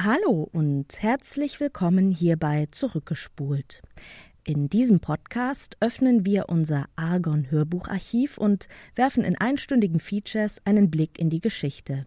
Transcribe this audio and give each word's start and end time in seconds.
Hallo 0.00 0.48
und 0.50 1.02
herzlich 1.02 1.60
willkommen 1.60 2.10
hierbei 2.10 2.66
Zurückgespult. 2.70 3.82
In 4.42 4.68
diesem 4.68 5.00
Podcast 5.00 5.76
öffnen 5.80 6.24
wir 6.24 6.48
unser 6.48 6.86
Argon 6.96 7.50
Hörbucharchiv 7.50 8.38
und 8.38 8.68
werfen 8.96 9.22
in 9.22 9.36
einstündigen 9.36 10.00
Features 10.00 10.62
einen 10.64 10.90
Blick 10.90 11.18
in 11.18 11.30
die 11.30 11.40
Geschichte. 11.40 12.06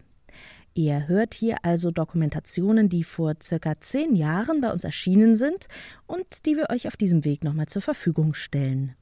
Ihr 0.74 1.08
hört 1.08 1.32
hier 1.32 1.58
also 1.62 1.90
Dokumentationen, 1.90 2.90
die 2.90 3.04
vor 3.04 3.34
circa 3.40 3.80
zehn 3.80 4.14
Jahren 4.14 4.60
bei 4.60 4.72
uns 4.72 4.84
erschienen 4.84 5.38
sind 5.38 5.68
und 6.06 6.44
die 6.44 6.56
wir 6.56 6.68
euch 6.70 6.88
auf 6.88 6.96
diesem 6.96 7.24
Weg 7.24 7.44
nochmal 7.44 7.66
zur 7.66 7.82
Verfügung 7.82 8.34
stellen. 8.34 8.94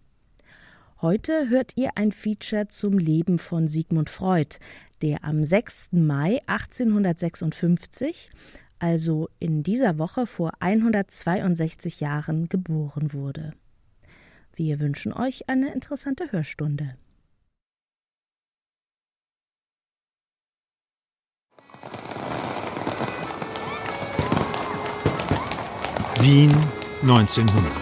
Heute 1.01 1.49
hört 1.49 1.73
ihr 1.75 1.91
ein 1.97 2.13
Feature 2.13 2.69
zum 2.69 2.99
Leben 2.99 3.39
von 3.39 3.67
Sigmund 3.67 4.09
Freud, 4.09 4.59
der 5.03 5.25
am 5.25 5.45
6. 5.45 5.93
Mai 5.93 6.41
1856, 6.47 8.31
also 8.85 9.31
in 9.39 9.63
dieser 9.63 9.97
Woche 9.97 10.27
vor 10.27 10.53
162 10.61 12.01
Jahren, 12.01 12.51
geboren 12.51 13.15
wurde. 13.15 13.55
Wir 14.55 14.79
wünschen 14.79 15.15
euch 15.15 15.49
eine 15.49 15.73
interessante 15.73 16.31
Hörstunde. 16.33 16.95
Wien 26.21 26.55
1900. 27.01 27.73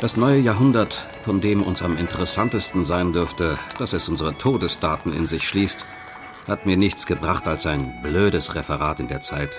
Das 0.00 0.18
neue 0.18 0.38
Jahrhundert, 0.38 1.08
von 1.22 1.40
dem 1.40 1.62
uns 1.62 1.82
am 1.82 1.96
interessantesten 1.96 2.84
sein 2.84 3.12
dürfte, 3.12 3.58
dass 3.78 3.92
es 3.92 4.08
unsere 4.08 4.36
Todesdaten 4.36 5.12
in 5.12 5.26
sich 5.26 5.46
schließt, 5.46 5.86
hat 6.46 6.66
mir 6.66 6.76
nichts 6.76 7.06
gebracht 7.06 7.46
als 7.46 7.66
ein 7.66 7.92
blödes 8.02 8.54
Referat 8.54 9.00
in 9.00 9.08
der 9.08 9.20
Zeit. 9.20 9.58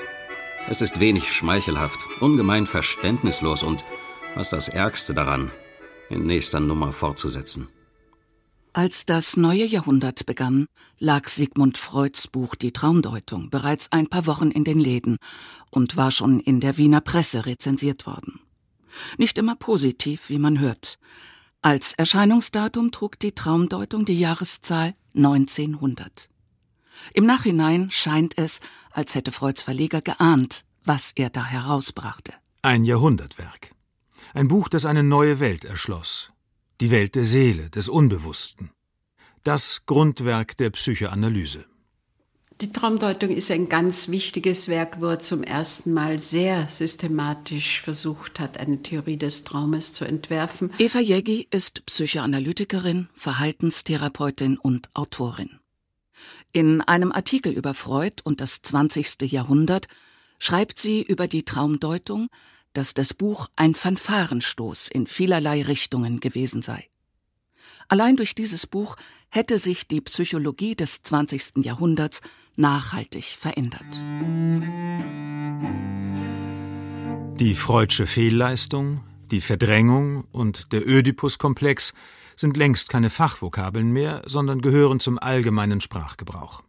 Es 0.70 0.82
ist 0.82 1.00
wenig 1.00 1.32
schmeichelhaft, 1.32 2.00
ungemein 2.20 2.68
verständnislos 2.68 3.64
und, 3.64 3.84
was 4.36 4.50
das 4.50 4.68
Ärgste 4.68 5.14
daran, 5.14 5.52
in 6.10 6.26
nächster 6.26 6.60
Nummer 6.60 6.92
fortzusetzen. 6.92 7.68
Als 8.76 9.06
das 9.06 9.38
neue 9.38 9.66
Jahrhundert 9.66 10.26
begann, 10.26 10.66
lag 10.98 11.28
Sigmund 11.28 11.78
Freuds 11.78 12.28
Buch 12.28 12.56
Die 12.56 12.72
Traumdeutung 12.72 13.52
bereits 13.52 13.92
ein 13.92 14.08
paar 14.08 14.26
Wochen 14.26 14.50
in 14.50 14.64
den 14.64 14.80
Läden 14.80 15.18
und 15.70 15.96
war 15.96 16.10
schon 16.10 16.40
in 16.40 16.60
der 16.60 16.78
Wiener 16.78 17.02
Presse 17.02 17.46
rezensiert 17.46 18.08
worden. 18.08 18.40
Nicht 19.18 19.38
immer 19.38 19.56
positiv, 19.56 20.30
wie 20.30 20.40
man 20.40 20.60
hört. 20.60 20.98
Als 21.66 21.94
Erscheinungsdatum 21.94 22.92
trug 22.92 23.18
die 23.20 23.32
Traumdeutung 23.32 24.04
die 24.04 24.20
Jahreszahl 24.20 24.96
1900. 25.16 26.30
Im 27.14 27.26
Nachhinein 27.26 27.90
scheint 27.90 28.38
es, 28.38 28.60
als 28.92 29.16
hätte 29.16 29.32
Freuds 29.32 29.62
Verleger 29.62 30.02
geahnt, 30.02 30.66
was 30.84 31.14
er 31.16 31.30
da 31.30 31.46
herausbrachte. 31.46 32.34
Ein 32.64 32.84
Jahrhundertwerk. 32.84 33.72
Ein 34.34 34.50
Buch, 34.50 34.68
das 34.68 34.86
eine 34.86 35.04
neue 35.04 35.40
Welt 35.40 35.64
erschloss, 35.64 36.34
die 36.82 36.92
Welt 36.92 37.16
der 37.16 37.24
Seele, 37.24 37.70
des 37.70 37.88
Unbewussten. 37.88 38.72
Das 39.46 39.86
Grundwerk 39.86 40.58
der 40.58 40.70
Psychoanalyse. 40.70 41.66
Die 42.62 42.72
Traumdeutung 42.72 43.32
ist 43.32 43.50
ein 43.52 43.68
ganz 43.68 44.10
wichtiges 44.10 44.68
Werk, 44.68 45.02
wo 45.02 45.08
er 45.08 45.20
zum 45.20 45.44
ersten 45.44 45.92
Mal 45.94 46.20
sehr 46.20 46.68
systematisch 46.68 47.82
versucht 47.82 48.40
hat, 48.40 48.58
eine 48.58 48.82
Theorie 48.84 49.18
des 49.18 49.44
Traumes 49.44 49.94
zu 49.94 50.06
entwerfen. 50.06 50.72
Eva 50.78 51.00
Jägi 51.00 51.48
ist 51.50 51.86
Psychoanalytikerin, 51.86 53.10
Verhaltenstherapeutin 53.16 54.58
und 54.58 54.90
Autorin. 54.94 55.60
In 56.52 56.82
einem 56.82 57.12
Artikel 57.12 57.54
über 57.54 57.74
Freud 57.74 58.22
und 58.24 58.40
das 58.40 58.62
20. 58.62 59.24
Jahrhundert 59.32 59.88
schreibt 60.38 60.78
sie 60.78 61.02
über 61.02 61.28
die 61.28 61.44
Traumdeutung, 61.44 62.30
dass 62.74 62.94
das 62.94 63.14
Buch 63.14 63.48
ein 63.56 63.74
Fanfarenstoß 63.74 64.90
in 64.90 65.08
vielerlei 65.08 65.64
Richtungen 65.64 66.20
gewesen 66.20 66.62
sei. 66.62 66.88
Allein 67.88 68.16
durch 68.16 68.36
dieses 68.36 68.68
Buch 68.68 68.96
hätte 69.30 69.58
sich 69.58 69.88
die 69.88 70.02
Psychologie 70.02 70.76
des 70.76 71.02
20. 71.02 71.64
Jahrhunderts 71.64 72.22
nachhaltig 72.56 73.26
verändert. 73.38 74.04
Die 77.40 77.56
Freudsche 77.56 78.06
Fehlleistung, 78.06 79.04
die 79.32 79.42
Verdrängung 79.42 80.26
und 80.32 80.72
der 80.72 80.88
Ödipus-Komplex 80.88 81.94
sind 82.36 82.58
längst 82.58 82.90
keine 82.90 83.10
Fachvokabeln 83.10 83.92
mehr, 83.92 84.22
sondern 84.26 84.62
gehören 84.62 85.00
zum 85.00 85.18
allgemeinen 85.20 85.82
Sprachgebrauch. 85.82 86.64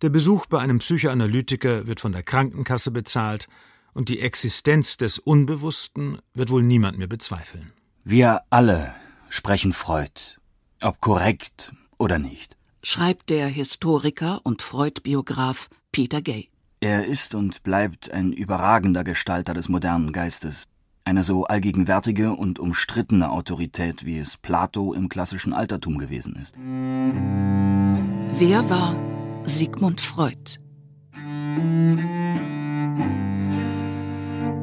Der 0.00 0.08
Besuch 0.10 0.46
bei 0.46 0.58
einem 0.58 0.78
Psychoanalytiker 0.78 1.86
wird 1.86 2.00
von 2.00 2.12
der 2.12 2.22
Krankenkasse 2.22 2.90
bezahlt 2.90 3.48
und 3.94 4.08
die 4.08 4.20
Existenz 4.20 4.96
des 4.96 5.18
Unbewussten 5.18 6.18
wird 6.34 6.50
wohl 6.50 6.62
niemand 6.62 6.98
mehr 6.98 7.06
bezweifeln. 7.06 7.72
Wir 8.04 8.42
alle 8.50 8.94
sprechen 9.28 9.72
Freud, 9.72 10.38
ob 10.80 11.00
korrekt 11.00 11.72
oder 11.98 12.18
nicht. 12.18 12.56
Schreibt 12.84 13.30
der 13.30 13.46
Historiker 13.46 14.40
und 14.42 14.60
Freud-Biograf 14.60 15.68
Peter 15.92 16.20
Gay. 16.20 16.48
Er 16.80 17.06
ist 17.06 17.32
und 17.36 17.62
bleibt 17.62 18.10
ein 18.10 18.32
überragender 18.32 19.04
Gestalter 19.04 19.54
des 19.54 19.68
modernen 19.68 20.12
Geistes. 20.12 20.66
Eine 21.04 21.22
so 21.22 21.44
allgegenwärtige 21.44 22.32
und 22.32 22.58
umstrittene 22.58 23.30
Autorität, 23.30 24.04
wie 24.04 24.18
es 24.18 24.36
Plato 24.36 24.94
im 24.94 25.08
klassischen 25.08 25.52
Altertum 25.52 25.96
gewesen 25.98 26.34
ist. 26.34 26.56
Wer 28.40 28.68
war 28.68 28.96
Sigmund 29.44 30.00
Freud? 30.00 30.58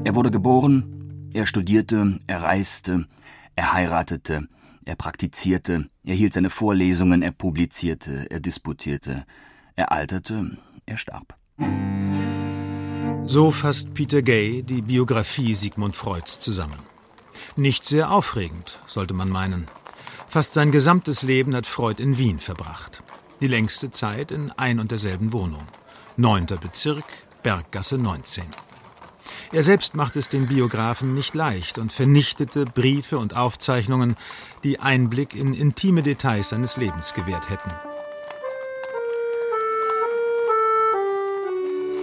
Er 0.04 0.16
wurde 0.16 0.32
geboren, 0.32 1.30
er 1.32 1.48
studierte, 1.48 2.20
er 2.28 2.44
reiste, 2.44 3.06
er 3.56 3.72
heiratete, 3.72 4.50
er 4.90 4.96
praktizierte, 4.96 5.88
er 6.04 6.16
hielt 6.16 6.34
seine 6.34 6.50
Vorlesungen, 6.50 7.22
er 7.22 7.32
publizierte, 7.32 8.26
er 8.32 8.40
disputierte, 8.40 9.24
er 9.76 9.92
alterte, 9.92 10.58
er 10.88 10.98
starb. 10.98 11.38
So 13.26 13.52
fasst 13.52 13.94
Peter 13.94 14.24
Gay 14.24 14.64
die 14.64 14.82
Biografie 14.82 15.54
Sigmund 15.54 15.96
Freuds 15.96 16.40
zusammen. 16.40 16.80
Nicht 17.56 17.86
sehr 17.86 18.12
aufregend, 18.12 18.80
sollte 18.88 19.14
man 19.14 19.30
meinen. 19.30 19.68
Fast 20.28 20.56
sein 20.56 20.72
gesamtes 20.72 21.22
Leben 21.22 21.56
hat 21.56 21.68
Freud 21.68 22.02
in 22.02 22.18
Wien 22.18 22.40
verbracht. 22.40 23.04
Die 23.42 23.48
längste 23.48 23.92
Zeit 23.92 24.32
in 24.32 24.52
ein 24.52 24.80
und 24.80 24.90
derselben 24.90 25.32
Wohnung. 25.34 25.68
Neunter 26.18 26.58
Bezirk, 26.58 27.06
Berggasse 27.44 28.00
19. 28.00 28.46
Er 29.52 29.64
selbst 29.64 29.96
machte 29.96 30.20
es 30.20 30.30
den 30.30 30.48
Biografen 30.48 31.14
nicht 31.14 31.36
leicht 31.36 31.78
und 31.78 31.94
vernichtete 31.94 32.66
Briefe 32.66 33.18
und 33.18 33.36
Aufzeichnungen, 33.36 34.16
die 34.64 34.80
Einblick 34.80 35.36
in 35.36 35.54
intime 35.54 36.04
Details 36.04 36.50
seines 36.50 36.78
Lebens 36.78 37.14
gewährt 37.14 37.50
hätten. 37.50 37.72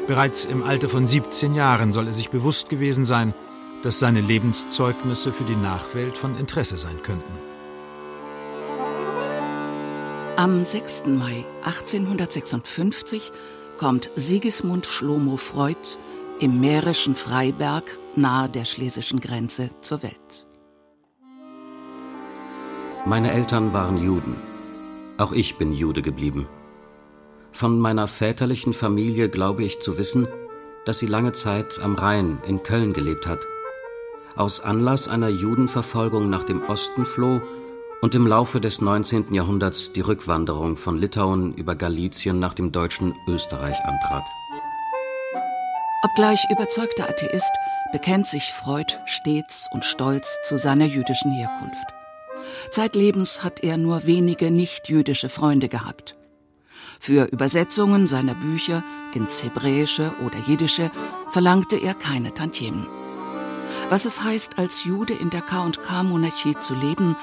Bereits 0.06 0.44
im 0.44 0.62
Alter 0.62 0.88
von 0.88 1.06
17 1.06 1.54
Jahren 1.54 1.92
soll 1.92 2.06
er 2.06 2.14
sich 2.14 2.30
bewusst 2.30 2.68
gewesen 2.68 3.04
sein, 3.04 3.34
dass 3.82 3.98
seine 3.98 4.20
Lebenszeugnisse 4.20 5.32
für 5.32 5.44
die 5.44 5.56
Nachwelt 5.56 6.16
von 6.16 6.38
Interesse 6.38 6.76
sein 6.76 7.02
könnten. 7.02 7.32
Am 10.36 10.64
6. 10.64 11.06
Mai 11.06 11.44
1856 11.64 13.32
kommt 13.78 14.10
Sigismund 14.16 14.86
Schlomo 14.86 15.36
Freud 15.36 15.96
im 16.38 16.60
mährischen 16.60 17.16
Freiberg 17.16 17.84
nahe 18.14 18.48
der 18.48 18.66
schlesischen 18.66 19.20
Grenze 19.20 19.70
zur 19.80 20.02
Welt. 20.02 20.46
Meine 23.06 23.32
Eltern 23.32 23.72
waren 23.72 24.02
Juden. 24.02 24.36
Auch 25.16 25.32
ich 25.32 25.56
bin 25.56 25.72
Jude 25.72 26.02
geblieben. 26.02 26.46
Von 27.52 27.78
meiner 27.78 28.06
väterlichen 28.06 28.74
Familie 28.74 29.30
glaube 29.30 29.64
ich 29.64 29.80
zu 29.80 29.96
wissen, 29.96 30.28
dass 30.84 30.98
sie 30.98 31.06
lange 31.06 31.32
Zeit 31.32 31.80
am 31.82 31.94
Rhein 31.94 32.38
in 32.46 32.62
Köln 32.62 32.92
gelebt 32.92 33.26
hat. 33.26 33.46
Aus 34.36 34.60
Anlass 34.60 35.08
einer 35.08 35.30
Judenverfolgung 35.30 36.28
nach 36.28 36.44
dem 36.44 36.62
Osten 36.62 37.06
floh 37.06 37.40
und 38.02 38.14
im 38.14 38.26
Laufe 38.26 38.60
des 38.60 38.82
19. 38.82 39.32
Jahrhunderts 39.32 39.92
die 39.92 40.02
Rückwanderung 40.02 40.76
von 40.76 40.98
Litauen 40.98 41.54
über 41.54 41.74
Galizien 41.74 42.38
nach 42.38 42.52
dem 42.52 42.72
deutschen 42.72 43.14
Österreich 43.26 43.78
antrat. 43.84 44.24
Obgleich 46.08 46.46
überzeugter 46.50 47.08
Atheist, 47.08 47.50
bekennt 47.90 48.28
sich 48.28 48.52
Freud 48.52 48.94
stets 49.06 49.66
und 49.72 49.84
stolz 49.84 50.38
zu 50.44 50.56
seiner 50.56 50.84
jüdischen 50.84 51.32
Herkunft. 51.32 51.84
Zeitlebens 52.70 53.42
hat 53.42 53.64
er 53.64 53.76
nur 53.76 54.06
wenige 54.06 54.52
nichtjüdische 54.52 55.28
Freunde 55.28 55.68
gehabt. 55.68 56.16
Für 57.00 57.24
Übersetzungen 57.24 58.06
seiner 58.06 58.36
Bücher 58.36 58.84
ins 59.14 59.42
Hebräische 59.42 60.12
oder 60.24 60.38
Jiddische 60.46 60.92
verlangte 61.30 61.76
er 61.76 61.94
keine 61.94 62.32
Tantiemen. 62.32 62.86
Was 63.88 64.04
es 64.04 64.22
heißt, 64.22 64.60
als 64.60 64.84
Jude 64.84 65.12
in 65.12 65.30
der 65.30 65.42
K&K-Monarchie 65.42 66.54
zu 66.60 66.74
leben, 66.74 67.16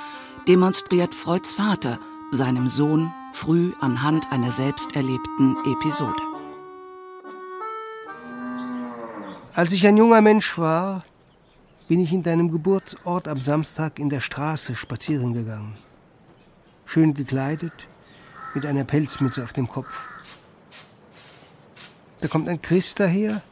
demonstriert 0.45 1.15
Freuds 1.15 1.55
Vater 1.55 1.99
seinem 2.31 2.67
Sohn 2.67 3.13
früh 3.31 3.71
anhand 3.79 4.29
einer 4.31 4.51
selbst 4.51 4.93
erlebten 4.93 5.55
Episode. 5.65 6.32
Als 9.55 9.71
ich 9.71 9.85
ein 9.85 9.97
junger 9.97 10.21
Mensch 10.21 10.57
war, 10.57 11.03
bin 11.87 11.99
ich 11.99 12.11
in 12.11 12.23
deinem 12.23 12.49
Geburtsort 12.49 13.27
am 13.27 13.39
Samstag 13.39 13.99
in 13.99 14.09
der 14.09 14.19
Straße 14.19 14.75
spazieren 14.75 15.31
gegangen. 15.31 15.77
Schön 16.87 17.13
gekleidet, 17.13 17.87
mit 18.55 18.65
einer 18.65 18.83
Pelzmütze 18.83 19.43
auf 19.43 19.53
dem 19.53 19.69
Kopf. 19.69 20.07
Da 22.21 22.27
kommt 22.27 22.49
ein 22.49 22.63
Christ 22.63 22.99
daher, 22.99 23.43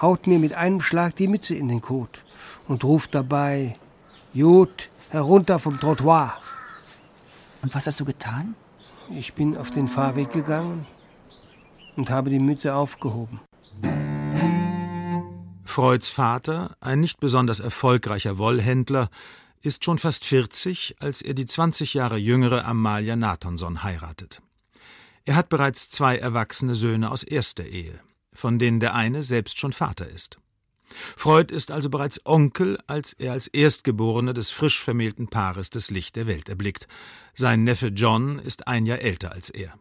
haut 0.00 0.26
mir 0.26 0.38
mit 0.38 0.54
einem 0.54 0.80
Schlag 0.80 1.14
die 1.16 1.28
Mütze 1.28 1.54
in 1.54 1.68
den 1.68 1.82
Kot 1.82 2.24
und 2.66 2.82
ruft 2.82 3.14
dabei, 3.14 3.76
Jod, 4.32 4.88
herunter 5.10 5.58
vom 5.58 5.78
Trottoir. 5.78 6.38
Und 7.60 7.74
was 7.74 7.86
hast 7.86 8.00
du 8.00 8.06
getan? 8.06 8.54
Ich 9.10 9.34
bin 9.34 9.58
auf 9.58 9.70
den 9.70 9.88
Fahrweg 9.88 10.32
gegangen 10.32 10.86
und 11.96 12.08
habe 12.08 12.30
die 12.30 12.38
Mütze 12.38 12.74
aufgehoben. 12.74 13.40
Freuds 15.70 16.08
Vater, 16.08 16.76
ein 16.80 16.98
nicht 16.98 17.20
besonders 17.20 17.60
erfolgreicher 17.60 18.38
Wollhändler, 18.38 19.08
ist 19.62 19.84
schon 19.84 19.98
fast 19.98 20.24
40, 20.24 20.96
als 20.98 21.22
er 21.22 21.32
die 21.32 21.46
20 21.46 21.94
Jahre 21.94 22.16
jüngere 22.16 22.64
Amalia 22.64 23.14
Nathanson 23.14 23.84
heiratet. 23.84 24.42
Er 25.24 25.36
hat 25.36 25.48
bereits 25.48 25.88
zwei 25.88 26.18
erwachsene 26.18 26.74
Söhne 26.74 27.12
aus 27.12 27.22
erster 27.22 27.64
Ehe, 27.64 28.00
von 28.32 28.58
denen 28.58 28.80
der 28.80 28.96
eine 28.96 29.22
selbst 29.22 29.60
schon 29.60 29.72
Vater 29.72 30.08
ist. 30.08 30.40
Freud 31.16 31.54
ist 31.54 31.70
also 31.70 31.88
bereits 31.88 32.20
Onkel, 32.26 32.80
als 32.88 33.12
er 33.12 33.30
als 33.30 33.46
Erstgeborener 33.46 34.34
des 34.34 34.50
frisch 34.50 34.82
vermählten 34.82 35.28
Paares 35.28 35.70
das 35.70 35.88
Licht 35.88 36.16
der 36.16 36.26
Welt 36.26 36.48
erblickt. 36.48 36.88
Sein 37.32 37.62
Neffe 37.62 37.88
John 37.88 38.40
ist 38.40 38.66
ein 38.66 38.86
Jahr 38.86 38.98
älter 38.98 39.30
als 39.30 39.50
er. 39.50 39.74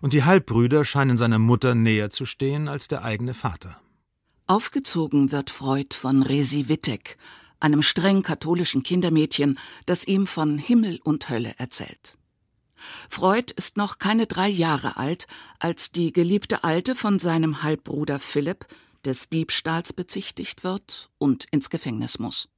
Und 0.00 0.12
die 0.12 0.22
Halbbrüder 0.22 0.84
scheinen 0.84 1.18
seiner 1.18 1.40
Mutter 1.40 1.74
näher 1.74 2.10
zu 2.10 2.24
stehen 2.24 2.68
als 2.68 2.86
der 2.86 3.02
eigene 3.02 3.34
Vater. 3.34 3.80
Aufgezogen 4.50 5.30
wird 5.30 5.50
Freud 5.50 5.94
von 5.94 6.22
Resi 6.22 6.70
Wittek, 6.70 7.18
einem 7.60 7.82
streng 7.82 8.22
katholischen 8.22 8.82
Kindermädchen, 8.82 9.58
das 9.84 10.06
ihm 10.06 10.26
von 10.26 10.56
Himmel 10.56 11.00
und 11.04 11.28
Hölle 11.28 11.54
erzählt. 11.58 12.16
Freud 13.10 13.52
ist 13.56 13.76
noch 13.76 13.98
keine 13.98 14.26
drei 14.26 14.48
Jahre 14.48 14.96
alt, 14.96 15.26
als 15.58 15.92
die 15.92 16.14
geliebte 16.14 16.64
Alte 16.64 16.94
von 16.94 17.18
seinem 17.18 17.62
Halbbruder 17.62 18.18
Philipp 18.18 18.66
des 19.04 19.28
Diebstahls 19.28 19.92
bezichtigt 19.92 20.64
wird 20.64 21.10
und 21.18 21.44
ins 21.50 21.68
Gefängnis 21.68 22.18
muss. 22.18 22.48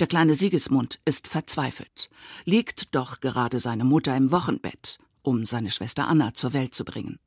Der 0.00 0.08
kleine 0.08 0.34
Sigismund 0.34 0.98
ist 1.04 1.28
verzweifelt, 1.28 2.10
liegt 2.46 2.96
doch 2.96 3.20
gerade 3.20 3.60
seine 3.60 3.84
Mutter 3.84 4.16
im 4.16 4.32
Wochenbett, 4.32 4.98
um 5.22 5.46
seine 5.46 5.70
Schwester 5.70 6.08
Anna 6.08 6.34
zur 6.34 6.52
Welt 6.52 6.74
zu 6.74 6.84
bringen. 6.84 7.20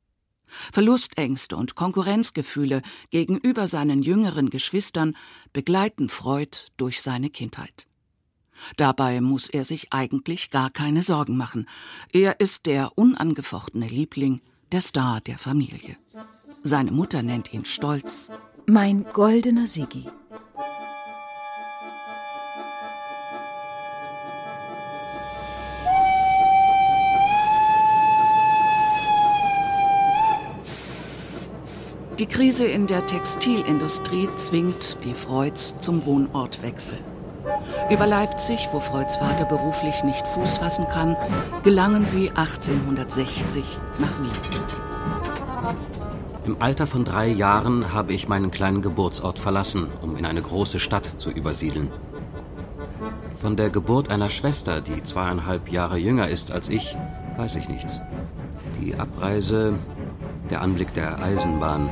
Verlustängste 0.72 1.56
und 1.56 1.74
Konkurrenzgefühle 1.74 2.82
gegenüber 3.10 3.66
seinen 3.66 4.02
jüngeren 4.02 4.50
Geschwistern 4.50 5.16
begleiten 5.52 6.08
Freud 6.08 6.58
durch 6.76 7.02
seine 7.02 7.30
Kindheit. 7.30 7.86
Dabei 8.76 9.20
muss 9.20 9.48
er 9.48 9.64
sich 9.64 9.92
eigentlich 9.92 10.50
gar 10.50 10.70
keine 10.70 11.02
Sorgen 11.02 11.36
machen. 11.36 11.68
Er 12.12 12.40
ist 12.40 12.66
der 12.66 12.96
unangefochtene 12.96 13.86
Liebling, 13.86 14.40
der 14.72 14.80
Star 14.80 15.20
der 15.20 15.38
Familie. 15.38 15.96
Seine 16.62 16.90
Mutter 16.90 17.22
nennt 17.22 17.52
ihn 17.52 17.64
stolz 17.64 18.30
Mein 18.66 19.04
goldener 19.12 19.66
Sigi. 19.66 20.06
Die 32.18 32.26
Krise 32.26 32.64
in 32.64 32.86
der 32.86 33.04
Textilindustrie 33.04 34.30
zwingt 34.36 35.04
die 35.04 35.12
Freuds 35.12 35.76
zum 35.80 36.06
Wohnortwechsel. 36.06 36.96
Über 37.90 38.06
Leipzig, 38.06 38.68
wo 38.72 38.80
Freuds 38.80 39.16
Vater 39.16 39.44
beruflich 39.44 40.02
nicht 40.02 40.26
Fuß 40.26 40.56
fassen 40.56 40.86
kann, 40.88 41.14
gelangen 41.62 42.06
sie 42.06 42.30
1860 42.30 43.64
nach 43.98 44.18
Wien. 44.18 44.30
Im 46.46 46.56
Alter 46.58 46.86
von 46.86 47.04
drei 47.04 47.28
Jahren 47.28 47.92
habe 47.92 48.14
ich 48.14 48.28
meinen 48.28 48.50
kleinen 48.50 48.80
Geburtsort 48.80 49.38
verlassen, 49.38 49.88
um 50.00 50.16
in 50.16 50.24
eine 50.24 50.40
große 50.40 50.78
Stadt 50.78 51.20
zu 51.20 51.30
übersiedeln. 51.30 51.90
Von 53.38 53.56
der 53.56 53.68
Geburt 53.68 54.10
einer 54.10 54.30
Schwester, 54.30 54.80
die 54.80 55.02
zweieinhalb 55.02 55.70
Jahre 55.70 55.98
jünger 55.98 56.28
ist 56.28 56.50
als 56.50 56.70
ich, 56.70 56.96
weiß 57.36 57.56
ich 57.56 57.68
nichts. 57.68 58.00
Die 58.80 58.94
Abreise, 58.94 59.74
der 60.48 60.62
Anblick 60.62 60.94
der 60.94 61.22
Eisenbahn, 61.22 61.90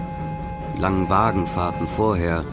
langen 0.79 1.09
Wagenfahrten 1.09 1.87
vorher 1.87 2.45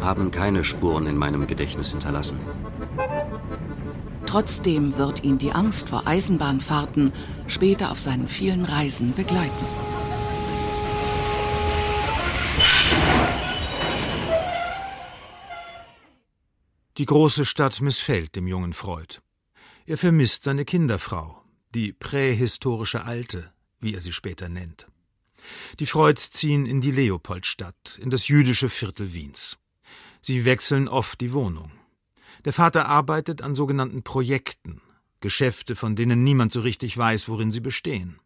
haben 0.00 0.30
keine 0.30 0.64
Spuren 0.64 1.06
in 1.06 1.16
meinem 1.16 1.46
Gedächtnis 1.46 1.90
hinterlassen. 1.90 2.38
Trotzdem 4.26 4.96
wird 4.96 5.24
ihn 5.24 5.38
die 5.38 5.52
Angst 5.52 5.88
vor 5.88 6.06
Eisenbahnfahrten 6.06 7.12
später 7.46 7.90
auf 7.90 7.98
seinen 7.98 8.28
vielen 8.28 8.64
Reisen 8.64 9.14
begleiten. 9.14 9.66
Die 16.96 17.06
große 17.06 17.46
Stadt 17.46 17.80
missfällt 17.80 18.36
dem 18.36 18.46
jungen 18.46 18.72
Freud. 18.72 19.20
Er 19.86 19.96
vermisst 19.96 20.44
seine 20.44 20.64
Kinderfrau, 20.64 21.42
die 21.74 21.92
prähistorische 21.92 23.04
Alte, 23.04 23.52
wie 23.80 23.94
er 23.94 24.00
sie 24.00 24.12
später 24.12 24.48
nennt. 24.48 24.86
Die 25.78 25.86
Freuds 25.86 26.30
ziehen 26.30 26.66
in 26.66 26.80
die 26.80 26.90
Leopoldstadt, 26.90 27.98
in 28.00 28.10
das 28.10 28.28
jüdische 28.28 28.68
Viertel 28.68 29.12
Wiens. 29.12 29.58
Sie 30.22 30.44
wechseln 30.44 30.88
oft 30.88 31.20
die 31.20 31.32
Wohnung. 31.32 31.70
Der 32.44 32.52
Vater 32.52 32.86
arbeitet 32.86 33.42
an 33.42 33.54
sogenannten 33.54 34.02
Projekten, 34.02 34.80
Geschäfte, 35.20 35.76
von 35.76 35.96
denen 35.96 36.24
niemand 36.24 36.52
so 36.52 36.60
richtig 36.60 36.96
weiß, 36.96 37.28
worin 37.28 37.52
sie 37.52 37.60
bestehen. 37.60 38.18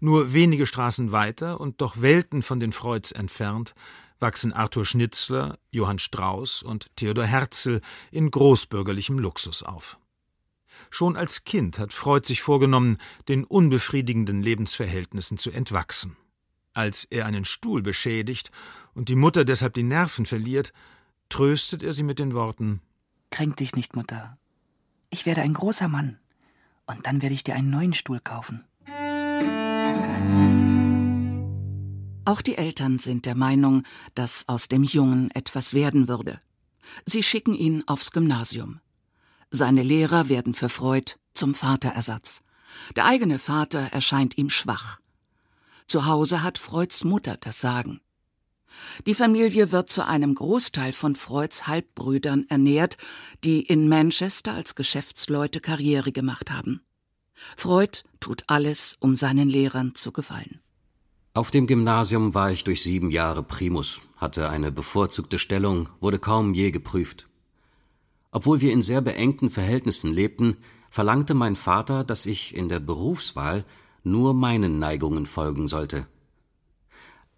Nur 0.00 0.32
wenige 0.32 0.66
Straßen 0.66 1.12
weiter 1.12 1.60
und 1.60 1.80
doch 1.80 2.00
Welten 2.00 2.42
von 2.42 2.60
den 2.60 2.72
Freuds 2.72 3.12
entfernt 3.12 3.74
wachsen 4.20 4.52
Arthur 4.52 4.84
Schnitzler, 4.84 5.58
Johann 5.70 5.98
Strauß 5.98 6.62
und 6.62 6.90
Theodor 6.96 7.24
Herzl 7.24 7.80
in 8.10 8.30
großbürgerlichem 8.30 9.18
Luxus 9.18 9.62
auf. 9.62 9.98
Schon 10.90 11.16
als 11.16 11.44
Kind 11.44 11.78
hat 11.78 11.92
Freud 11.92 12.26
sich 12.26 12.42
vorgenommen, 12.42 12.98
den 13.28 13.44
unbefriedigenden 13.44 14.42
Lebensverhältnissen 14.42 15.38
zu 15.38 15.50
entwachsen. 15.50 16.16
Als 16.72 17.04
er 17.04 17.26
einen 17.26 17.44
Stuhl 17.44 17.82
beschädigt 17.82 18.50
und 18.94 19.08
die 19.08 19.16
Mutter 19.16 19.44
deshalb 19.44 19.74
die 19.74 19.82
Nerven 19.82 20.26
verliert, 20.26 20.72
tröstet 21.28 21.82
er 21.82 21.92
sie 21.92 22.04
mit 22.04 22.18
den 22.18 22.34
Worten 22.34 22.80
Kränk 23.30 23.56
dich 23.56 23.74
nicht, 23.74 23.94
Mutter. 23.96 24.38
Ich 25.10 25.26
werde 25.26 25.42
ein 25.42 25.54
großer 25.54 25.88
Mann. 25.88 26.18
Und 26.86 27.06
dann 27.06 27.22
werde 27.22 27.34
ich 27.34 27.44
dir 27.44 27.54
einen 27.54 27.70
neuen 27.70 27.92
Stuhl 27.92 28.20
kaufen. 28.20 28.64
Auch 32.24 32.42
die 32.42 32.56
Eltern 32.56 32.98
sind 32.98 33.26
der 33.26 33.34
Meinung, 33.34 33.84
dass 34.14 34.48
aus 34.48 34.68
dem 34.68 34.84
Jungen 34.84 35.30
etwas 35.32 35.74
werden 35.74 36.08
würde. 36.08 36.40
Sie 37.04 37.22
schicken 37.22 37.54
ihn 37.54 37.84
aufs 37.86 38.10
Gymnasium. 38.10 38.80
Seine 39.50 39.82
Lehrer 39.82 40.28
werden 40.28 40.54
für 40.54 40.68
Freud 40.68 41.12
zum 41.34 41.54
Vaterersatz. 41.54 42.42
Der 42.96 43.06
eigene 43.06 43.38
Vater 43.38 43.80
erscheint 43.92 44.36
ihm 44.36 44.50
schwach. 44.50 45.00
Zu 45.86 46.06
Hause 46.06 46.42
hat 46.42 46.58
Freuds 46.58 47.04
Mutter 47.04 47.38
das 47.40 47.60
Sagen. 47.60 48.00
Die 49.06 49.14
Familie 49.14 49.72
wird 49.72 49.90
zu 49.90 50.06
einem 50.06 50.34
Großteil 50.34 50.92
von 50.92 51.16
Freuds 51.16 51.66
Halbbrüdern 51.66 52.46
ernährt, 52.48 52.96
die 53.42 53.60
in 53.62 53.88
Manchester 53.88 54.52
als 54.52 54.74
Geschäftsleute 54.74 55.60
Karriere 55.60 56.12
gemacht 56.12 56.50
haben. 56.50 56.82
Freud 57.56 58.02
tut 58.20 58.44
alles, 58.48 58.96
um 59.00 59.16
seinen 59.16 59.48
Lehrern 59.48 59.94
zu 59.94 60.12
gefallen. 60.12 60.60
Auf 61.34 61.50
dem 61.50 61.66
Gymnasium 61.66 62.34
war 62.34 62.50
ich 62.50 62.64
durch 62.64 62.82
sieben 62.82 63.10
Jahre 63.10 63.42
Primus, 63.42 64.00
hatte 64.16 64.50
eine 64.50 64.72
bevorzugte 64.72 65.38
Stellung, 65.38 65.88
wurde 66.00 66.18
kaum 66.18 66.52
je 66.52 66.70
geprüft. 66.70 67.27
Obwohl 68.30 68.60
wir 68.60 68.72
in 68.72 68.82
sehr 68.82 69.00
beengten 69.00 69.50
Verhältnissen 69.50 70.12
lebten, 70.12 70.56
verlangte 70.90 71.34
mein 71.34 71.56
Vater, 71.56 72.04
dass 72.04 72.26
ich 72.26 72.54
in 72.54 72.68
der 72.68 72.80
Berufswahl 72.80 73.64
nur 74.04 74.34
meinen 74.34 74.78
Neigungen 74.78 75.26
folgen 75.26 75.68
sollte. 75.68 76.06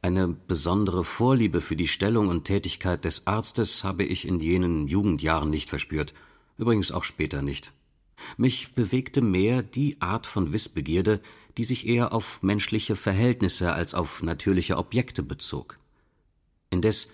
Eine 0.03 0.29
besondere 0.29 1.05
Vorliebe 1.05 1.61
für 1.61 1.77
die 1.77 1.89
Stellung 1.89 2.29
und 2.29 2.45
Tätigkeit 2.45 3.05
des 3.05 3.27
Arztes 3.27 3.85
habe 3.85 4.05
ich 4.05 4.27
in 4.27 4.41
jenen 4.41 4.89
Jugendjahren 4.89 5.51
nicht 5.51 5.69
verspürt, 5.69 6.15
übrigens 6.57 6.91
auch 6.91 7.05
später 7.05 7.43
nicht. 7.43 7.73
Mich 8.37 8.75
bewegte 8.75 9.21
mehr 9.21 9.63
die 9.63 10.01
Art 10.01 10.27
von 10.27 10.53
Wissbegierde, 10.53 11.21
die 11.59 11.65
sich 11.65 11.87
eher 11.87 12.13
auf 12.13 12.43
menschliche 12.43 12.97
Verhältnisse 12.97 13.73
als 13.73 13.95
auf 13.95 14.23
natürliche 14.23 14.77
Objekte 14.79 15.23
bezog. 15.23 15.77
Indes 16.71 17.11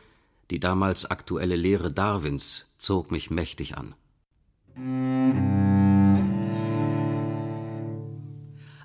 die 0.51 0.61
damals 0.61 1.07
aktuelle 1.07 1.57
Lehre 1.57 1.93
Darwins 1.93 2.67
zog 2.79 3.11
mich 3.11 3.31
mächtig 3.31 3.77
an. 3.77 3.95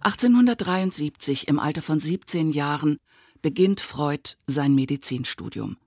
1873, 0.02 1.48
im 1.48 1.60
Alter 1.60 1.82
von 1.82 2.00
17 2.00 2.52
Jahren, 2.52 2.98
beginnt 3.42 3.82
Freud 3.82 4.32
sein 4.48 4.74
Medizinstudium. 4.74 5.78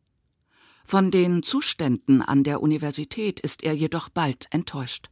Von 0.84 1.10
den 1.10 1.42
Zuständen 1.42 2.20
an 2.20 2.44
der 2.44 2.60
Universität 2.62 3.40
ist 3.40 3.64
er 3.64 3.72
jedoch 3.72 4.08
bald 4.08 4.46
enttäuscht. 4.50 5.08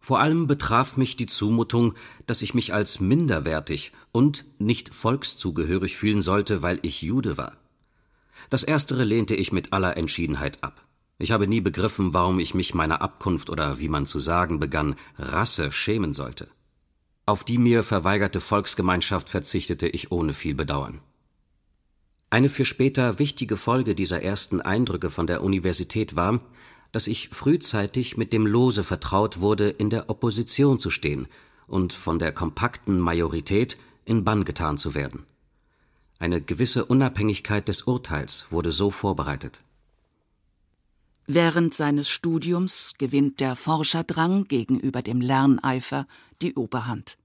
Vor 0.00 0.18
allem 0.18 0.46
betraf 0.46 0.96
mich 0.96 1.16
die 1.16 1.26
Zumutung, 1.26 1.94
dass 2.26 2.40
ich 2.40 2.54
mich 2.54 2.72
als 2.72 3.00
minderwertig 3.00 3.92
und 4.12 4.46
nicht 4.58 4.94
volkszugehörig 4.94 5.96
fühlen 5.96 6.22
sollte, 6.22 6.62
weil 6.62 6.78
ich 6.82 7.02
Jude 7.02 7.36
war. 7.36 7.58
Das 8.48 8.64
erstere 8.64 9.04
lehnte 9.04 9.34
ich 9.34 9.52
mit 9.52 9.74
aller 9.74 9.98
Entschiedenheit 9.98 10.64
ab. 10.64 10.86
Ich 11.22 11.32
habe 11.32 11.46
nie 11.46 11.60
begriffen, 11.60 12.14
warum 12.14 12.40
ich 12.40 12.54
mich 12.54 12.72
meiner 12.72 13.02
Abkunft 13.02 13.50
oder 13.50 13.78
wie 13.78 13.90
man 13.90 14.06
zu 14.06 14.18
sagen 14.18 14.58
begann, 14.58 14.96
Rasse 15.18 15.70
schämen 15.70 16.14
sollte. 16.14 16.48
Auf 17.26 17.44
die 17.44 17.58
mir 17.58 17.84
verweigerte 17.84 18.40
Volksgemeinschaft 18.40 19.28
verzichtete 19.28 19.86
ich 19.86 20.10
ohne 20.12 20.32
viel 20.32 20.54
Bedauern. 20.54 21.00
Eine 22.30 22.48
für 22.48 22.64
später 22.64 23.18
wichtige 23.18 23.58
Folge 23.58 23.94
dieser 23.94 24.22
ersten 24.22 24.62
Eindrücke 24.62 25.10
von 25.10 25.26
der 25.26 25.42
Universität 25.44 26.16
war, 26.16 26.40
dass 26.90 27.06
ich 27.06 27.28
frühzeitig 27.28 28.16
mit 28.16 28.32
dem 28.32 28.46
Lose 28.46 28.82
vertraut 28.82 29.40
wurde, 29.40 29.68
in 29.68 29.90
der 29.90 30.08
Opposition 30.08 30.80
zu 30.80 30.88
stehen 30.88 31.28
und 31.66 31.92
von 31.92 32.18
der 32.18 32.32
kompakten 32.32 32.98
Majorität 32.98 33.76
in 34.06 34.24
Bann 34.24 34.46
getan 34.46 34.78
zu 34.78 34.94
werden. 34.94 35.26
Eine 36.18 36.40
gewisse 36.40 36.86
Unabhängigkeit 36.86 37.68
des 37.68 37.82
Urteils 37.82 38.46
wurde 38.48 38.72
so 38.72 38.90
vorbereitet. 38.90 39.60
Während 41.26 41.74
seines 41.74 42.08
Studiums 42.08 42.94
gewinnt 42.98 43.40
der 43.40 43.56
Forscherdrang 43.56 44.44
gegenüber 44.44 45.02
dem 45.02 45.20
Lerneifer 45.20 46.06
die 46.42 46.54
Oberhand. 46.54 47.18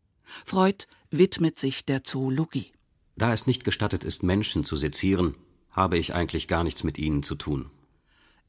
Freud 0.45 0.85
widmet 1.11 1.57
sich 1.57 1.85
der 1.85 2.03
Zoologie. 2.03 2.71
Da 3.15 3.31
es 3.31 3.47
nicht 3.47 3.63
gestattet 3.63 4.03
ist, 4.03 4.23
Menschen 4.23 4.63
zu 4.63 4.75
sezieren, 4.75 5.35
habe 5.71 5.97
ich 5.97 6.13
eigentlich 6.13 6.47
gar 6.47 6.63
nichts 6.63 6.83
mit 6.83 6.97
ihnen 6.97 7.23
zu 7.23 7.35
tun. 7.35 7.69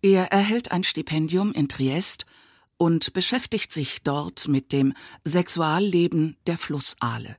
Er 0.03 0.33
erhält 0.33 0.73
ein 0.73 0.85
Stipendium 0.85 1.53
in 1.53 1.69
Triest 1.69 2.27
und 2.77 3.13
beschäftigt 3.13 3.73
sich 3.73 4.03
dort 4.03 4.49
mit 4.49 4.73
dem 4.73 4.93
Sexualleben 5.25 6.37
der 6.47 6.59
Flussaale. 6.59 7.37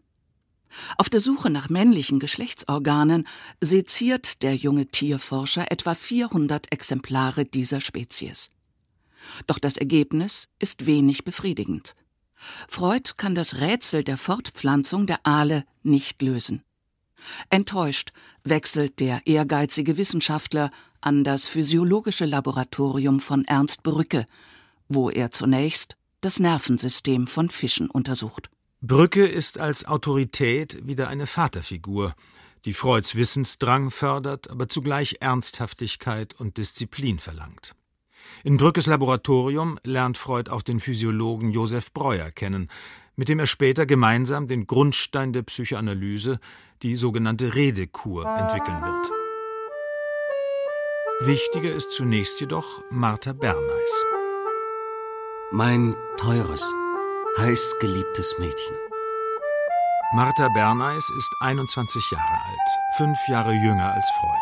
Auf 0.98 1.10
der 1.10 1.20
Suche 1.20 1.50
nach 1.50 1.70
männlichen 1.70 2.20
Geschlechtsorganen 2.20 3.28
seziert 3.62 4.44
der 4.44 4.56
junge 4.56 4.88
Tierforscher 4.88 5.72
etwa 5.72 5.96
400 5.96 6.72
Exemplare 6.72 7.46
dieser 7.46 7.82
Spezies. 7.82 8.50
Doch 9.46 9.60
das 9.60 9.78
Ergebnis 9.78 10.48
ist 10.60 10.86
wenig 10.86 11.24
befriedigend. 11.24 11.96
Freud 12.68 13.14
kann 13.18 13.36
das 13.36 13.56
Rätsel 13.56 14.04
der 14.04 14.18
Fortpflanzung 14.18 15.08
der 15.08 15.26
Aale 15.26 15.66
nicht 15.84 16.22
lösen. 16.22 16.64
Enttäuscht 17.50 18.12
wechselt 18.44 19.00
der 19.00 19.26
ehrgeizige 19.26 19.98
Wissenschaftler 19.98 20.70
an 21.02 21.24
das 21.24 21.48
physiologische 21.48 22.26
Laboratorium 22.26 23.20
von 23.20 23.46
Ernst 23.46 23.84
Brücke, 23.84 24.26
wo 24.88 25.10
er 25.10 25.32
zunächst 25.32 25.96
das 26.22 26.40
Nervensystem 26.40 27.28
von 27.28 27.50
Fischen 27.50 27.90
untersucht. 27.90 28.50
Brücke 28.82 29.26
ist 29.26 29.60
als 29.60 29.86
Autorität 29.86 30.86
wieder 30.86 31.08
eine 31.08 31.26
Vaterfigur, 31.26 32.14
die 32.66 32.74
Freuds 32.74 33.16
Wissensdrang 33.16 33.90
fördert, 33.90 34.52
aber 34.52 34.68
zugleich 34.68 35.18
Ernsthaftigkeit 35.20 36.36
und 36.36 36.58
Disziplin 36.58 37.18
verlangt. 37.18 37.74
In 38.44 38.58
Brückes 38.58 38.86
Laboratorium 38.86 39.80
lernt 39.84 40.18
Freud 40.18 40.52
auch 40.52 40.62
den 40.62 40.80
Physiologen 40.80 41.50
Josef 41.50 41.92
Breuer 41.92 42.30
kennen, 42.30 42.70
mit 43.16 43.30
dem 43.30 43.40
er 43.40 43.48
später 43.48 43.88
gemeinsam 43.88 44.48
den 44.48 44.68
Grundstein 44.68 45.34
der 45.34 45.42
Psychoanalyse, 45.42 46.40
die 46.84 46.96
sogenannte 46.96 47.56
Redekur, 47.56 48.28
entwickeln 48.28 48.82
wird. 48.82 49.12
Wichtiger 51.22 51.74
ist 51.74 51.92
zunächst 51.92 52.40
jedoch 52.40 52.84
Martha 52.92 53.34
Bernays. 53.34 54.04
Mein 55.52 55.96
teures, 56.18 56.64
heißgeliebtes 57.38 58.40
Mädchen. 58.40 58.76
Martha 60.16 60.48
Bernays 60.50 61.08
ist 61.18 61.36
21 61.42 62.12
Jahre 62.12 62.42
alt, 62.46 62.70
fünf 62.98 63.18
Jahre 63.28 63.54
jünger 63.54 63.94
als 63.94 64.10
Freud. 64.20 64.42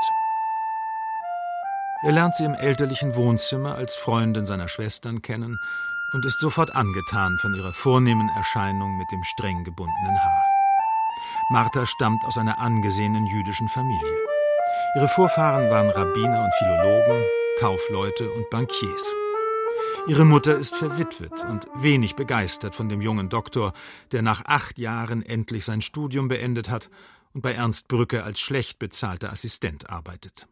Er 2.06 2.14
lernt 2.14 2.36
sie 2.36 2.46
im 2.46 2.54
elterlichen 2.54 3.16
Wohnzimmer 3.16 3.76
als 3.76 3.96
Freundin 3.96 4.46
seiner 4.46 4.70
Schwestern 4.70 5.22
kennen 5.22 5.58
und 6.14 6.26
ist 6.26 6.40
sofort 6.40 6.74
angetan 6.74 7.38
von 7.42 7.54
ihrer 7.56 7.74
vornehmen 7.74 8.30
Erscheinung 8.38 8.98
mit 8.98 9.12
dem 9.12 9.24
streng 9.24 9.64
gebundenen 9.66 10.18
Haar. 10.24 10.46
Martha 11.52 11.86
stammt 11.86 12.24
aus 12.26 12.38
einer 12.38 12.60
angesehenen 12.60 13.26
jüdischen 13.26 13.68
Familie. 13.68 14.18
Ihre 14.96 15.10
Vorfahren 15.10 15.70
waren 15.70 15.90
Rabbiner 15.90 16.44
und 16.46 16.54
Philologen, 16.56 17.24
Kaufleute 17.60 18.32
und 18.32 18.50
Bankiers. 18.50 19.25
Ihre 20.08 20.24
Mutter 20.24 20.56
ist 20.56 20.76
verwitwet 20.76 21.44
und 21.50 21.68
wenig 21.74 22.16
begeistert 22.16 22.76
von 22.76 22.90
dem 22.90 23.02
jungen 23.02 23.30
Doktor, 23.30 23.74
der 24.12 24.22
nach 24.22 24.46
acht 24.46 24.78
Jahren 24.78 25.24
endlich 25.24 25.66
sein 25.66 25.82
Studium 25.82 26.28
beendet 26.28 26.70
hat 26.70 26.92
und 27.34 27.42
bei 27.42 27.54
Ernst 27.54 27.88
Brücke 27.88 28.24
als 28.24 28.40
schlecht 28.40 28.78
bezahlter 28.78 29.32
Assistent 29.32 29.90
arbeitet. 29.90 30.48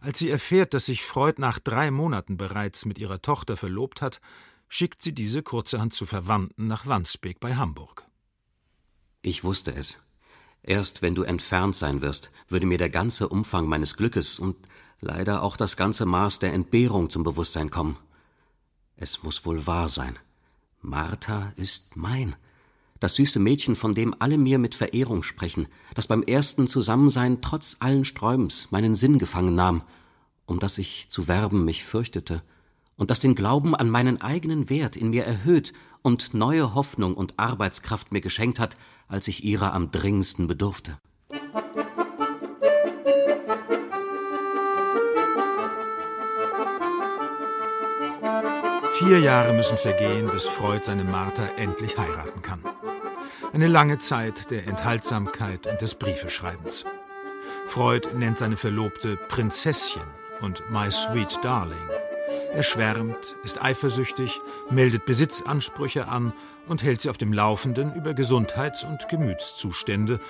Als 0.00 0.18
sie 0.18 0.30
erfährt, 0.30 0.72
dass 0.72 0.86
sich 0.86 1.04
Freud 1.04 1.38
nach 1.38 1.58
drei 1.58 1.90
Monaten 1.90 2.38
bereits 2.38 2.86
mit 2.86 2.98
ihrer 2.98 3.20
Tochter 3.20 3.58
verlobt 3.58 4.00
hat, 4.00 4.22
schickt 4.68 5.02
sie 5.02 5.12
diese 5.12 5.42
kurzerhand 5.42 5.92
zu 5.92 6.06
Verwandten 6.06 6.66
nach 6.66 6.86
Wandsbek 6.86 7.40
bei 7.40 7.56
Hamburg. 7.56 8.06
Ich 9.20 9.44
wusste 9.44 9.74
es. 9.74 9.98
Erst 10.62 11.02
wenn 11.02 11.14
du 11.14 11.24
entfernt 11.24 11.76
sein 11.76 12.00
wirst, 12.00 12.30
würde 12.48 12.64
mir 12.64 12.78
der 12.78 12.90
ganze 12.90 13.28
Umfang 13.28 13.66
meines 13.66 13.96
Glückes 13.98 14.38
und 14.38 14.56
leider 15.00 15.42
auch 15.42 15.58
das 15.58 15.76
ganze 15.76 16.06
Maß 16.06 16.38
der 16.38 16.54
Entbehrung 16.54 17.10
zum 17.10 17.22
Bewusstsein 17.22 17.68
kommen. 17.68 17.98
Es 19.02 19.24
muss 19.24 19.44
wohl 19.44 19.66
wahr 19.66 19.88
sein. 19.88 20.16
Martha 20.80 21.52
ist 21.56 21.96
mein. 21.96 22.36
Das 23.00 23.16
süße 23.16 23.40
Mädchen, 23.40 23.74
von 23.74 23.96
dem 23.96 24.14
alle 24.20 24.38
mir 24.38 24.60
mit 24.60 24.76
Verehrung 24.76 25.24
sprechen, 25.24 25.66
das 25.96 26.06
beim 26.06 26.22
ersten 26.22 26.68
Zusammensein 26.68 27.40
trotz 27.40 27.78
allen 27.80 28.04
Sträubens 28.04 28.68
meinen 28.70 28.94
Sinn 28.94 29.18
gefangen 29.18 29.56
nahm, 29.56 29.82
um 30.46 30.60
das 30.60 30.78
ich 30.78 31.08
zu 31.08 31.26
werben 31.26 31.64
mich 31.64 31.82
fürchtete, 31.82 32.44
und 32.94 33.10
das 33.10 33.18
den 33.18 33.34
Glauben 33.34 33.74
an 33.74 33.90
meinen 33.90 34.20
eigenen 34.20 34.70
Wert 34.70 34.94
in 34.94 35.10
mir 35.10 35.24
erhöht 35.24 35.72
und 36.02 36.32
neue 36.32 36.76
Hoffnung 36.76 37.14
und 37.14 37.40
Arbeitskraft 37.40 38.12
mir 38.12 38.20
geschenkt 38.20 38.60
hat, 38.60 38.76
als 39.08 39.26
ich 39.26 39.42
ihrer 39.42 39.74
am 39.74 39.90
dringendsten 39.90 40.46
bedurfte. 40.46 40.96
Vier 49.04 49.18
Jahre 49.18 49.52
müssen 49.52 49.78
vergehen, 49.78 50.30
bis 50.30 50.44
Freud 50.44 50.84
seine 50.84 51.02
Martha 51.02 51.42
endlich 51.56 51.98
heiraten 51.98 52.40
kann. 52.40 52.60
Eine 53.52 53.66
lange 53.66 53.98
Zeit 53.98 54.52
der 54.52 54.68
Enthaltsamkeit 54.68 55.66
und 55.66 55.80
des 55.80 55.96
Briefeschreibens. 55.96 56.84
Freud 57.66 58.06
nennt 58.14 58.38
seine 58.38 58.56
Verlobte 58.56 59.16
Prinzesschen 59.16 60.02
und 60.40 60.62
My 60.70 60.92
Sweet 60.92 61.40
Darling. 61.42 61.90
Er 62.52 62.62
schwärmt, 62.62 63.34
ist 63.42 63.60
eifersüchtig, 63.60 64.40
meldet 64.70 65.04
Besitzansprüche 65.04 66.06
an 66.06 66.32
und 66.68 66.84
hält 66.84 67.00
sie 67.00 67.10
auf 67.10 67.18
dem 67.18 67.32
Laufenden 67.32 67.92
über 67.96 68.14
Gesundheits- 68.14 68.84
und 68.84 69.08
Gemütszustände 69.08 70.20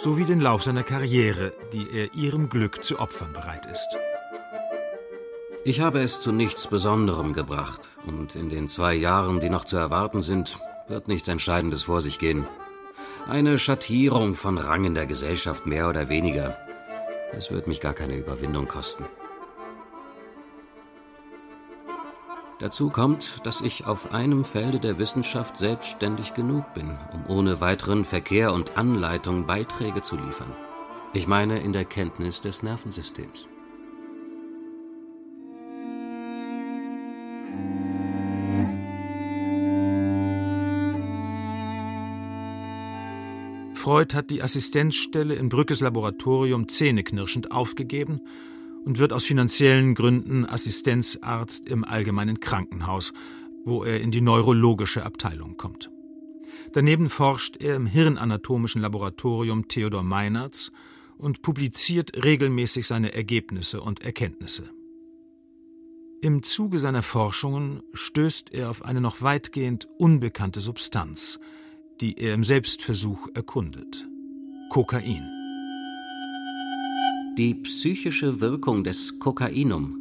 sowie 0.00 0.24
den 0.24 0.40
Lauf 0.40 0.64
seiner 0.64 0.82
Karriere, 0.82 1.52
die 1.72 1.88
er 1.92 2.12
ihrem 2.12 2.48
Glück 2.48 2.84
zu 2.84 2.98
opfern 2.98 3.32
bereit 3.32 3.66
ist. 3.66 3.96
Ich 5.68 5.80
habe 5.80 5.98
es 5.98 6.20
zu 6.20 6.30
nichts 6.30 6.68
Besonderem 6.68 7.32
gebracht, 7.32 7.88
und 8.06 8.36
in 8.36 8.50
den 8.50 8.68
zwei 8.68 8.94
Jahren, 8.94 9.40
die 9.40 9.50
noch 9.50 9.64
zu 9.64 9.76
erwarten 9.76 10.22
sind, 10.22 10.60
wird 10.86 11.08
nichts 11.08 11.26
Entscheidendes 11.26 11.82
vor 11.82 12.00
sich 12.00 12.20
gehen. 12.20 12.46
Eine 13.26 13.58
Schattierung 13.58 14.36
von 14.36 14.58
Rang 14.58 14.84
in 14.84 14.94
der 14.94 15.06
Gesellschaft 15.06 15.66
mehr 15.66 15.88
oder 15.88 16.08
weniger. 16.08 16.56
Es 17.32 17.50
wird 17.50 17.66
mich 17.66 17.80
gar 17.80 17.94
keine 17.94 18.16
Überwindung 18.16 18.68
kosten. 18.68 19.06
Dazu 22.60 22.88
kommt, 22.88 23.44
dass 23.44 23.60
ich 23.60 23.86
auf 23.86 24.14
einem 24.14 24.44
Felde 24.44 24.78
der 24.78 25.00
Wissenschaft 25.00 25.56
selbstständig 25.56 26.34
genug 26.34 26.74
bin, 26.74 26.96
um 27.12 27.26
ohne 27.26 27.60
weiteren 27.60 28.04
Verkehr 28.04 28.52
und 28.52 28.76
Anleitung 28.78 29.46
Beiträge 29.46 30.00
zu 30.00 30.14
liefern. 30.14 30.54
Ich 31.12 31.26
meine 31.26 31.58
in 31.58 31.72
der 31.72 31.86
Kenntnis 31.86 32.40
des 32.40 32.62
Nervensystems. 32.62 33.48
Freud 43.86 44.16
hat 44.16 44.30
die 44.30 44.42
Assistenzstelle 44.42 45.36
in 45.36 45.48
Brückes 45.48 45.78
Laboratorium 45.78 46.66
zähneknirschend 46.66 47.52
aufgegeben 47.52 48.20
und 48.84 48.98
wird 48.98 49.12
aus 49.12 49.22
finanziellen 49.22 49.94
Gründen 49.94 50.44
Assistenzarzt 50.44 51.68
im 51.68 51.84
allgemeinen 51.84 52.40
Krankenhaus, 52.40 53.12
wo 53.64 53.84
er 53.84 54.00
in 54.00 54.10
die 54.10 54.22
neurologische 54.22 55.06
Abteilung 55.06 55.56
kommt. 55.56 55.88
Daneben 56.72 57.08
forscht 57.08 57.58
er 57.58 57.76
im 57.76 57.86
hirnanatomischen 57.86 58.82
Laboratorium 58.82 59.68
Theodor 59.68 60.02
Meinerts 60.02 60.72
und 61.16 61.42
publiziert 61.42 62.24
regelmäßig 62.24 62.88
seine 62.88 63.14
Ergebnisse 63.14 63.80
und 63.80 64.02
Erkenntnisse. 64.02 64.68
Im 66.22 66.42
Zuge 66.42 66.80
seiner 66.80 67.04
Forschungen 67.04 67.84
stößt 67.94 68.52
er 68.52 68.68
auf 68.68 68.84
eine 68.84 69.00
noch 69.00 69.22
weitgehend 69.22 69.86
unbekannte 69.96 70.58
Substanz, 70.58 71.38
die 72.00 72.18
er 72.18 72.34
im 72.34 72.44
Selbstversuch 72.44 73.28
erkundet. 73.34 74.08
Kokain. 74.70 75.28
Die 77.38 77.54
psychische 77.54 78.40
Wirkung 78.40 78.84
des 78.84 79.18
Kokainum 79.18 79.98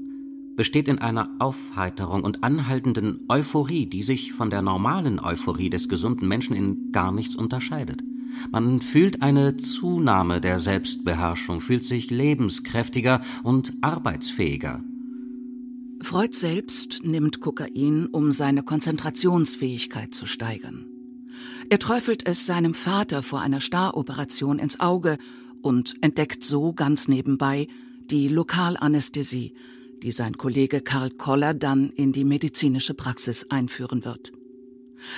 besteht 0.55 0.87
in 0.87 0.99
einer 0.99 1.29
Aufheiterung 1.39 2.23
und 2.23 2.43
anhaltenden 2.43 3.25
Euphorie, 3.27 3.85
die 3.85 4.03
sich 4.03 4.31
von 4.31 4.49
der 4.49 4.61
normalen 4.61 5.19
Euphorie 5.19 5.69
des 5.69 5.89
gesunden 5.89 6.27
Menschen 6.27 6.55
in 6.55 6.91
gar 6.91 7.11
nichts 7.11 7.35
unterscheidet. 7.35 8.03
Man 8.51 8.81
fühlt 8.81 9.21
eine 9.21 9.57
Zunahme 9.57 10.41
der 10.41 10.59
Selbstbeherrschung, 10.59 11.61
fühlt 11.61 11.85
sich 11.85 12.09
lebenskräftiger 12.09 13.21
und 13.43 13.73
arbeitsfähiger. 13.81 14.83
Freud 16.01 16.35
selbst 16.35 17.01
nimmt 17.03 17.39
Kokain, 17.39 18.07
um 18.07 18.31
seine 18.31 18.63
Konzentrationsfähigkeit 18.63 20.13
zu 20.13 20.25
steigern. 20.25 20.85
Er 21.69 21.79
träufelt 21.79 22.27
es 22.27 22.45
seinem 22.45 22.73
Vater 22.73 23.23
vor 23.23 23.41
einer 23.41 23.59
Staroperation 23.59 24.59
ins 24.59 24.79
Auge 24.79 25.17
und 25.61 25.95
entdeckt 26.01 26.43
so 26.43 26.73
ganz 26.73 27.07
nebenbei 27.07 27.67
die 28.09 28.27
Lokalanästhesie, 28.27 29.55
die 30.03 30.11
sein 30.11 30.37
Kollege 30.37 30.81
Karl 30.81 31.09
Koller 31.09 31.55
dann 31.55 31.89
in 31.89 32.13
die 32.13 32.23
medizinische 32.23 32.93
Praxis 32.93 33.49
einführen 33.49 34.05
wird. 34.05 34.31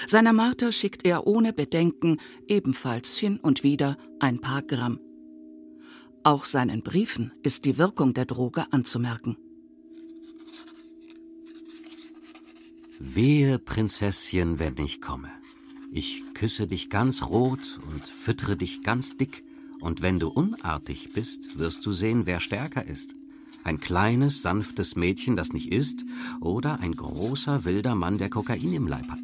Seiner 0.05 0.33
Martha 0.33 0.71
schickt 0.71 1.05
er 1.05 1.27
ohne 1.27 1.51
Bedenken 1.53 2.17
ebenfalls 2.47 3.17
hin 3.17 3.39
und 3.41 3.63
wieder 3.63 3.97
ein 4.19 4.39
paar 4.39 4.61
Gramm. 4.61 4.99
Auch 6.23 6.45
seinen 6.45 6.81
Briefen 6.81 7.33
ist 7.43 7.65
die 7.65 7.77
Wirkung 7.77 8.13
der 8.13 8.25
Droge 8.25 8.65
anzumerken. 8.71 9.37
Wehe, 12.99 13.59
Prinzesschen, 13.59 14.59
wenn 14.59 14.77
ich 14.77 15.01
komme. 15.01 15.29
Ich 15.91 16.23
küsse 16.33 16.67
dich 16.67 16.89
ganz 16.89 17.23
rot 17.23 17.79
und 17.91 18.03
füttere 18.03 18.57
dich 18.57 18.83
ganz 18.83 19.17
dick, 19.17 19.43
und 19.79 20.01
wenn 20.01 20.19
du 20.19 20.29
unartig 20.29 21.09
bist, 21.13 21.59
wirst 21.59 21.85
du 21.85 21.93
sehen, 21.93 22.25
wer 22.25 22.39
stärker 22.39 22.85
ist. 22.85 23.13
Ein 23.63 23.79
kleines, 23.79 24.41
sanftes 24.41 24.95
Mädchen, 24.95 25.35
das 25.35 25.53
nicht 25.53 25.71
isst, 25.71 26.05
oder 26.41 26.79
ein 26.79 26.93
großer, 26.93 27.63
wilder 27.63 27.95
Mann, 27.95 28.17
der 28.17 28.29
Kokain 28.29 28.73
im 28.73 28.87
Leib 28.87 29.07
hat. 29.09 29.19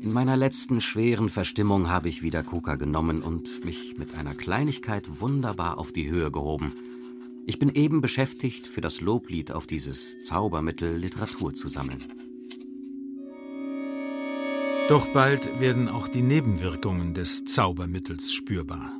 In 0.00 0.12
meiner 0.12 0.36
letzten 0.36 0.80
schweren 0.80 1.30
Verstimmung 1.30 1.88
habe 1.88 2.08
ich 2.08 2.22
wieder 2.22 2.42
Coca 2.44 2.76
genommen 2.76 3.22
und 3.22 3.64
mich 3.64 3.98
mit 3.98 4.14
einer 4.14 4.34
Kleinigkeit 4.34 5.20
wunderbar 5.20 5.78
auf 5.78 5.90
die 5.90 6.08
Höhe 6.08 6.30
gehoben. 6.30 6.72
Ich 7.46 7.58
bin 7.58 7.70
eben 7.74 8.00
beschäftigt, 8.00 8.66
für 8.66 8.80
das 8.80 9.00
Loblied 9.00 9.50
auf 9.50 9.66
dieses 9.66 10.22
Zaubermittel 10.24 10.96
Literatur 10.96 11.54
zu 11.54 11.68
sammeln. 11.68 12.04
Doch 14.88 15.08
bald 15.08 15.58
werden 15.58 15.88
auch 15.88 16.06
die 16.06 16.22
Nebenwirkungen 16.22 17.12
des 17.12 17.44
Zaubermittels 17.44 18.32
spürbar. 18.32 18.92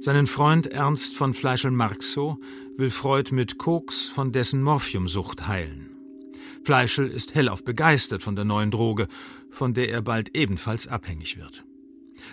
Seinen 0.00 0.26
Freund 0.26 0.66
Ernst 0.66 1.16
von 1.16 1.32
Fleischl-Marxow 1.32 2.36
will 2.76 2.90
Freud 2.90 3.34
mit 3.34 3.56
Koks 3.56 4.02
von 4.02 4.32
dessen 4.32 4.62
Morphiumsucht 4.62 5.48
heilen. 5.48 5.88
Fleischl 6.62 7.06
ist 7.06 7.34
hellauf 7.34 7.64
begeistert 7.64 8.22
von 8.22 8.36
der 8.36 8.44
neuen 8.44 8.70
Droge, 8.70 9.08
von 9.48 9.72
der 9.72 9.88
er 9.88 10.02
bald 10.02 10.36
ebenfalls 10.36 10.86
abhängig 10.86 11.38
wird. 11.38 11.64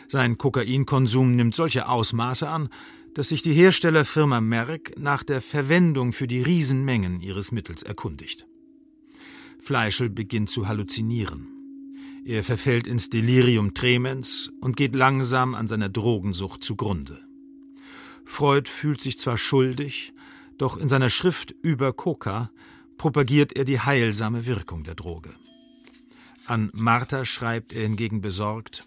Sein 0.10 0.38
Kokainkonsum 0.38 1.34
nimmt 1.34 1.56
solche 1.56 1.88
Ausmaße 1.88 2.50
an, 2.50 2.68
dass 3.14 3.30
sich 3.30 3.42
die 3.42 3.54
Herstellerfirma 3.54 4.42
Merck 4.42 5.00
nach 5.00 5.24
der 5.24 5.42
Verwendung 5.42 6.12
für 6.12 6.28
die 6.28 6.42
Riesenmengen 6.42 7.22
ihres 7.22 7.54
Mittels 7.54 7.84
erkundigt. 7.84 8.46
Fleischl 9.62 10.10
beginnt 10.10 10.50
zu 10.50 10.68
halluzinieren. 10.68 11.55
Er 12.28 12.44
verfällt 12.44 12.88
ins 12.88 13.12
Delirium 13.12 13.76
tremens 13.76 14.52
und 14.60 14.76
geht 14.76 14.96
langsam 14.96 15.54
an 15.54 15.68
seiner 15.68 15.90
Drogensucht 15.90 16.64
zugrunde. 16.64 17.24
Freud 18.26 18.68
fühlt 18.68 19.00
sich 19.00 19.20
zwar 19.20 19.38
schuldig, 19.38 20.12
doch 20.58 20.76
in 20.76 20.90
seiner 20.90 21.12
Schrift 21.12 21.54
über 21.62 21.94
Coca 21.94 22.50
propagiert 22.98 23.56
er 23.56 23.64
die 23.64 23.80
heilsame 23.80 24.48
Wirkung 24.48 24.84
der 24.84 24.96
Droge. 24.96 25.36
An 26.48 26.72
Martha 26.74 27.26
schreibt 27.26 27.74
er 27.74 27.84
hingegen 27.84 28.22
besorgt 28.22 28.86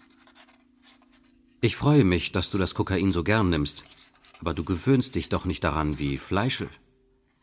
Ich 1.61 1.77
freue 1.77 2.03
mich, 2.03 2.33
dass 2.33 2.49
du 2.49 2.57
das 2.57 2.75
Kokain 2.75 3.13
so 3.13 3.23
gern 3.23 3.49
nimmst, 3.49 3.85
aber 4.41 4.53
du 4.53 4.65
gewöhnst 4.65 5.15
dich 5.15 5.29
doch 5.29 5.45
nicht 5.45 5.63
daran 5.63 5.97
wie 5.97 6.17
Fleischl. 6.17 6.69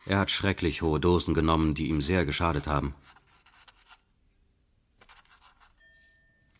Er 0.05 0.19
hat 0.19 0.29
schrecklich 0.29 0.83
hohe 0.83 0.99
Dosen 0.99 1.33
genommen, 1.33 1.73
die 1.73 1.87
ihm 1.87 2.01
sehr 2.01 2.23
geschadet 2.23 2.67
haben. 2.67 2.93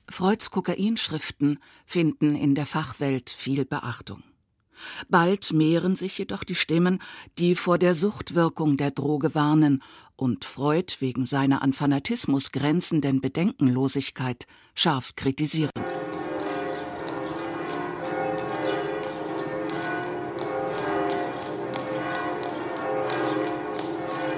Freuds 0.10 0.52
Kokainschriften 0.52 1.60
finden 1.86 2.36
in 2.36 2.56
der 2.56 2.66
Fachwelt 2.66 3.30
viel 3.30 3.66
Beachtung. 3.66 4.24
Bald 5.10 5.52
mehren 5.52 5.96
sich 5.96 6.18
jedoch 6.18 6.44
die 6.44 6.56
Stimmen, 6.56 7.02
die 7.38 7.56
vor 7.56 7.78
der 7.78 7.94
Suchtwirkung 7.94 8.78
der 8.78 8.92
Droge 8.92 9.36
warnen 9.36 9.84
und 10.16 10.46
Freud 10.46 10.94
wegen 11.00 11.26
seiner 11.26 11.62
an 11.62 11.74
Fanatismus 11.74 12.52
grenzenden 12.52 13.22
Bedenkenlosigkeit 13.22 14.48
scharf 14.76 15.16
kritisieren. 15.16 15.72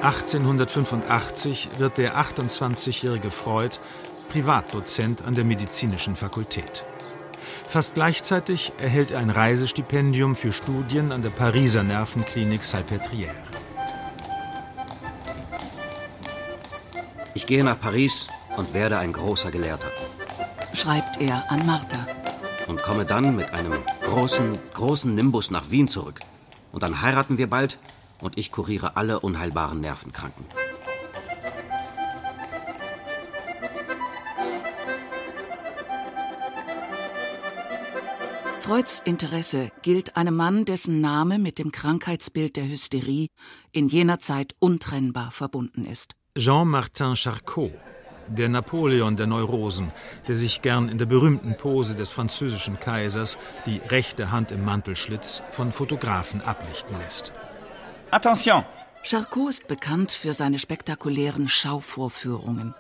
(1885) 0.02 1.70
wird 1.78 1.98
der 1.98 2.16
28-jährige 2.18 3.32
Freud 3.32 3.80
Privatdozent 4.30 5.24
an 5.24 5.36
der 5.36 5.44
medizinischen 5.44 6.16
Fakultät. 6.16 6.86
Fast 7.68 7.94
gleichzeitig 7.96 8.72
erhält 8.80 9.12
er 9.12 9.20
ein 9.20 9.30
Reisestipendium 9.30 10.36
für 10.36 10.54
Studien 10.54 11.12
an 11.12 11.22
der 11.22 11.32
Pariser 11.32 11.84
Nervenklinik 11.84 12.62
Salpêtrière. 12.62 13.36
Ich 17.34 17.46
gehe 17.46 17.64
nach 17.64 17.80
Paris 17.80 18.28
und 18.58 18.74
werde 18.74 19.00
ein 19.00 19.14
großer 19.14 19.52
Gelehrter. 19.52 19.90
Schreibt 20.74 21.20
er 21.22 21.52
an 21.52 21.66
Martha. 21.66 22.08
Und 22.68 22.84
komme 22.84 23.06
dann 23.06 23.36
mit 23.36 23.52
einem 23.52 23.74
großen, 24.04 24.60
großen 24.74 25.14
Nimbus 25.14 25.50
nach 25.50 25.72
Wien 25.72 25.88
zurück. 25.88 26.20
Und 26.72 26.84
dann 26.84 27.02
heiraten 27.02 27.38
wir 27.40 27.50
bald 27.50 27.80
und 28.20 28.38
ich 28.38 28.52
kuriere 28.52 28.96
alle 28.96 29.20
unheilbaren 29.20 29.82
Nervenkranken. 29.82 30.46
Freuds 38.60 39.02
Interesse 39.06 39.72
gilt 39.82 40.18
einem 40.18 40.36
Mann, 40.36 40.66
dessen 40.66 41.00
Name 41.00 41.40
mit 41.40 41.60
dem 41.60 41.72
Krankheitsbild 41.72 42.58
der 42.58 42.68
Hysterie 42.68 43.30
in 43.72 43.88
jener 43.88 44.20
Zeit 44.20 44.54
untrennbar 44.60 45.32
verbunden 45.32 45.86
ist. 45.86 46.14
Jean-Martin 46.38 47.16
Charcot, 47.16 47.72
der 48.28 48.50
Napoleon 48.50 49.16
der 49.16 49.28
Neurosen, 49.28 49.92
der 50.28 50.36
sich 50.36 50.62
gern 50.62 50.90
in 50.90 50.98
der 50.98 51.06
berühmten 51.06 51.56
Pose 51.58 51.96
des 51.96 52.10
französischen 52.10 52.80
Kaisers 52.80 53.38
die 53.66 53.82
rechte 53.90 54.30
Hand 54.32 54.52
im 54.52 54.66
Mantelschlitz 54.66 55.42
von 55.52 55.72
Fotografen 55.72 56.42
ablichten 56.42 56.98
lässt. 57.00 57.32
Attention! 58.12 58.66
Charcot 59.04 59.50
ist 59.50 59.68
bekannt 59.68 60.12
für 60.12 60.34
seine 60.34 60.60
spektakulären 60.60 61.48
Schauvorführungen. 61.48 62.76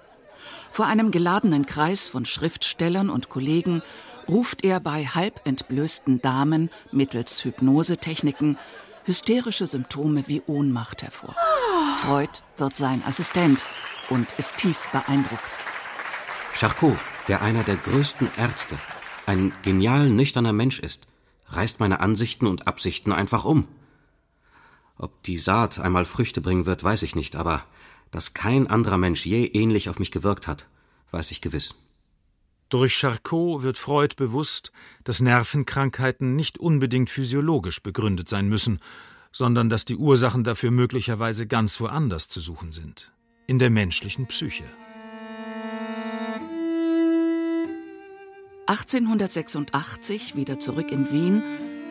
Vor 0.72 0.86
einem 0.86 1.12
geladenen 1.12 1.66
Kreis 1.66 2.08
von 2.08 2.26
Schriftstellern 2.26 3.10
und 3.10 3.30
Kollegen 3.30 3.82
ruft 4.30 4.64
er 4.64 4.80
bei 4.80 5.06
halb 5.06 5.42
entblößten 5.46 6.22
Damen 6.22 6.70
mittels 6.92 7.44
Hypnosetechniken 7.44 8.58
hysterische 9.04 9.66
Symptome 9.66 10.28
wie 10.28 10.42
Ohnmacht 10.46 11.02
hervor. 11.02 11.36
Freud 11.98 12.30
wird 12.58 12.78
sein 12.78 13.04
Assistent 13.06 13.64
und 14.10 14.28
ist 14.38 14.58
tief 14.58 14.88
beeindruckt. 14.92 15.50
Charcot, 16.54 16.98
der 17.28 17.42
einer 17.42 17.64
der 17.64 17.78
größten 17.78 18.30
Ärzte, 18.38 18.78
ein 19.26 19.52
genial 19.64 20.10
nüchterner 20.10 20.54
Mensch 20.54 20.80
ist, 20.80 21.08
reißt 21.48 21.80
meine 21.80 22.00
Ansichten 22.00 22.46
und 22.46 22.68
Absichten 22.68 23.12
einfach 23.12 23.46
um. 23.46 23.68
Ob 24.98 25.24
die 25.24 25.38
Saat 25.38 25.80
einmal 25.80 26.06
Früchte 26.06 26.42
bringen 26.42 26.66
wird, 26.66 26.84
weiß 26.84 27.04
ich 27.04 27.16
nicht, 27.16 27.36
aber 27.36 27.64
dass 28.12 28.34
kein 28.34 28.68
anderer 28.68 28.98
Mensch 28.98 29.26
je 29.26 29.46
ähnlich 29.46 29.90
auf 29.90 30.00
mich 30.00 30.12
gewirkt 30.12 30.48
hat, 30.48 30.68
weiß 31.12 31.32
ich 31.32 31.42
gewiss. 31.42 31.76
Durch 32.70 33.00
Charcot 33.00 33.64
wird 33.64 33.80
Freud 33.80 34.16
bewusst, 34.16 34.72
dass 35.04 35.22
Nervenkrankheiten 35.22 36.36
nicht 36.36 36.60
unbedingt 36.60 37.10
physiologisch 37.10 37.82
begründet 37.82 38.30
sein 38.30 38.48
müssen, 38.48 38.80
sondern 39.32 39.70
dass 39.70 39.86
die 39.86 39.96
Ursachen 39.96 40.44
dafür 40.44 40.70
möglicherweise 40.70 41.48
ganz 41.48 41.80
woanders 41.82 42.30
zu 42.30 42.40
suchen 42.40 42.72
sind, 42.72 43.12
in 43.48 43.58
der 43.58 43.72
menschlichen 43.72 44.28
Psyche. 44.28 44.66
1886, 48.68 50.36
wieder 50.36 50.60
zurück 50.60 50.92
in 50.92 51.12
Wien, 51.12 51.42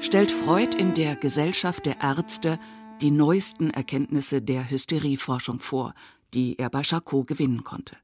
stellt 0.00 0.30
Freud 0.30 0.76
in 0.78 0.94
der 0.94 1.16
Gesellschaft 1.16 1.86
der 1.86 2.00
Ärzte 2.00 2.60
die 3.00 3.10
neuesten 3.10 3.70
Erkenntnisse 3.70 4.40
der 4.42 4.70
Hysterieforschung 4.70 5.58
vor, 5.58 5.92
die 6.34 6.56
er 6.56 6.70
bei 6.70 6.82
Charcot 6.84 7.26
gewinnen 7.26 7.64
konnte. 7.64 7.96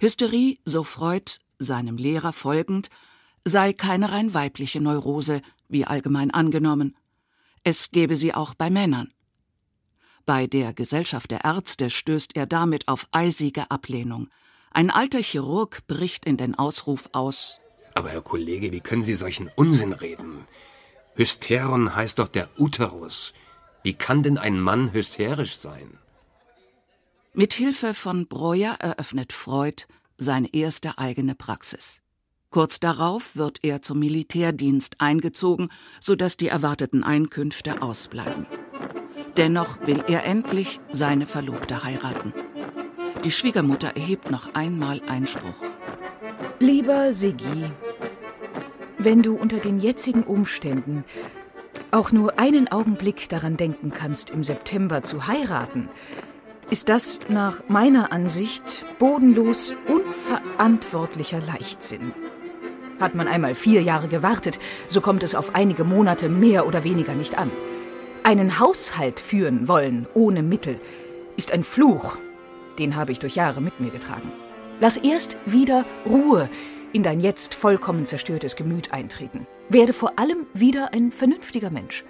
Hysterie, 0.00 0.58
so 0.66 0.84
Freud, 0.84 1.38
seinem 1.62 1.96
Lehrer 1.96 2.32
folgend, 2.32 2.88
sei 3.44 3.72
keine 3.72 4.12
rein 4.12 4.34
weibliche 4.34 4.80
Neurose, 4.80 5.42
wie 5.68 5.84
allgemein 5.84 6.30
angenommen. 6.30 6.96
Es 7.64 7.90
gebe 7.90 8.16
sie 8.16 8.34
auch 8.34 8.54
bei 8.54 8.70
Männern. 8.70 9.12
Bei 10.24 10.46
der 10.46 10.72
Gesellschaft 10.72 11.30
der 11.30 11.44
Ärzte 11.44 11.90
stößt 11.90 12.36
er 12.36 12.46
damit 12.46 12.88
auf 12.88 13.08
eisige 13.10 13.70
Ablehnung. 13.70 14.28
Ein 14.70 14.90
alter 14.90 15.20
Chirurg 15.20 15.86
bricht 15.86 16.24
in 16.24 16.36
den 16.36 16.54
Ausruf 16.54 17.08
aus 17.12 17.58
Aber 17.94 18.10
Herr 18.10 18.22
Kollege, 18.22 18.72
wie 18.72 18.80
können 18.80 19.02
Sie 19.02 19.14
solchen 19.14 19.50
Unsinn 19.56 19.92
reden? 19.92 20.46
Hysteron 21.14 21.94
heißt 21.94 22.18
doch 22.18 22.28
der 22.28 22.48
Uterus. 22.58 23.34
Wie 23.82 23.92
kann 23.92 24.22
denn 24.22 24.38
ein 24.38 24.60
Mann 24.60 24.92
hysterisch 24.92 25.56
sein? 25.56 25.98
Mit 27.34 27.54
Hilfe 27.54 27.94
von 27.94 28.28
Breuer 28.28 28.74
eröffnet 28.74 29.32
Freud 29.32 29.86
seine 30.22 30.52
erste 30.54 30.98
eigene 30.98 31.34
Praxis. 31.34 32.00
Kurz 32.50 32.80
darauf 32.80 33.36
wird 33.36 33.60
er 33.62 33.82
zum 33.82 33.98
Militärdienst 33.98 35.00
eingezogen, 35.00 35.70
sodass 36.00 36.36
die 36.36 36.48
erwarteten 36.48 37.02
Einkünfte 37.02 37.80
ausbleiben. 37.82 38.46
Dennoch 39.36 39.86
will 39.86 40.04
er 40.06 40.24
endlich 40.24 40.80
seine 40.92 41.26
Verlobte 41.26 41.82
heiraten. 41.82 42.34
Die 43.24 43.30
Schwiegermutter 43.30 43.96
erhebt 43.96 44.30
noch 44.30 44.54
einmal 44.54 45.00
Einspruch. 45.08 45.64
Lieber 46.58 47.12
Siggi, 47.12 47.64
wenn 48.98 49.22
du 49.22 49.34
unter 49.34 49.58
den 49.58 49.80
jetzigen 49.80 50.22
Umständen 50.22 51.04
auch 51.90 52.12
nur 52.12 52.38
einen 52.38 52.70
Augenblick 52.70 53.28
daran 53.28 53.56
denken 53.56 53.90
kannst, 53.92 54.30
im 54.30 54.44
September 54.44 55.02
zu 55.02 55.26
heiraten, 55.26 55.88
ist 56.72 56.88
das 56.88 57.20
nach 57.28 57.68
meiner 57.68 58.12
Ansicht 58.12 58.86
bodenlos 58.98 59.74
unverantwortlicher 59.88 61.38
Leichtsinn. 61.46 62.14
Hat 62.98 63.14
man 63.14 63.28
einmal 63.28 63.54
vier 63.54 63.82
Jahre 63.82 64.08
gewartet, 64.08 64.58
so 64.88 65.02
kommt 65.02 65.22
es 65.22 65.34
auf 65.34 65.54
einige 65.54 65.84
Monate 65.84 66.30
mehr 66.30 66.66
oder 66.66 66.82
weniger 66.82 67.12
nicht 67.12 67.36
an. 67.36 67.50
Einen 68.22 68.58
Haushalt 68.58 69.20
führen 69.20 69.68
wollen 69.68 70.06
ohne 70.14 70.42
Mittel 70.42 70.80
ist 71.36 71.52
ein 71.52 71.62
Fluch, 71.62 72.16
den 72.78 72.96
habe 72.96 73.12
ich 73.12 73.18
durch 73.18 73.34
Jahre 73.34 73.60
mit 73.60 73.78
mir 73.78 73.90
getragen. 73.90 74.32
Lass 74.80 74.96
erst 74.96 75.36
wieder 75.44 75.84
Ruhe 76.06 76.48
in 76.94 77.02
dein 77.02 77.20
jetzt 77.20 77.54
vollkommen 77.54 78.06
zerstörtes 78.06 78.56
Gemüt 78.56 78.94
eintreten. 78.94 79.46
Werde 79.68 79.92
vor 79.92 80.18
allem 80.18 80.46
wieder 80.54 80.94
ein 80.94 81.12
vernünftiger 81.12 81.68
Mensch. 81.68 82.02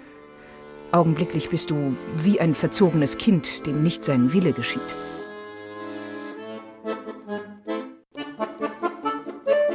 Augenblicklich 0.93 1.49
bist 1.49 1.71
du 1.71 1.97
wie 2.17 2.39
ein 2.39 2.53
verzogenes 2.53 3.17
Kind, 3.17 3.65
dem 3.65 3.81
nicht 3.81 4.03
sein 4.03 4.31
Wille 4.31 4.53
geschieht. 4.53 4.95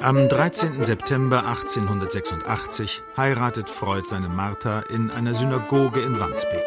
Am 0.01 0.29
13. 0.29 0.85
September 0.85 1.45
1886 1.45 3.03
heiratet 3.17 3.69
Freud 3.69 4.07
seine 4.07 4.29
Martha 4.29 4.85
in 4.95 5.11
einer 5.11 5.35
Synagoge 5.35 6.01
in 6.01 6.21
Wandsbek. 6.21 6.63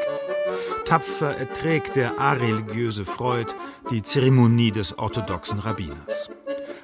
Tapfer 0.83 1.37
erträgt 1.37 1.95
der 1.95 2.19
areligiöse 2.19 3.05
Freud 3.05 3.53
die 3.89 4.01
Zeremonie 4.01 4.71
des 4.71 4.99
orthodoxen 4.99 5.59
Rabbiners. 5.59 6.29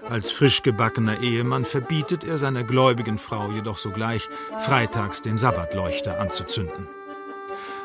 Als 0.10 0.32
frisch 0.32 0.64
gebackener 0.64 1.20
Ehemann 1.20 1.66
verbietet 1.66 2.24
er 2.24 2.38
seiner 2.38 2.64
gläubigen 2.64 3.18
Frau 3.18 3.52
jedoch 3.52 3.78
sogleich, 3.78 4.30
freitags 4.58 5.22
den 5.22 5.38
Sabbatleuchter 5.38 6.22
anzuzünden. 6.22 6.88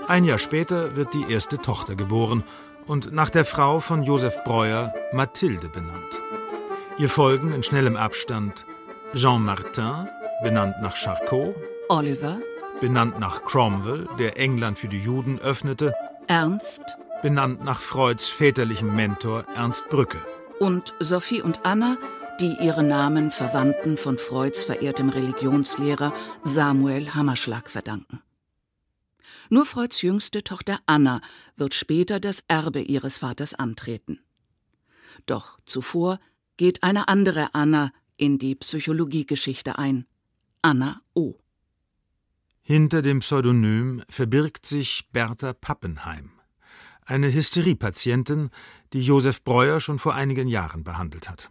Ein 0.08 0.24
Jahr 0.24 0.38
später 0.38 0.96
wird 0.96 1.14
die 1.14 1.30
erste 1.30 1.58
Tochter 1.58 1.94
geboren 1.94 2.42
und 2.86 3.12
nach 3.12 3.30
der 3.30 3.44
Frau 3.44 3.80
von 3.80 4.02
Joseph 4.02 4.36
Breuer 4.44 4.92
Mathilde 5.12 5.68
benannt. 5.68 6.20
Ihr 6.98 7.08
folgen 7.08 7.52
in 7.52 7.62
schnellem 7.62 7.96
Abstand 7.96 8.66
Jean 9.14 9.44
Martin, 9.44 10.08
benannt 10.42 10.74
nach 10.82 10.96
Charcot, 10.96 11.54
Oliver, 11.88 12.38
benannt 12.80 13.20
nach 13.20 13.42
Cromwell, 13.42 14.08
der 14.18 14.38
England 14.38 14.78
für 14.78 14.88
die 14.88 15.00
Juden 15.00 15.38
öffnete, 15.40 15.94
Ernst 16.26 16.82
benannt 17.22 17.64
nach 17.64 17.80
Freuds 17.80 18.28
väterlichem 18.28 18.94
Mentor 18.94 19.44
Ernst 19.54 19.88
Brücke. 19.88 20.18
und 20.58 20.94
Sophie 20.98 21.42
und 21.42 21.60
Anna, 21.64 21.96
die 22.40 22.56
ihre 22.60 22.82
Namen 22.82 23.30
Verwandten 23.30 23.96
von 23.96 24.18
Freuds 24.18 24.64
verehrtem 24.64 25.08
Religionslehrer 25.08 26.12
Samuel 26.42 27.14
Hammerschlag 27.14 27.70
verdanken. 27.70 28.20
Nur 29.52 29.66
Freuds 29.66 30.00
jüngste 30.00 30.42
Tochter 30.42 30.80
Anna 30.86 31.20
wird 31.56 31.74
später 31.74 32.20
das 32.20 32.42
Erbe 32.48 32.80
ihres 32.80 33.18
Vaters 33.18 33.52
antreten. 33.52 34.18
Doch 35.26 35.60
zuvor 35.66 36.20
geht 36.56 36.82
eine 36.82 37.06
andere 37.08 37.54
Anna 37.54 37.92
in 38.16 38.38
die 38.38 38.54
Psychologiegeschichte 38.54 39.78
ein. 39.78 40.06
Anna 40.62 41.02
O. 41.12 41.34
Hinter 42.62 43.02
dem 43.02 43.18
Pseudonym 43.18 44.02
verbirgt 44.08 44.64
sich 44.64 45.10
Bertha 45.12 45.52
Pappenheim, 45.52 46.30
eine 47.04 47.30
Hysteriepatientin, 47.30 48.48
die 48.94 49.02
Josef 49.02 49.44
Breuer 49.44 49.80
schon 49.80 49.98
vor 49.98 50.14
einigen 50.14 50.48
Jahren 50.48 50.82
behandelt 50.82 51.28
hat. 51.28 51.50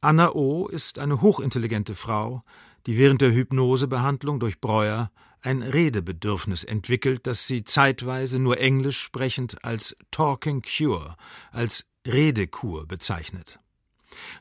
Anna 0.00 0.32
O. 0.32 0.66
ist 0.66 0.98
eine 0.98 1.20
hochintelligente 1.20 1.94
Frau, 1.94 2.42
die 2.86 2.98
während 2.98 3.20
der 3.20 3.32
Hypnosebehandlung 3.32 4.40
durch 4.40 4.60
Breuer 4.60 5.12
ein 5.44 5.62
Redebedürfnis 5.62 6.64
entwickelt, 6.64 7.26
das 7.26 7.46
sie 7.46 7.64
zeitweise 7.64 8.38
nur 8.38 8.58
englisch 8.58 9.00
sprechend 9.00 9.64
als 9.64 9.96
Talking 10.10 10.62
Cure, 10.62 11.16
als 11.52 11.84
Redekur 12.06 12.86
bezeichnet. 12.86 13.58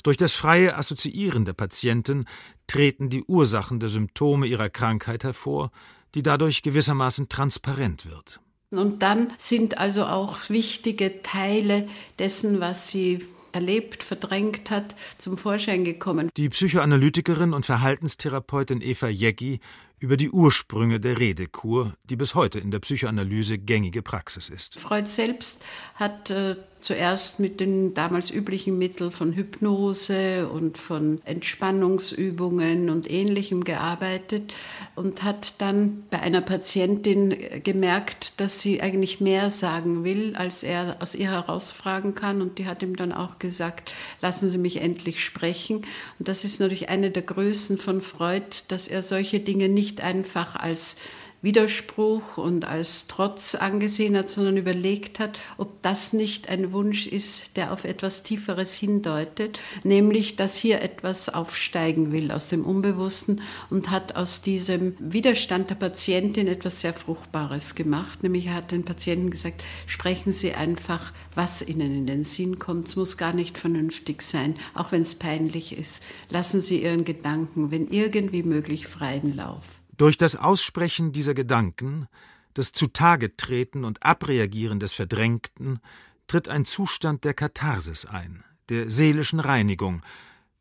Durch 0.04 0.18
das 0.18 0.34
freie 0.34 0.78
Assoziieren 0.78 1.46
der 1.46 1.54
Patienten 1.54 2.26
treten 2.68 3.10
die 3.10 3.24
Ursachen 3.24 3.80
der 3.80 3.90
Symptome 3.90 4.48
ihrer 4.48 4.70
Krankheit 4.70 5.24
hervor, 5.24 5.72
die 6.16 6.24
dadurch 6.24 6.62
gewissermaßen 6.62 7.28
transparent 7.30 8.06
wird. 8.06 8.40
Und 8.70 9.04
dann 9.04 9.34
sind 9.38 9.78
also 9.78 10.06
auch 10.06 10.50
wichtige 10.50 11.22
Teile 11.22 11.88
dessen, 12.18 12.60
was 12.60 12.90
sie 12.90 13.20
erlebt, 13.52 14.04
verdrängt 14.04 14.72
hat, 14.72 14.96
zum 15.18 15.38
Vorschein 15.38 15.86
gekommen. 15.86 16.30
Die 16.36 16.50
Psychoanalytikerin 16.50 17.54
und 17.54 17.66
Verhaltenstherapeutin 17.66 18.82
Eva 18.82 19.08
Jeggi 19.08 19.60
über 20.00 20.18
die 20.18 20.30
Ursprünge 20.30 21.00
der 21.00 21.20
Redekur, 21.20 21.94
die 22.04 22.16
bis 22.16 22.36
heute 22.36 22.60
in 22.60 22.72
der 22.72 22.80
Psychoanalyse 22.80 23.58
gängige 23.58 24.02
Praxis 24.02 24.50
ist. 24.50 24.80
Freud 24.80 25.08
selbst 25.08 25.64
hat 25.96 26.30
äh, 26.30 26.56
zuerst 26.84 27.40
mit 27.40 27.60
den 27.60 27.94
damals 27.94 28.30
üblichen 28.30 28.78
Mitteln 28.78 29.12
von 29.12 29.34
Hypnose 29.34 30.48
und 30.48 30.78
von 30.78 31.22
Entspannungsübungen 31.26 32.90
und 32.90 33.10
ähnlichem 33.10 33.64
gearbeitet 33.64 34.54
und 34.96 35.24
hat 35.24 35.54
dann 35.60 36.04
bei 36.10 36.20
einer 36.20 36.42
Patientin 36.42 37.36
gemerkt, 37.64 38.34
dass 38.40 38.60
sie 38.60 38.82
eigentlich 38.82 39.22
mehr 39.22 39.50
sagen 39.50 40.04
will, 40.04 40.36
als 40.36 40.64
er 40.64 40.98
aus 41.00 41.16
ihr 41.16 41.32
herausfragen 41.32 42.16
kann. 42.16 42.42
Und 42.42 42.60
die 42.60 42.66
hat 42.66 42.84
ihm 42.84 42.96
dann 42.96 43.14
auch 43.14 43.40
gesagt, 43.40 43.92
lassen 44.22 44.50
Sie 44.50 44.58
mich 44.58 44.82
endlich 44.82 45.24
sprechen. 45.24 45.86
Und 46.20 46.28
das 46.28 46.44
ist 46.44 46.60
natürlich 46.60 46.90
eine 46.90 47.12
der 47.12 47.24
Größen 47.24 47.78
von 47.78 48.02
Freud, 48.02 48.64
dass 48.68 48.88
er 48.88 49.02
solche 49.02 49.40
Dinge 49.40 49.70
nicht 49.70 50.02
einfach 50.02 50.56
als 50.56 50.98
Widerspruch 51.44 52.38
und 52.38 52.66
als 52.66 53.08
Trotz 53.08 53.54
angesehen 53.54 54.16
hat, 54.18 54.30
sondern 54.30 54.56
überlegt 54.56 55.20
hat, 55.20 55.38
ob 55.58 55.82
das 55.82 56.14
nicht 56.14 56.48
ein 56.48 56.72
Wunsch 56.72 57.06
ist, 57.06 57.58
der 57.58 57.74
auf 57.74 57.84
etwas 57.84 58.24
Tieferes 58.24 58.74
hindeutet, 58.74 59.60
nämlich 59.84 60.38
dass 60.38 60.56
hier 60.56 60.82
etwas 60.82 61.28
aufsteigen 61.28 62.14
will 62.14 62.32
aus 62.32 62.48
dem 62.48 62.66
Unbewussten 62.66 63.42
und 63.70 63.92
hat 63.92 64.16
aus 64.16 64.42
diesem 64.42 64.96
Widerstand 65.00 65.70
der 65.70 65.76
Patientin 65.76 66.48
etwas 66.48 66.80
sehr 66.80 66.94
Fruchtbares 66.94 67.76
gemacht, 67.76 68.24
nämlich 68.24 68.48
er 68.48 68.56
hat 68.56 68.72
den 68.72 68.86
Patienten 68.86 69.30
gesagt, 69.30 69.62
sprechen 69.86 70.32
Sie 70.32 70.54
einfach, 70.54 71.12
was 71.36 71.62
Ihnen 71.62 71.94
in 71.94 72.08
den 72.08 72.24
Sinn 72.24 72.58
kommt, 72.58 72.88
es 72.88 72.96
muss 72.96 73.18
gar 73.18 73.34
nicht 73.34 73.58
vernünftig 73.58 74.22
sein, 74.22 74.56
auch 74.74 74.94
wenn 74.94 75.02
es 75.02 75.16
peinlich 75.16 75.78
ist. 75.78 76.02
Lassen 76.30 76.62
Sie 76.62 76.82
Ihren 76.82 77.04
Gedanken, 77.04 77.70
wenn 77.70 77.90
irgendwie 77.90 78.44
möglich, 78.44 78.88
freien 78.88 79.36
Lauf. 79.36 79.83
Durch 79.98 80.18
das 80.18 80.36
Aussprechen 80.36 81.12
dieser 81.12 81.34
Gedanken, 81.34 82.08
das 82.54 82.72
Zutagetreten 82.72 83.86
und 83.86 84.04
Abreagieren 84.04 84.80
des 84.80 84.94
Verdrängten, 84.94 85.80
tritt 86.28 86.50
ein 86.50 86.66
Zustand 86.66 87.24
der 87.24 87.34
Katharsis 87.34 88.06
ein, 88.06 88.44
der 88.70 88.90
seelischen 88.90 89.40
Reinigung, 89.40 90.02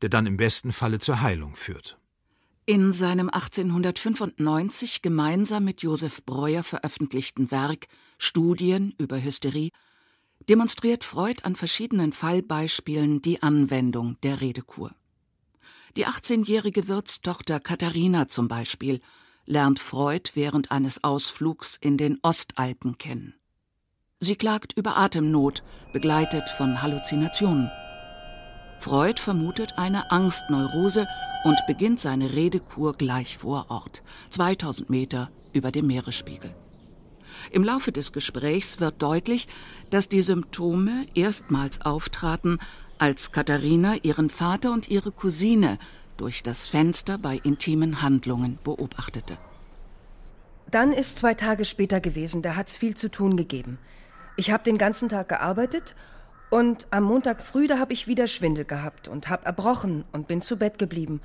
der 0.02 0.08
dann 0.10 0.26
im 0.26 0.36
besten 0.36 0.72
Falle 0.72 0.98
zur 0.98 1.20
Heilung 1.22 1.56
führt. 1.56 1.98
In 2.66 2.92
seinem 2.92 3.28
1895 3.28 5.02
gemeinsam 5.02 5.64
mit 5.64 5.82
Josef 5.82 6.22
Breuer 6.24 6.62
veröffentlichten 6.62 7.50
Werk 7.50 7.86
Studien 8.18 8.94
über 8.98 9.20
Hysterie 9.20 9.70
demonstriert 10.48 11.04
Freud 11.04 11.42
an 11.42 11.56
verschiedenen 11.56 12.12
Fallbeispielen 12.12 13.22
die 13.22 13.42
Anwendung 13.42 14.16
der 14.22 14.40
Redekur. 14.40 14.94
Die 15.96 16.06
18-jährige 16.06 16.88
Wirtstochter 16.88 17.60
Katharina 17.60 18.28
zum 18.28 18.48
Beispiel 18.48 19.00
lernt 19.46 19.78
Freud 19.78 20.30
während 20.34 20.70
eines 20.70 21.02
Ausflugs 21.04 21.76
in 21.80 21.96
den 21.96 22.18
Ostalpen 22.22 22.98
kennen. 22.98 23.34
Sie 24.20 24.36
klagt 24.36 24.72
über 24.74 24.96
Atemnot, 24.96 25.62
begleitet 25.92 26.48
von 26.50 26.80
Halluzinationen. 26.80 27.70
Freud 28.78 29.20
vermutet 29.20 29.78
eine 29.78 30.10
Angstneurose 30.10 31.06
und 31.44 31.58
beginnt 31.66 31.98
seine 31.98 32.32
Redekur 32.32 32.94
gleich 32.94 33.36
vor 33.36 33.66
Ort, 33.68 34.02
2000 34.30 34.90
Meter 34.90 35.30
über 35.52 35.72
dem 35.72 35.86
Meeresspiegel. 35.86 36.54
Im 37.50 37.64
Laufe 37.64 37.92
des 37.92 38.12
Gesprächs 38.12 38.80
wird 38.80 39.02
deutlich, 39.02 39.48
dass 39.90 40.08
die 40.08 40.22
Symptome 40.22 41.06
erstmals 41.14 41.80
auftraten, 41.80 42.58
als 42.98 43.32
Katharina 43.32 43.96
ihren 44.02 44.30
Vater 44.30 44.72
und 44.72 44.88
ihre 44.88 45.10
Cousine 45.10 45.78
durch 46.16 46.42
das 46.42 46.68
Fenster 46.68 47.18
bei 47.18 47.36
intimen 47.36 48.02
Handlungen 48.02 48.58
beobachtete. 48.62 49.38
Dann 50.70 50.92
ist 50.92 51.18
zwei 51.18 51.34
Tage 51.34 51.64
später 51.64 52.00
gewesen, 52.00 52.42
da 52.42 52.56
hat's 52.56 52.76
viel 52.76 52.96
zu 52.96 53.10
tun 53.10 53.36
gegeben. 53.36 53.78
Ich 54.36 54.50
habe 54.50 54.62
den 54.64 54.78
ganzen 54.78 55.08
Tag 55.08 55.28
gearbeitet 55.28 55.94
und 56.50 56.86
am 56.90 57.04
Montag 57.04 57.42
früh, 57.42 57.66
da 57.66 57.78
habe 57.78 57.92
ich 57.92 58.08
wieder 58.08 58.26
Schwindel 58.26 58.64
gehabt 58.64 59.08
und 59.08 59.28
hab 59.28 59.44
erbrochen 59.46 60.04
und 60.12 60.28
bin 60.28 60.40
zu 60.40 60.56
Bett 60.58 60.78
geblieben 60.78 61.20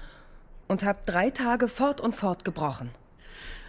und 0.67 0.84
hab 0.84 1.06
drei 1.06 1.30
Tage 1.30 1.67
fort 1.67 2.02
und 2.02 2.15
fort 2.15 2.43
gebrochen. 2.43 2.89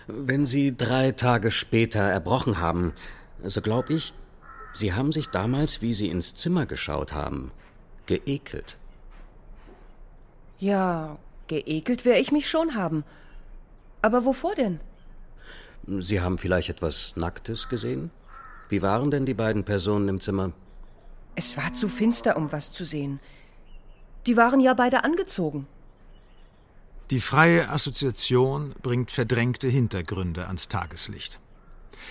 Wenn 0.07 0.46
Sie 0.46 0.76
drei 0.76 1.12
Tage 1.12 1.50
später 1.50 2.00
erbrochen 2.00 2.59
haben, 2.59 2.94
so 3.44 3.61
glaube 3.61 3.92
ich, 3.92 4.14
Sie 4.74 4.94
haben 4.94 5.12
sich 5.12 5.28
damals, 5.28 5.83
wie 5.83 5.92
Sie 5.92 6.09
ins 6.09 6.35
Zimmer 6.35 6.66
geschaut 6.66 7.12
haben, 7.12 7.52
geekelt. 8.07 8.76
Ja, 10.59 11.18
geekelt 11.47 12.05
wäre 12.05 12.18
ich 12.18 12.33
mich 12.33 12.49
schon 12.49 12.75
haben. 12.75 13.05
Aber 14.03 14.25
wovor 14.25 14.55
denn? 14.55 14.81
Sie 15.87 16.21
haben 16.21 16.38
vielleicht 16.38 16.68
etwas 16.68 17.14
Nacktes 17.16 17.68
gesehen? 17.68 18.11
Wie 18.68 18.83
waren 18.83 19.11
denn 19.11 19.25
die 19.25 19.35
beiden 19.35 19.64
Personen 19.64 20.09
im 20.09 20.21
Zimmer? 20.21 20.53
Es 21.37 21.57
war 21.57 21.73
zu 21.73 21.88
finster, 21.88 22.37
um 22.37 22.53
was 22.53 22.73
zu 22.73 22.85
sehen. 22.85 23.21
Die 24.27 24.37
waren 24.37 24.61
ja 24.61 24.75
beide 24.75 25.05
angezogen. 25.05 25.66
Die 27.11 27.21
freie 27.21 27.71
Assoziation 27.71 28.75
bringt 28.83 29.11
verdrängte 29.11 29.68
Hintergründe 29.68 30.47
ans 30.47 30.68
Tageslicht. 30.68 31.40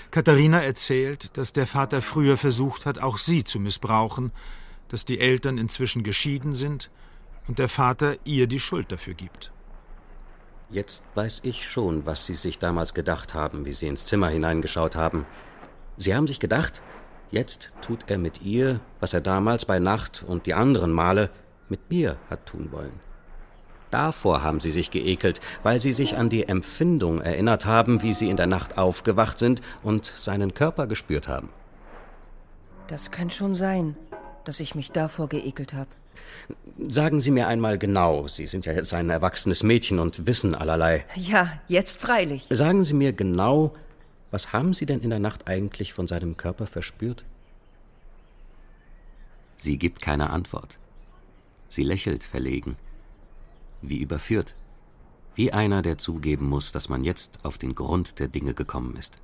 Katharina 0.09 0.63
erzählt, 0.63 1.37
dass 1.37 1.53
der 1.53 1.67
Vater 1.67 2.01
früher 2.01 2.37
versucht 2.37 2.85
hat, 2.85 2.99
auch 2.99 3.17
sie 3.17 3.43
zu 3.43 3.59
missbrauchen, 3.59 4.31
dass 4.87 5.05
die 5.05 5.19
Eltern 5.19 5.57
inzwischen 5.57 6.03
geschieden 6.03 6.55
sind 6.55 6.89
und 7.47 7.59
der 7.59 7.69
Vater 7.69 8.15
ihr 8.23 8.47
die 8.47 8.59
Schuld 8.59 8.91
dafür 8.91 9.13
gibt. 9.13 9.51
Jetzt 10.69 11.03
weiß 11.15 11.41
ich 11.43 11.65
schon, 11.65 12.05
was 12.05 12.25
Sie 12.25 12.35
sich 12.35 12.59
damals 12.59 12.93
gedacht 12.93 13.33
haben, 13.33 13.65
wie 13.65 13.73
Sie 13.73 13.87
ins 13.87 14.05
Zimmer 14.05 14.27
hineingeschaut 14.27 14.95
haben. 14.95 15.25
Sie 15.95 16.13
haben 16.13 16.27
sich 16.27 16.39
gedacht, 16.39 16.81
jetzt 17.31 17.71
tut 17.81 18.05
er 18.07 18.17
mit 18.17 18.41
ihr, 18.41 18.81
was 18.99 19.13
er 19.13 19.21
damals 19.21 19.65
bei 19.65 19.79
Nacht 19.79 20.25
und 20.27 20.45
die 20.45 20.53
anderen 20.53 20.91
Male 20.91 21.29
mit 21.69 21.89
mir 21.89 22.17
hat 22.29 22.45
tun 22.45 22.71
wollen. 22.71 22.99
Davor 23.91 24.43
haben 24.43 24.59
sie 24.59 24.71
sich 24.71 24.91
geekelt, 24.91 25.39
weil 25.63 25.79
sie 25.79 25.93
sich 25.93 26.17
an 26.17 26.29
die 26.29 26.47
Empfindung 26.47 27.21
erinnert 27.21 27.65
haben, 27.65 28.01
wie 28.01 28.11
sie 28.11 28.29
in 28.29 28.35
der 28.35 28.47
Nacht 28.47 28.77
aufgewacht 28.77 29.39
sind 29.39 29.61
und 29.81 30.03
seinen 30.03 30.53
Körper 30.53 30.87
gespürt 30.87 31.27
haben. 31.29 31.49
Das 32.87 33.11
kann 33.11 33.29
schon 33.29 33.55
sein, 33.55 33.95
dass 34.43 34.59
ich 34.59 34.75
mich 34.75 34.91
davor 34.91 35.29
geekelt 35.29 35.73
habe. 35.73 35.89
Sagen 36.87 37.19
Sie 37.19 37.31
mir 37.31 37.47
einmal 37.47 37.77
genau, 37.77 38.27
Sie 38.27 38.47
sind 38.47 38.65
ja 38.65 38.73
jetzt 38.73 38.93
ein 38.93 39.09
erwachsenes 39.09 39.63
Mädchen 39.63 39.99
und 39.99 40.27
wissen 40.27 40.55
allerlei. 40.55 41.05
Ja, 41.15 41.59
jetzt 41.67 41.99
freilich. 41.99 42.45
Sagen 42.49 42.83
Sie 42.83 42.93
mir 42.93 43.13
genau, 43.13 43.73
was 44.31 44.53
haben 44.53 44.73
Sie 44.73 44.85
denn 44.85 45.01
in 45.01 45.09
der 45.09 45.19
Nacht 45.19 45.47
eigentlich 45.47 45.93
von 45.93 46.07
seinem 46.07 46.37
Körper 46.37 46.67
verspürt? 46.67 47.23
Sie 49.57 49.77
gibt 49.77 50.01
keine 50.01 50.29
Antwort. 50.29 50.77
Sie 51.67 51.83
lächelt 51.83 52.23
verlegen, 52.23 52.77
wie 53.81 53.97
überführt, 53.97 54.55
wie 55.35 55.51
einer, 55.51 55.81
der 55.81 55.97
zugeben 55.97 56.47
muss, 56.47 56.71
dass 56.71 56.89
man 56.89 57.03
jetzt 57.03 57.43
auf 57.43 57.57
den 57.57 57.75
Grund 57.75 58.19
der 58.19 58.27
Dinge 58.27 58.53
gekommen 58.53 58.95
ist. 58.95 59.21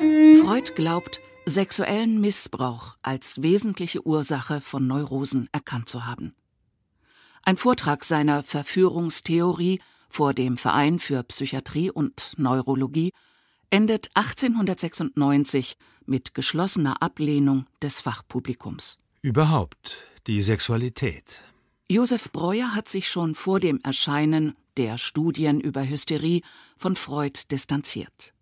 Freud 0.00 0.72
glaubt, 0.76 1.20
sexuellen 1.44 2.22
Missbrauch 2.22 2.96
als 3.02 3.42
wesentliche 3.42 4.06
Ursache 4.06 4.62
von 4.62 4.86
Neurosen 4.86 5.50
erkannt 5.52 5.90
zu 5.90 6.06
haben. 6.06 6.34
Ein 7.42 7.58
Vortrag 7.58 8.04
seiner 8.04 8.42
Verführungstheorie 8.42 9.80
vor 10.08 10.32
dem 10.32 10.56
Verein 10.56 10.98
für 11.00 11.22
Psychiatrie 11.24 11.90
und 11.90 12.32
Neurologie 12.38 13.12
endet 13.68 14.10
1896 14.14 15.76
mit 16.06 16.32
geschlossener 16.32 17.02
Ablehnung 17.02 17.66
des 17.82 18.00
Fachpublikums. 18.00 18.98
Überhaupt 19.20 20.02
die 20.26 20.40
Sexualität. 20.40 21.42
Josef 21.90 22.32
Breuer 22.32 22.74
hat 22.74 22.88
sich 22.88 23.06
schon 23.08 23.34
vor 23.34 23.60
dem 23.60 23.80
Erscheinen 23.82 24.56
der 24.78 24.96
Studien 24.96 25.60
über 25.60 25.86
Hysterie 25.86 26.40
von 26.78 26.96
Freud 26.96 27.42
distanziert. 27.50 28.32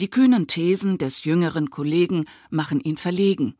Die 0.00 0.08
kühnen 0.08 0.46
Thesen 0.46 0.98
des 0.98 1.24
jüngeren 1.24 1.70
Kollegen 1.70 2.26
machen 2.50 2.80
ihn 2.80 2.96
verlegen. 2.96 3.56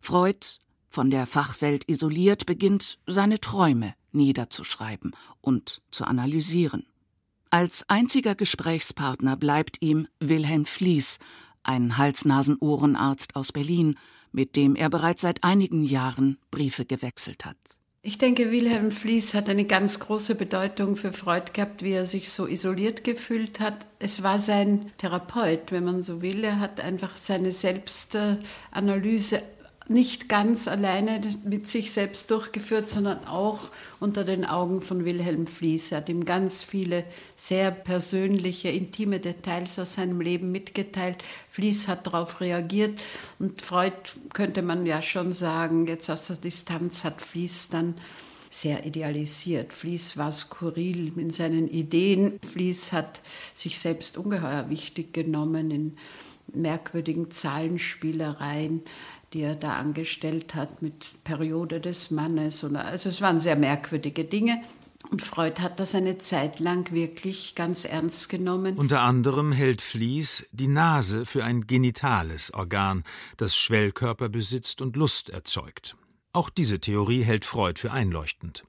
Freud, 0.00 0.46
von 0.88 1.10
der 1.10 1.26
Fachwelt 1.26 1.88
isoliert, 1.88 2.46
beginnt 2.46 2.98
seine 3.06 3.40
Träume 3.40 3.94
niederzuschreiben 4.12 5.14
und 5.40 5.82
zu 5.90 6.04
analysieren. 6.04 6.86
Als 7.50 7.88
einziger 7.88 8.34
Gesprächspartner 8.34 9.36
bleibt 9.36 9.76
ihm 9.80 10.08
Wilhelm 10.20 10.64
Fließ, 10.64 11.18
ein 11.62 11.96
Hals-Nasen-Ohrenarzt 11.96 13.36
aus 13.36 13.52
Berlin, 13.52 13.96
mit 14.32 14.56
dem 14.56 14.74
er 14.74 14.90
bereits 14.90 15.22
seit 15.22 15.44
einigen 15.44 15.84
Jahren 15.84 16.38
Briefe 16.50 16.84
gewechselt 16.84 17.44
hat. 17.44 17.75
Ich 18.06 18.18
denke, 18.18 18.52
Wilhelm 18.52 18.92
Fließ 18.92 19.34
hat 19.34 19.48
eine 19.48 19.64
ganz 19.64 19.98
große 19.98 20.36
Bedeutung 20.36 20.94
für 20.94 21.12
Freud 21.12 21.46
gehabt, 21.52 21.82
wie 21.82 21.90
er 21.90 22.06
sich 22.06 22.30
so 22.30 22.46
isoliert 22.46 23.02
gefühlt 23.02 23.58
hat. 23.58 23.78
Es 23.98 24.22
war 24.22 24.38
sein 24.38 24.92
Therapeut, 24.98 25.72
wenn 25.72 25.84
man 25.84 26.02
so 26.02 26.22
will. 26.22 26.44
Er 26.44 26.60
hat 26.60 26.78
einfach 26.78 27.16
seine 27.16 27.50
Selbstanalyse 27.50 29.42
nicht 29.88 30.28
ganz 30.28 30.66
alleine 30.68 31.20
mit 31.44 31.68
sich 31.68 31.92
selbst 31.92 32.30
durchgeführt, 32.30 32.88
sondern 32.88 33.26
auch 33.26 33.60
unter 34.00 34.24
den 34.24 34.44
Augen 34.44 34.82
von 34.82 35.04
Wilhelm 35.04 35.46
Fließ. 35.46 35.92
Er 35.92 35.98
hat 35.98 36.08
ihm 36.08 36.24
ganz 36.24 36.62
viele 36.62 37.04
sehr 37.36 37.70
persönliche, 37.70 38.68
intime 38.68 39.20
Details 39.20 39.78
aus 39.78 39.94
seinem 39.94 40.20
Leben 40.20 40.50
mitgeteilt. 40.50 41.22
Fließ 41.50 41.88
hat 41.88 42.06
darauf 42.06 42.40
reagiert 42.40 42.98
und 43.38 43.60
Freud 43.60 43.94
könnte 44.32 44.62
man 44.62 44.86
ja 44.86 45.02
schon 45.02 45.32
sagen, 45.32 45.86
jetzt 45.86 46.10
aus 46.10 46.26
der 46.26 46.36
Distanz 46.36 47.04
hat 47.04 47.22
Fließ 47.22 47.68
dann 47.68 47.94
sehr 48.50 48.86
idealisiert. 48.86 49.72
Fließ 49.72 50.16
war 50.16 50.32
skurril 50.32 51.12
in 51.18 51.30
seinen 51.30 51.68
Ideen. 51.68 52.40
Fließ 52.52 52.92
hat 52.92 53.20
sich 53.54 53.78
selbst 53.78 54.16
ungeheuer 54.16 54.70
wichtig 54.70 55.12
genommen 55.12 55.70
in 55.70 55.96
merkwürdigen 56.54 57.30
Zahlenspielereien, 57.30 58.82
die 59.36 59.42
er 59.42 59.54
da 59.54 59.74
angestellt 59.74 60.54
hat 60.54 60.80
mit 60.80 61.22
Periode 61.22 61.78
des 61.78 62.10
Mannes. 62.10 62.64
Also 62.64 63.10
es 63.10 63.20
waren 63.20 63.38
sehr 63.38 63.56
merkwürdige 63.56 64.24
Dinge. 64.24 64.62
Und 65.10 65.20
Freud 65.20 65.60
hat 65.60 65.78
das 65.78 65.94
eine 65.94 66.16
Zeit 66.16 66.58
lang 66.58 66.90
wirklich 66.90 67.54
ganz 67.54 67.84
ernst 67.84 68.30
genommen. 68.30 68.78
Unter 68.78 69.02
anderem 69.02 69.52
hält 69.52 69.82
Flies 69.82 70.46
die 70.52 70.68
Nase 70.68 71.26
für 71.26 71.44
ein 71.44 71.66
genitales 71.66 72.52
Organ, 72.54 73.04
das 73.36 73.54
Schwellkörper 73.54 74.30
besitzt 74.30 74.80
und 74.80 74.96
Lust 74.96 75.28
erzeugt. 75.28 75.96
Auch 76.32 76.48
diese 76.48 76.80
Theorie 76.80 77.22
hält 77.22 77.44
Freud 77.44 77.78
für 77.78 77.92
einleuchtend. 77.92 78.64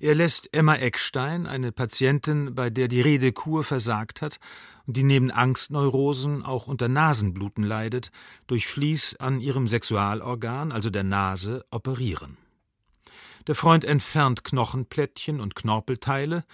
Er 0.00 0.14
lässt 0.14 0.48
Emma 0.52 0.74
Eckstein, 0.74 1.46
eine 1.46 1.72
Patientin, 1.72 2.54
bei 2.54 2.70
der 2.70 2.88
die 2.88 3.00
Redekur 3.00 3.64
versagt 3.64 4.22
hat 4.22 4.38
und 4.86 4.96
die 4.96 5.02
neben 5.02 5.30
Angstneurosen 5.30 6.44
auch 6.44 6.66
unter 6.66 6.88
Nasenbluten 6.88 7.64
leidet, 7.64 8.10
durch 8.46 8.66
Flies 8.66 9.16
an 9.16 9.40
ihrem 9.40 9.68
Sexualorgan, 9.68 10.72
also 10.72 10.90
der 10.90 11.04
Nase, 11.04 11.64
operieren. 11.70 12.36
Der 13.46 13.54
Freund 13.54 13.84
entfernt 13.84 14.44
Knochenplättchen 14.44 15.40
und 15.40 15.54
Knorpelteile, 15.54 16.44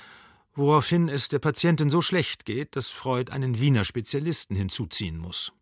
woraufhin 0.54 1.08
es 1.08 1.28
der 1.28 1.38
Patientin 1.38 1.90
so 1.90 2.02
schlecht 2.02 2.44
geht, 2.44 2.74
dass 2.74 2.90
Freud 2.90 3.32
einen 3.32 3.60
Wiener 3.60 3.84
Spezialisten 3.84 4.56
hinzuziehen 4.56 5.16
muss. 5.16 5.52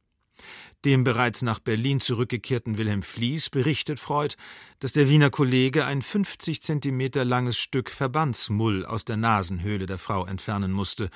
Dem 0.85 1.05
bereits 1.05 1.43
nach 1.43 1.59
Berlin 1.59 2.01
zurückgekehrten 2.01 2.79
Wilhelm 2.79 3.03
Flies 3.03 3.51
berichtet 3.51 3.99
Freud, 3.99 4.37
dass 4.79 4.93
der 4.93 5.09
Wiener 5.09 5.31
Kollege 5.31 5.85
ein 5.85 6.03
50 6.03 6.63
Zentimeter 6.63 7.25
langes 7.25 7.59
Stück 7.59 7.91
Verbandsmull 7.91 8.87
aus 8.87 9.05
der 9.05 9.17
Nasenhöhle 9.17 9.87
der 9.87 9.99
Frau 9.99 10.25
entfernen 10.25 10.73
musste, 10.73 11.11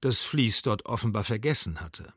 das 0.00 0.22
Flies 0.22 0.62
dort 0.62 0.86
offenbar 0.86 1.24
vergessen 1.24 1.80
hatte. 1.80 2.12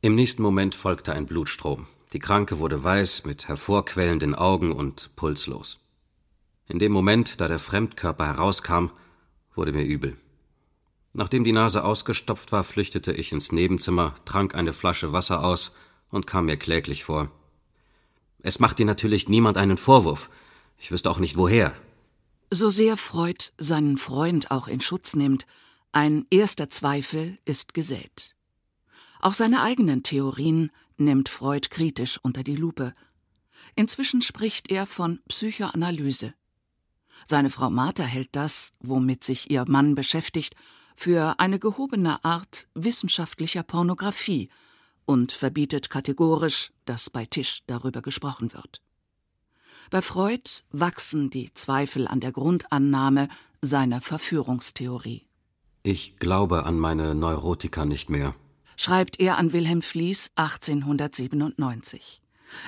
Im 0.00 0.14
nächsten 0.14 0.42
Moment 0.42 0.74
folgte 0.74 1.12
ein 1.12 1.26
Blutstrom. 1.26 1.86
Die 2.14 2.18
Kranke 2.18 2.58
wurde 2.58 2.82
weiß, 2.82 3.24
mit 3.24 3.46
hervorquellenden 3.46 4.34
Augen 4.34 4.72
und 4.72 5.14
pulslos. 5.14 5.78
In 6.66 6.78
dem 6.78 6.92
Moment, 6.92 7.40
da 7.40 7.48
der 7.48 7.58
Fremdkörper 7.58 8.26
herauskam, 8.26 8.90
wurde 9.54 9.72
mir 9.72 9.84
übel. 9.84 10.16
Nachdem 11.12 11.44
die 11.44 11.52
Nase 11.52 11.84
ausgestopft 11.84 12.52
war, 12.52 12.62
flüchtete 12.62 13.12
ich 13.12 13.32
ins 13.32 13.50
Nebenzimmer, 13.50 14.14
trank 14.24 14.54
eine 14.54 14.72
Flasche 14.72 15.12
Wasser 15.12 15.44
aus 15.44 15.74
und 16.10 16.26
kam 16.26 16.46
mir 16.46 16.56
kläglich 16.56 17.04
vor. 17.04 17.30
Es 18.42 18.58
macht 18.58 18.78
dir 18.78 18.86
natürlich 18.86 19.28
niemand 19.28 19.56
einen 19.56 19.76
Vorwurf. 19.76 20.30
Ich 20.78 20.90
wüsste 20.90 21.10
auch 21.10 21.18
nicht 21.18 21.36
woher. 21.36 21.74
So 22.50 22.70
sehr 22.70 22.96
Freud 22.96 23.46
seinen 23.58 23.98
Freund 23.98 24.50
auch 24.50 24.66
in 24.66 24.80
Schutz 24.80 25.14
nimmt, 25.14 25.46
ein 25.92 26.24
erster 26.30 26.70
Zweifel 26.70 27.38
ist 27.44 27.74
gesät. 27.74 28.36
Auch 29.20 29.34
seine 29.34 29.62
eigenen 29.62 30.02
Theorien 30.02 30.70
nimmt 30.96 31.28
Freud 31.28 31.68
kritisch 31.70 32.18
unter 32.22 32.42
die 32.42 32.56
Lupe. 32.56 32.94
Inzwischen 33.74 34.22
spricht 34.22 34.70
er 34.70 34.86
von 34.86 35.20
Psychoanalyse. 35.28 36.34
Seine 37.26 37.50
Frau 37.50 37.70
Martha 37.70 38.04
hält 38.04 38.30
das, 38.32 38.72
womit 38.80 39.24
sich 39.24 39.50
ihr 39.50 39.64
Mann 39.68 39.94
beschäftigt, 39.94 40.54
für 41.00 41.40
eine 41.40 41.58
gehobene 41.58 42.22
Art 42.24 42.68
wissenschaftlicher 42.74 43.62
Pornographie 43.62 44.50
und 45.06 45.32
verbietet 45.32 45.88
kategorisch, 45.88 46.72
dass 46.84 47.08
bei 47.08 47.24
Tisch 47.24 47.62
darüber 47.66 48.02
gesprochen 48.02 48.52
wird. 48.52 48.82
Bei 49.90 50.02
Freud 50.02 50.50
wachsen 50.70 51.30
die 51.30 51.54
Zweifel 51.54 52.06
an 52.06 52.20
der 52.20 52.32
Grundannahme 52.32 53.28
seiner 53.62 54.02
Verführungstheorie. 54.02 55.26
Ich 55.82 56.18
glaube 56.18 56.64
an 56.66 56.78
meine 56.78 57.14
Neurotiker 57.14 57.86
nicht 57.86 58.10
mehr 58.10 58.34
schreibt 58.80 59.20
er 59.20 59.36
an 59.36 59.52
Wilhelm 59.52 59.82
Flies 59.82 60.30
1897. 60.36 62.22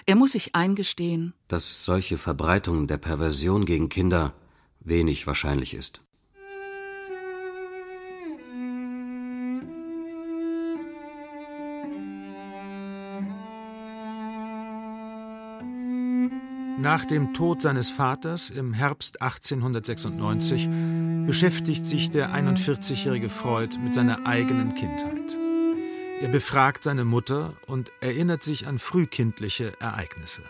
Er 0.05 0.14
muss 0.14 0.33
sich 0.33 0.55
eingestehen, 0.55 1.33
dass 1.49 1.87
solche 1.87 2.18
Verbreitung 2.18 2.87
der 2.87 2.99
Perversion 2.99 3.64
gegen 3.64 3.88
Kinder 3.88 4.35
wenig 4.81 5.27
wahrscheinlich 5.27 5.73
ist. 5.73 6.03
Nach 16.83 17.05
dem 17.05 17.33
Tod 17.33 17.62
seines 17.62 17.90
Vaters 17.90 18.51
im 18.51 18.73
Herbst 18.73 19.23
1896 19.23 20.68
beschäftigt 21.29 21.87
sich 21.87 22.11
der 22.11 22.35
41-jährige 22.35 23.31
Freud 23.31 23.79
mit 23.79 23.95
seiner 23.95 24.27
eigenen 24.27 24.75
Kindheit. 24.75 25.37
Er 26.21 26.27
befragt 26.27 26.83
seine 26.83 27.05
Mutter 27.05 27.53
und 27.68 27.92
erinnert 28.01 28.42
sich 28.42 28.66
an 28.66 28.81
frühkindliche 28.81 29.75
Ereignisse. 29.79 30.42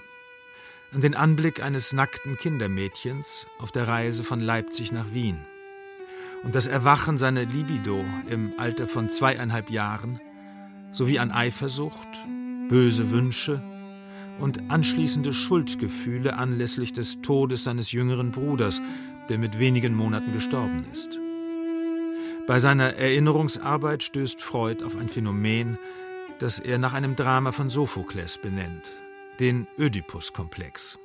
An 0.95 1.03
den 1.03 1.15
Anblick 1.15 1.63
eines 1.63 1.93
nackten 1.93 2.39
Kindermädchens 2.39 3.47
auf 3.59 3.71
der 3.71 3.87
Reise 3.87 4.25
von 4.25 4.41
Leipzig 4.41 4.91
nach 4.91 5.13
Wien. 5.13 5.37
Und 6.45 6.55
das 6.55 6.67
Erwachen 6.67 7.19
seiner 7.19 7.45
Libido 7.45 8.03
im 8.27 8.55
Alter 8.57 8.89
von 8.89 9.11
zweieinhalb 9.11 9.69
Jahren, 9.69 10.19
sowie 10.93 11.19
an 11.19 11.31
Eifersucht, 11.31 12.09
böse 12.71 13.11
Wünsche 13.11 13.63
und 14.41 14.71
anschließende 14.71 15.35
Schuldgefühle 15.35 16.37
anlässlich 16.37 16.93
des 16.93 17.21
Todes 17.23 17.65
seines 17.65 17.93
jüngeren 17.93 18.31
Bruders, 18.31 18.81
der 19.29 19.39
mit 19.39 19.59
wenigen 19.59 19.95
Monaten 19.95 20.33
gestorben 20.33 20.85
ist. 20.93 21.19
Bei 22.47 22.59
seiner 22.59 22.95
Erinnerungsarbeit 22.95 24.03
stößt 24.03 24.41
Freud 24.41 24.85
auf 24.85 24.97
ein 24.97 25.09
Phänomen, 25.09 25.79
das 26.39 26.59
er 26.59 26.79
nach 26.79 26.93
einem 26.93 27.15
Drama 27.15 27.53
von 27.53 27.71
Sophokles 27.71 28.39
benennt, 28.39 28.91
den 29.39 29.69
Ödipus-Komplex. 29.79 30.99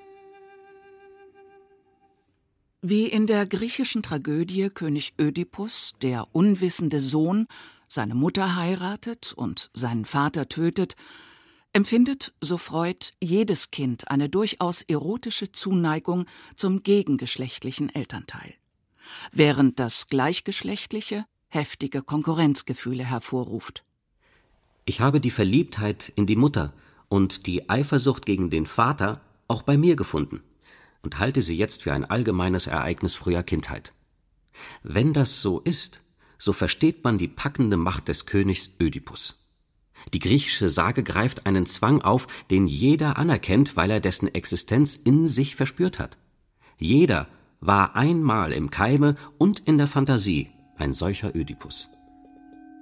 Wie 2.81 3.05
in 3.05 3.27
der 3.27 3.45
griechischen 3.45 4.01
Tragödie 4.01 4.69
König 4.69 5.13
Ödipus, 5.19 5.93
der 6.01 6.27
unwissende 6.31 7.01
Sohn, 7.01 7.47
seine 7.87 8.15
Mutter 8.15 8.55
heiratet 8.55 9.33
und 9.33 9.69
seinen 9.73 10.05
Vater 10.05 10.49
tötet, 10.49 10.95
empfindet, 11.77 12.33
so 12.41 12.57
Freud, 12.57 13.13
jedes 13.23 13.71
Kind 13.71 14.11
eine 14.11 14.27
durchaus 14.27 14.81
erotische 14.81 15.51
Zuneigung 15.53 16.25
zum 16.55 16.83
gegengeschlechtlichen 16.83 17.93
Elternteil 17.93 18.53
während 19.31 19.79
das 19.79 20.07
Gleichgeschlechtliche 20.07 21.25
heftige 21.47 22.01
Konkurrenzgefühle 22.01 23.05
hervorruft. 23.05 23.83
Ich 24.85 25.01
habe 25.01 25.19
die 25.19 25.31
Verliebtheit 25.31 26.11
in 26.15 26.25
die 26.25 26.35
Mutter 26.35 26.73
und 27.09 27.45
die 27.45 27.69
Eifersucht 27.69 28.25
gegen 28.25 28.49
den 28.49 28.65
Vater 28.65 29.21
auch 29.47 29.61
bei 29.61 29.77
mir 29.77 29.95
gefunden 29.95 30.41
und 31.03 31.19
halte 31.19 31.41
sie 31.41 31.55
jetzt 31.55 31.83
für 31.83 31.93
ein 31.93 32.05
allgemeines 32.05 32.67
Ereignis 32.67 33.15
früher 33.15 33.43
Kindheit. 33.43 33.93
Wenn 34.83 35.13
das 35.13 35.41
so 35.41 35.59
ist, 35.59 36.01
so 36.37 36.53
versteht 36.53 37.03
man 37.03 37.17
die 37.17 37.27
packende 37.27 37.77
Macht 37.77 38.07
des 38.07 38.25
Königs 38.25 38.69
Ödipus. 38.79 39.35
Die 40.13 40.19
griechische 40.19 40.69
Sage 40.69 41.03
greift 41.03 41.45
einen 41.45 41.65
Zwang 41.65 42.01
auf, 42.01 42.27
den 42.49 42.65
jeder 42.65 43.17
anerkennt, 43.17 43.75
weil 43.75 43.91
er 43.91 43.99
dessen 43.99 44.33
Existenz 44.33 44.95
in 44.95 45.25
sich 45.25 45.55
verspürt 45.55 45.99
hat. 45.99 46.17
Jeder 46.77 47.27
war 47.59 47.95
einmal 47.95 48.53
im 48.53 48.69
Keime 48.69 49.15
und 49.37 49.59
in 49.59 49.77
der 49.77 49.87
Fantasie 49.87 50.49
ein 50.77 50.93
solcher 50.93 51.35
Ödipus. 51.35 51.89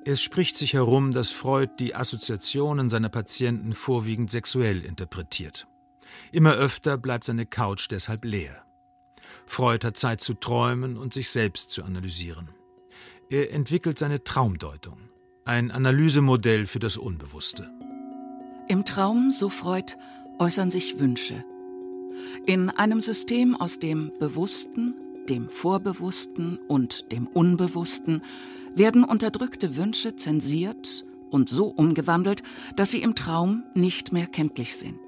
Es 0.08 0.22
spricht 0.22 0.56
sich 0.58 0.74
herum, 0.74 1.14
dass 1.14 1.32
Freud 1.32 1.72
die 1.80 1.96
Assoziationen 1.96 2.90
seiner 2.90 3.10
Patienten 3.10 3.74
vorwiegend 3.74 4.30
sexuell 4.30 4.86
interpretiert. 4.86 5.66
Immer 6.32 6.54
öfter 6.54 6.98
bleibt 6.98 7.26
seine 7.26 7.46
Couch 7.46 7.88
deshalb 7.90 8.24
leer. 8.24 8.64
Freud 9.48 9.86
hat 9.86 9.98
Zeit 9.98 10.22
zu 10.22 10.34
träumen 10.36 10.98
und 10.98 11.14
sich 11.14 11.30
selbst 11.30 11.72
zu 11.72 11.84
analysieren. 11.84 12.50
Er 13.30 13.52
entwickelt 13.52 13.98
seine 13.98 14.24
Traumdeutung, 14.24 15.00
ein 15.48 15.70
Analysemodell 15.70 16.66
für 16.66 16.80
das 16.80 16.98
Unbewusste. 16.98 17.70
Im 18.68 18.84
Traum, 18.84 19.30
so 19.30 19.50
Freud, 19.50 19.94
äußern 20.40 20.72
sich 20.72 21.00
Wünsche, 21.00 21.46
in 22.48 22.72
einem 22.72 23.00
System 23.00 23.56
aus 23.56 23.78
dem 23.78 24.12
Bewussten, 24.20 24.96
dem 25.30 25.48
Vorbewussten 25.48 26.58
und 26.68 27.12
dem 27.12 27.28
Unbewussten 27.28 28.24
werden 28.74 29.04
unterdrückte 29.04 29.76
Wünsche 29.76 30.16
zensiert 30.16 31.06
und 31.30 31.48
so 31.48 31.68
umgewandelt, 31.68 32.42
dass 32.76 32.90
sie 32.90 33.04
im 33.04 33.14
Traum 33.14 33.64
nicht 33.76 34.12
mehr 34.12 34.26
kenntlich 34.26 34.76
sind. 34.76 35.00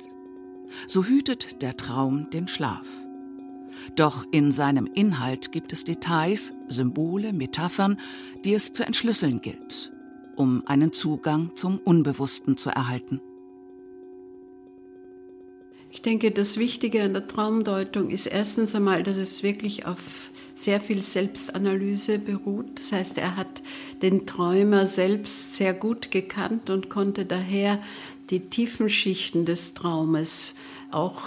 So 0.85 1.03
hütet 1.03 1.63
der 1.63 1.77
Traum 1.77 2.29
den 2.29 2.47
Schlaf. 2.47 2.87
Doch 3.95 4.23
in 4.31 4.51
seinem 4.51 4.85
Inhalt 4.85 5.51
gibt 5.51 5.73
es 5.73 5.83
Details, 5.83 6.53
Symbole, 6.67 7.33
Metaphern, 7.33 7.99
die 8.45 8.53
es 8.53 8.73
zu 8.73 8.85
entschlüsseln 8.85 9.41
gilt, 9.41 9.91
um 10.37 10.63
einen 10.65 10.93
Zugang 10.93 11.51
zum 11.55 11.79
Unbewussten 11.79 12.55
zu 12.55 12.69
erhalten. 12.69 13.19
Ich 15.89 16.01
denke, 16.01 16.31
das 16.31 16.57
Wichtige 16.57 17.01
an 17.03 17.13
der 17.13 17.27
Traumdeutung 17.27 18.09
ist 18.11 18.27
erstens 18.27 18.75
einmal, 18.75 19.03
dass 19.03 19.17
es 19.17 19.41
wirklich 19.41 19.85
auf 19.85 20.29
sehr 20.53 20.79
viel 20.79 21.01
Selbstanalyse 21.01 22.19
beruht. 22.19 22.67
Das 22.75 22.91
heißt, 22.91 23.17
er 23.17 23.35
hat 23.35 23.63
den 24.01 24.25
Träumer 24.25 24.85
selbst 24.85 25.55
sehr 25.55 25.73
gut 25.73 26.11
gekannt 26.11 26.69
und 26.69 26.89
konnte 26.89 27.25
daher 27.25 27.81
die 28.29 28.41
tiefen 28.41 28.89
Schichten 28.89 29.45
des 29.45 29.73
Traumes 29.73 30.55
auch 30.91 31.21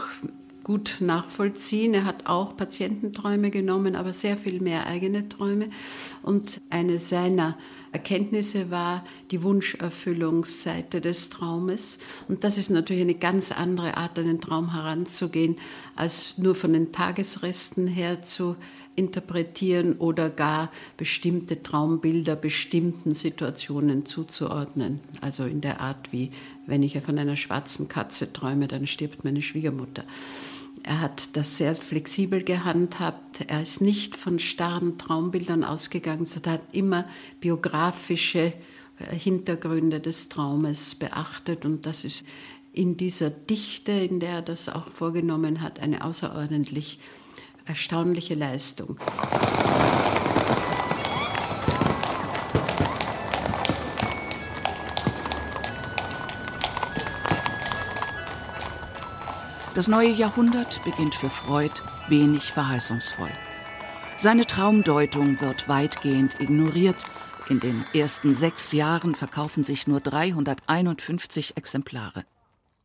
gut 0.62 0.98
nachvollziehen. 1.00 1.94
Er 1.94 2.04
hat 2.04 2.26
auch 2.26 2.56
Patiententräume 2.56 3.50
genommen, 3.50 3.96
aber 3.96 4.12
sehr 4.12 4.36
viel 4.36 4.60
mehr 4.60 4.86
eigene 4.86 5.28
Träume. 5.28 5.70
Und 6.22 6.60
eine 6.70 6.98
seiner 6.98 7.56
Erkenntnisse 7.92 8.70
war 8.70 9.04
die 9.30 9.42
Wunscherfüllungsseite 9.42 11.00
des 11.00 11.28
Traumes. 11.28 11.98
Und 12.28 12.44
das 12.44 12.56
ist 12.56 12.70
natürlich 12.70 13.02
eine 13.02 13.14
ganz 13.14 13.50
andere 13.50 13.96
Art, 13.96 14.18
an 14.18 14.26
den 14.26 14.40
Traum 14.40 14.72
heranzugehen, 14.72 15.56
als 15.96 16.38
nur 16.38 16.54
von 16.54 16.72
den 16.72 16.92
Tagesresten 16.92 17.86
her 17.88 18.22
zu 18.22 18.56
interpretieren 18.96 19.96
oder 19.98 20.30
gar 20.30 20.70
bestimmte 20.96 21.62
Traumbilder 21.62 22.36
bestimmten 22.36 23.14
Situationen 23.14 24.04
zuzuordnen. 24.04 25.00
Also 25.20 25.44
in 25.44 25.60
der 25.60 25.80
Art 25.80 26.12
wie, 26.12 26.30
wenn 26.66 26.82
ich 26.82 26.98
von 27.00 27.18
einer 27.18 27.36
schwarzen 27.36 27.88
Katze 27.88 28.32
träume, 28.32 28.68
dann 28.68 28.86
stirbt 28.86 29.24
meine 29.24 29.42
Schwiegermutter. 29.42 30.04
Er 30.82 31.00
hat 31.00 31.36
das 31.36 31.58
sehr 31.58 31.74
flexibel 31.74 32.42
gehandhabt. 32.42 33.44
Er 33.46 33.62
ist 33.62 33.80
nicht 33.80 34.16
von 34.16 34.38
starren 34.38 34.98
Traumbildern 34.98 35.64
ausgegangen, 35.64 36.26
sondern 36.26 36.54
hat 36.54 36.64
immer 36.72 37.06
biografische 37.40 38.52
äh, 38.98 39.14
Hintergründe 39.14 40.00
des 40.00 40.28
Traumes 40.28 40.94
beachtet. 40.94 41.64
Und 41.64 41.86
das 41.86 42.04
ist 42.04 42.24
in 42.72 42.96
dieser 42.96 43.30
Dichte, 43.30 43.92
in 43.92 44.20
der 44.20 44.30
er 44.30 44.42
das 44.42 44.68
auch 44.68 44.88
vorgenommen 44.88 45.60
hat, 45.60 45.80
eine 45.80 46.04
außerordentlich 46.04 46.98
erstaunliche 47.66 48.34
Leistung. 48.34 48.96
Das 59.80 59.88
neue 59.88 60.10
Jahrhundert 60.10 60.84
beginnt 60.84 61.14
für 61.14 61.30
Freud 61.30 61.72
wenig 62.10 62.52
verheißungsvoll. 62.52 63.30
Seine 64.18 64.44
Traumdeutung 64.44 65.40
wird 65.40 65.70
weitgehend 65.70 66.38
ignoriert. 66.38 67.06
In 67.48 67.60
den 67.60 67.86
ersten 67.94 68.34
sechs 68.34 68.72
Jahren 68.72 69.14
verkaufen 69.14 69.64
sich 69.64 69.86
nur 69.86 70.00
351 70.00 71.56
Exemplare. 71.56 72.26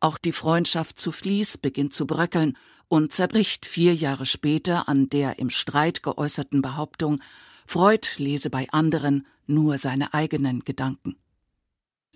Auch 0.00 0.16
die 0.16 0.32
Freundschaft 0.32 0.98
zu 0.98 1.12
Vlies 1.12 1.58
beginnt 1.58 1.92
zu 1.92 2.06
bröckeln 2.06 2.56
und 2.88 3.12
zerbricht 3.12 3.66
vier 3.66 3.94
Jahre 3.94 4.24
später 4.24 4.88
an 4.88 5.10
der 5.10 5.38
im 5.38 5.50
Streit 5.50 6.02
geäußerten 6.02 6.62
Behauptung, 6.62 7.20
Freud 7.66 8.08
lese 8.16 8.48
bei 8.48 8.68
anderen 8.70 9.26
nur 9.46 9.76
seine 9.76 10.14
eigenen 10.14 10.60
Gedanken. 10.60 11.16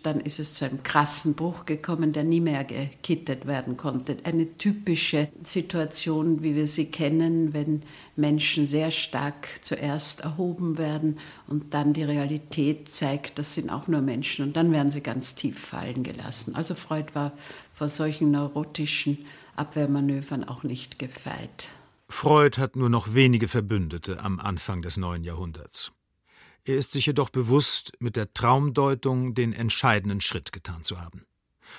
Dann 0.03 0.20
ist 0.20 0.38
es 0.38 0.55
zu 0.55 0.64
einem 0.64 0.82
krassen 0.82 1.34
Bruch 1.34 1.66
gekommen, 1.66 2.12
der 2.12 2.24
nie 2.24 2.40
mehr 2.40 2.64
gekittet 2.64 3.46
werden 3.46 3.76
konnte. 3.76 4.16
Eine 4.24 4.57
typische 4.57 5.28
Situation, 5.42 6.42
wie 6.42 6.55
wir 6.55 6.66
sie 6.66 6.86
kennen, 6.86 7.53
wenn 7.53 7.82
Menschen 8.16 8.66
sehr 8.66 8.90
stark 8.90 9.48
zuerst 9.62 10.20
erhoben 10.20 10.78
werden 10.78 11.18
und 11.46 11.74
dann 11.74 11.92
die 11.92 12.05
Realität 12.05 12.92
zeigt, 12.92 13.38
das 13.38 13.55
sind 13.55 13.70
auch 13.70 13.88
nur 13.88 14.01
Menschen 14.01 14.46
und 14.46 14.57
dann 14.57 14.72
werden 14.72 14.90
sie 14.90 15.03
ganz 15.03 15.34
tief 15.34 15.59
fallen 15.59 16.03
gelassen. 16.03 16.55
Also 16.55 16.74
Freud 16.74 17.14
war 17.14 17.32
vor 17.74 17.88
solchen 17.88 18.30
neurotischen 18.30 19.18
Abwehrmanövern 19.57 20.44
auch 20.44 20.62
nicht 20.62 20.98
gefeit. 20.98 21.68
Freud 22.09 22.59
hat 22.59 22.74
nur 22.74 22.90
noch 22.90 23.14
wenige 23.14 23.48
Verbündete 23.48 24.20
am 24.20 24.40
Anfang 24.40 24.82
des 24.82 24.96
neuen 24.96 25.22
Jahrhunderts. 25.22 25.92
Er 26.70 26.76
ist 26.76 26.92
sich 26.92 27.06
jedoch 27.06 27.30
bewusst, 27.30 27.94
mit 27.98 28.14
der 28.14 28.32
Traumdeutung 28.32 29.34
den 29.34 29.52
entscheidenden 29.52 30.20
Schritt 30.20 30.52
getan 30.52 30.84
zu 30.84 31.00
haben. 31.00 31.26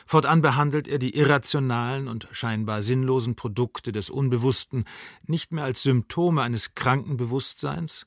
Fortan 0.05 0.41
behandelt 0.41 0.89
er 0.89 0.99
die 0.99 1.15
irrationalen 1.15 2.09
und 2.09 2.27
scheinbar 2.33 2.83
sinnlosen 2.83 3.37
Produkte 3.37 3.93
des 3.93 4.09
Unbewussten 4.09 4.83
nicht 5.25 5.53
mehr 5.53 5.63
als 5.63 5.81
Symptome 5.83 6.41
eines 6.41 6.75
kranken 6.75 7.15
Bewusstseins, 7.15 8.05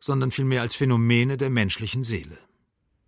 sondern 0.00 0.30
vielmehr 0.30 0.62
als 0.62 0.74
Phänomene 0.74 1.36
der 1.36 1.50
menschlichen 1.50 2.02
Seele. 2.02 2.38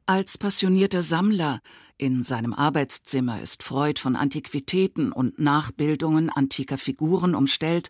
Als 0.04 0.36
passionierter 0.36 1.00
Sammler 1.00 1.62
in 1.96 2.24
seinem 2.24 2.52
Arbeitszimmer 2.52 3.40
ist 3.40 3.62
Freud 3.62 3.98
von 4.02 4.16
Antiquitäten 4.16 5.12
und 5.12 5.38
Nachbildungen 5.38 6.28
antiker 6.28 6.76
Figuren 6.76 7.34
umstellt 7.34 7.88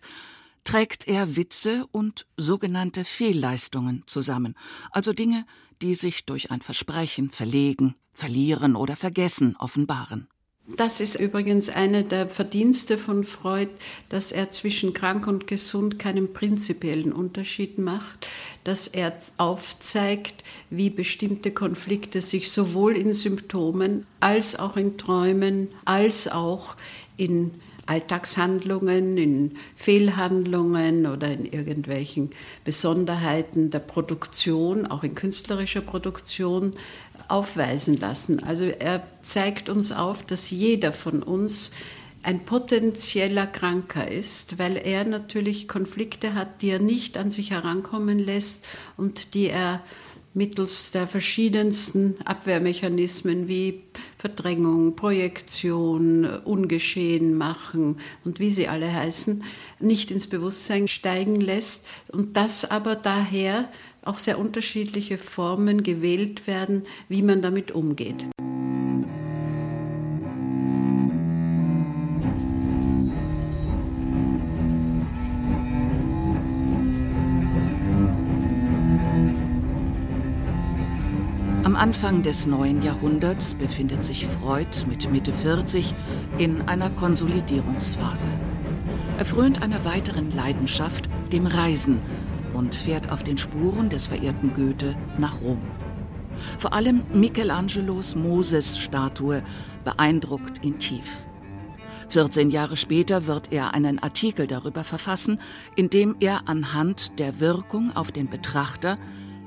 trägt 0.65 1.07
er 1.07 1.37
Witze 1.37 1.87
und 1.91 2.27
sogenannte 2.35 3.05
Fehlleistungen 3.05 4.03
zusammen, 4.05 4.55
also 4.91 5.13
Dinge, 5.13 5.45
die 5.81 5.95
sich 5.95 6.25
durch 6.25 6.51
ein 6.51 6.61
Versprechen 6.61 7.31
verlegen, 7.31 7.95
verlieren 8.11 8.75
oder 8.75 8.97
vergessen 8.97 9.55
offenbaren. 9.57 10.27
Das 10.67 10.99
ist 10.99 11.19
übrigens 11.19 11.69
eine 11.69 12.03
der 12.03 12.27
Verdienste 12.27 12.97
von 12.97 13.23
Freud, 13.23 13.69
dass 14.09 14.31
er 14.31 14.49
zwischen 14.49 14.93
krank 14.93 15.27
und 15.27 15.45
gesund 15.45 15.99
keinen 15.99 16.33
prinzipiellen 16.33 17.13
Unterschied 17.13 17.77
macht, 17.77 18.25
dass 18.63 18.87
er 18.87 19.13
aufzeigt, 19.37 20.43
wie 20.71 20.89
bestimmte 20.89 21.51
Konflikte 21.51 22.19
sich 22.21 22.51
sowohl 22.51 22.97
in 22.97 23.13
Symptomen 23.13 24.07
als 24.19 24.55
auch 24.55 24.75
in 24.75 24.97
Träumen 24.97 25.69
als 25.85 26.27
auch 26.27 26.75
in 27.15 27.51
Alltagshandlungen, 27.85 29.17
in 29.17 29.57
Fehlhandlungen 29.75 31.05
oder 31.05 31.31
in 31.31 31.45
irgendwelchen 31.45 32.31
Besonderheiten 32.63 33.69
der 33.69 33.79
Produktion, 33.79 34.87
auch 34.87 35.03
in 35.03 35.15
künstlerischer 35.15 35.81
Produktion, 35.81 36.71
aufweisen 37.27 37.97
lassen. 37.97 38.43
Also 38.43 38.65
er 38.65 39.05
zeigt 39.21 39.69
uns 39.69 39.91
auf, 39.91 40.23
dass 40.23 40.49
jeder 40.49 40.91
von 40.91 41.23
uns 41.23 41.71
ein 42.23 42.43
potenzieller 42.43 43.45
Kranker 43.45 44.09
ist, 44.09 44.57
weil 44.57 44.77
er 44.77 45.05
natürlich 45.05 45.67
Konflikte 45.67 46.33
hat, 46.33 46.61
die 46.61 46.69
er 46.69 46.79
nicht 46.81 47.17
an 47.17 47.29
sich 47.29 47.51
herankommen 47.51 48.17
lässt 48.17 48.65
und 48.97 49.35
die 49.35 49.47
er 49.47 49.81
mittels 50.33 50.91
der 50.91 51.07
verschiedensten 51.07 52.17
Abwehrmechanismen 52.25 53.47
wie 53.47 53.83
Verdrängung, 54.25 54.95
Projektion, 54.95 56.25
Ungeschehen 56.25 57.35
machen 57.35 57.97
und 58.23 58.39
wie 58.39 58.49
sie 58.49 58.67
alle 58.67 58.91
heißen, 58.91 59.43
nicht 59.79 60.09
ins 60.09 60.25
Bewusstsein 60.25 60.87
steigen 60.87 61.39
lässt 61.39 61.85
und 62.11 62.35
dass 62.35 62.65
aber 62.65 62.95
daher 62.95 63.69
auch 64.03 64.17
sehr 64.17 64.39
unterschiedliche 64.39 65.19
Formen 65.19 65.83
gewählt 65.83 66.47
werden, 66.47 66.87
wie 67.07 67.21
man 67.21 67.43
damit 67.43 67.71
umgeht. 67.71 68.25
Am 81.75 81.81
Anfang 81.81 82.23
des 82.23 82.47
neuen 82.47 82.81
Jahrhunderts 82.81 83.53
befindet 83.53 84.01
sich 84.01 84.25
Freud 84.25 84.85
mit 84.87 85.11
Mitte 85.11 85.33
40 85.33 85.93
in 86.37 86.61
einer 86.69 86.89
Konsolidierungsphase. 86.89 88.29
Er 89.17 89.25
frönt 89.25 89.61
einer 89.61 89.83
weiteren 89.83 90.31
Leidenschaft, 90.33 91.09
dem 91.33 91.45
Reisen, 91.45 91.99
und 92.53 92.73
fährt 92.73 93.11
auf 93.11 93.23
den 93.23 93.37
Spuren 93.37 93.89
des 93.89 94.07
verehrten 94.07 94.53
Goethe 94.53 94.95
nach 95.17 95.41
Rom. 95.41 95.59
Vor 96.59 96.71
allem 96.71 97.03
Michelangelos 97.11 98.15
Moses-Statue 98.15 99.43
beeindruckt 99.83 100.63
ihn 100.63 100.79
tief. 100.79 101.25
14 102.07 102.51
Jahre 102.51 102.77
später 102.77 103.27
wird 103.27 103.51
er 103.51 103.73
einen 103.73 103.99
Artikel 103.99 104.47
darüber 104.47 104.85
verfassen, 104.85 105.41
in 105.75 105.89
dem 105.89 106.15
er 106.21 106.47
anhand 106.47 107.19
der 107.19 107.41
Wirkung 107.41 107.93
auf 107.97 108.13
den 108.13 108.29
Betrachter 108.29 108.97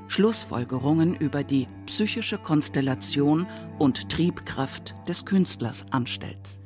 Schlussfolgerungen 0.09 1.15
über 1.15 1.43
die 1.43 1.67
psychische 1.85 2.37
Konstellation 2.39 3.47
und 3.77 4.09
Triebkraft 4.09 4.95
des 5.07 5.23
Künstlers 5.23 5.85
anstellt. 5.91 6.59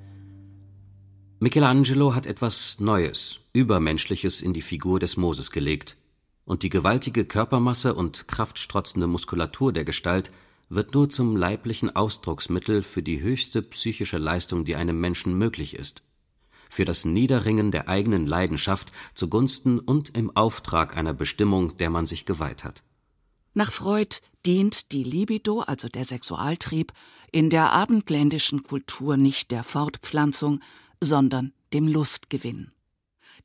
Michelangelo 1.39 2.15
hat 2.15 2.25
etwas 2.25 2.79
Neues, 2.79 3.39
Übermenschliches 3.51 4.41
in 4.41 4.53
die 4.53 4.61
Figur 4.61 4.99
des 5.01 5.17
Moses 5.17 5.51
gelegt, 5.51 5.97
und 6.45 6.63
die 6.63 6.69
gewaltige 6.69 7.25
Körpermasse 7.25 7.93
und 7.95 8.29
kraftstrotzende 8.29 9.07
Muskulatur 9.07 9.73
der 9.73 9.83
Gestalt 9.83 10.31
wird 10.69 10.93
nur 10.93 11.09
zum 11.09 11.35
leiblichen 11.35 11.93
Ausdrucksmittel 11.93 12.81
für 12.81 13.03
die 13.03 13.21
höchste 13.21 13.61
psychische 13.61 14.19
Leistung, 14.19 14.63
die 14.63 14.77
einem 14.77 15.01
Menschen 15.01 15.37
möglich 15.37 15.75
ist, 15.75 16.03
für 16.69 16.85
das 16.85 17.03
Niederringen 17.03 17.71
der 17.71 17.89
eigenen 17.89 18.25
Leidenschaft 18.25 18.93
zugunsten 19.13 19.79
und 19.79 20.17
im 20.17 20.35
Auftrag 20.35 20.95
einer 20.95 21.13
Bestimmung, 21.13 21.75
der 21.75 21.89
man 21.89 22.05
sich 22.05 22.25
geweiht 22.25 22.63
hat. 22.63 22.83
Nach 23.53 23.71
Freud 23.71 24.17
dient 24.45 24.91
die 24.91 25.03
Libido, 25.03 25.61
also 25.61 25.87
der 25.87 26.05
Sexualtrieb, 26.05 26.91
in 27.31 27.49
der 27.49 27.71
abendländischen 27.71 28.63
Kultur 28.63 29.17
nicht 29.17 29.51
der 29.51 29.63
Fortpflanzung, 29.63 30.59
sondern 30.99 31.53
dem 31.73 31.87
Lustgewinn. 31.87 32.71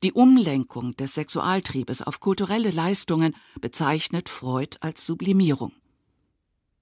Die 0.03 0.13
Umlenkung 0.13 0.95
des 0.95 1.15
Sexualtriebes 1.15 2.01
auf 2.01 2.19
kulturelle 2.19 2.71
Leistungen 2.71 3.35
bezeichnet 3.59 4.29
Freud 4.29 4.77
als 4.79 5.05
Sublimierung. 5.05 5.73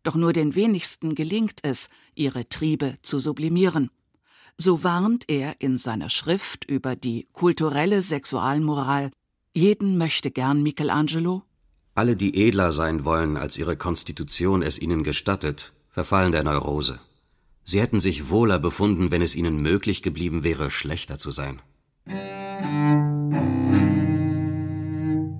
Doch 0.03 0.15
nur 0.15 0.33
den 0.33 0.55
wenigsten 0.55 1.15
gelingt 1.15 1.59
es, 1.63 1.89
ihre 2.15 2.47
Triebe 2.47 2.97
zu 3.01 3.19
sublimieren. 3.19 3.89
So 4.57 4.83
warnt 4.83 5.25
er 5.27 5.59
in 5.59 5.77
seiner 5.77 6.09
Schrift 6.09 6.65
über 6.65 6.95
die 6.95 7.27
kulturelle 7.33 8.01
Sexualmoral 8.01 9.11
jeden 9.53 9.97
möchte 9.97 10.31
gern 10.31 10.61
Michelangelo. 10.61 11.43
Alle, 11.97 12.15
die 12.15 12.45
edler 12.45 12.71
sein 12.71 13.05
wollen, 13.05 13.37
als 13.37 13.57
ihre 13.57 13.75
Konstitution 13.75 14.61
es 14.61 14.77
ihnen 14.79 15.03
gestattet, 15.03 15.73
verfallen 15.89 16.31
der 16.31 16.43
Neurose. 16.43 16.99
Sie 17.63 17.81
hätten 17.81 17.99
sich 17.99 18.29
wohler 18.29 18.59
befunden, 18.59 19.09
wenn 19.09 19.23
es 19.23 19.33
ihnen 19.33 19.63
möglich 19.63 20.03
geblieben 20.03 20.43
wäre, 20.43 20.69
schlechter 20.69 21.17
zu 21.17 21.31
sein. 21.31 21.59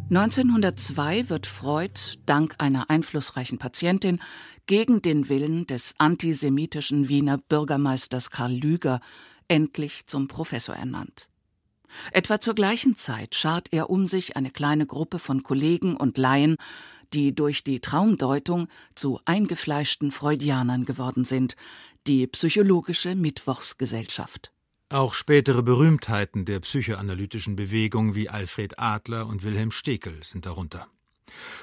1902 0.10 1.30
wird 1.30 1.46
Freud 1.46 2.18
dank 2.26 2.56
einer 2.58 2.90
einflussreichen 2.90 3.60
Patientin 3.60 4.20
gegen 4.66 5.04
den 5.04 5.30
Willen 5.30 5.68
des 5.68 5.94
antisemitischen 6.00 7.08
Wiener 7.08 7.38
Bürgermeisters 7.38 8.32
Karl 8.32 8.54
Lüger 8.54 9.00
endlich 9.48 10.08
zum 10.08 10.28
Professor 10.28 10.76
ernannt. 10.76 11.28
Etwa 12.12 12.40
zur 12.40 12.56
gleichen 12.56 12.98
Zeit 12.98 13.36
schart 13.36 13.68
er 13.72 13.90
um 13.90 14.08
sich 14.08 14.36
eine 14.36 14.52
kleine 14.52 14.86
Gruppe 14.86 15.20
von 15.20 15.44
Kollegen 15.44 15.96
und 15.96 16.18
Laien, 16.18 16.58
die 17.14 17.34
durch 17.34 17.64
die 17.64 17.80
Traumdeutung 17.80 18.68
zu 18.96 19.20
eingefleischten 19.26 20.12
Freudianern 20.12 20.86
geworden 20.86 21.26
sind, 21.26 21.56
die 22.06 22.28
psychologische 22.28 23.16
Mittwochsgesellschaft. 23.16 24.52
Auch 24.90 25.14
spätere 25.14 25.64
Berühmtheiten 25.64 26.46
der 26.46 26.62
psychoanalytischen 26.62 27.58
Bewegung 27.58 28.16
wie 28.16 28.30
Alfred 28.30 28.80
Adler 28.80 29.28
und 29.28 29.44
Wilhelm 29.44 29.72
Stekel 29.72 30.24
sind 30.24 30.46
darunter. 30.46 30.88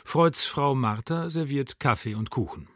Freuds 0.05 0.45
Frau 0.45 0.75
Martha 0.75 1.31
serviert 1.31 1.81
Kaffee 1.81 2.15
und 2.15 2.31
Kuchen. 2.31 2.69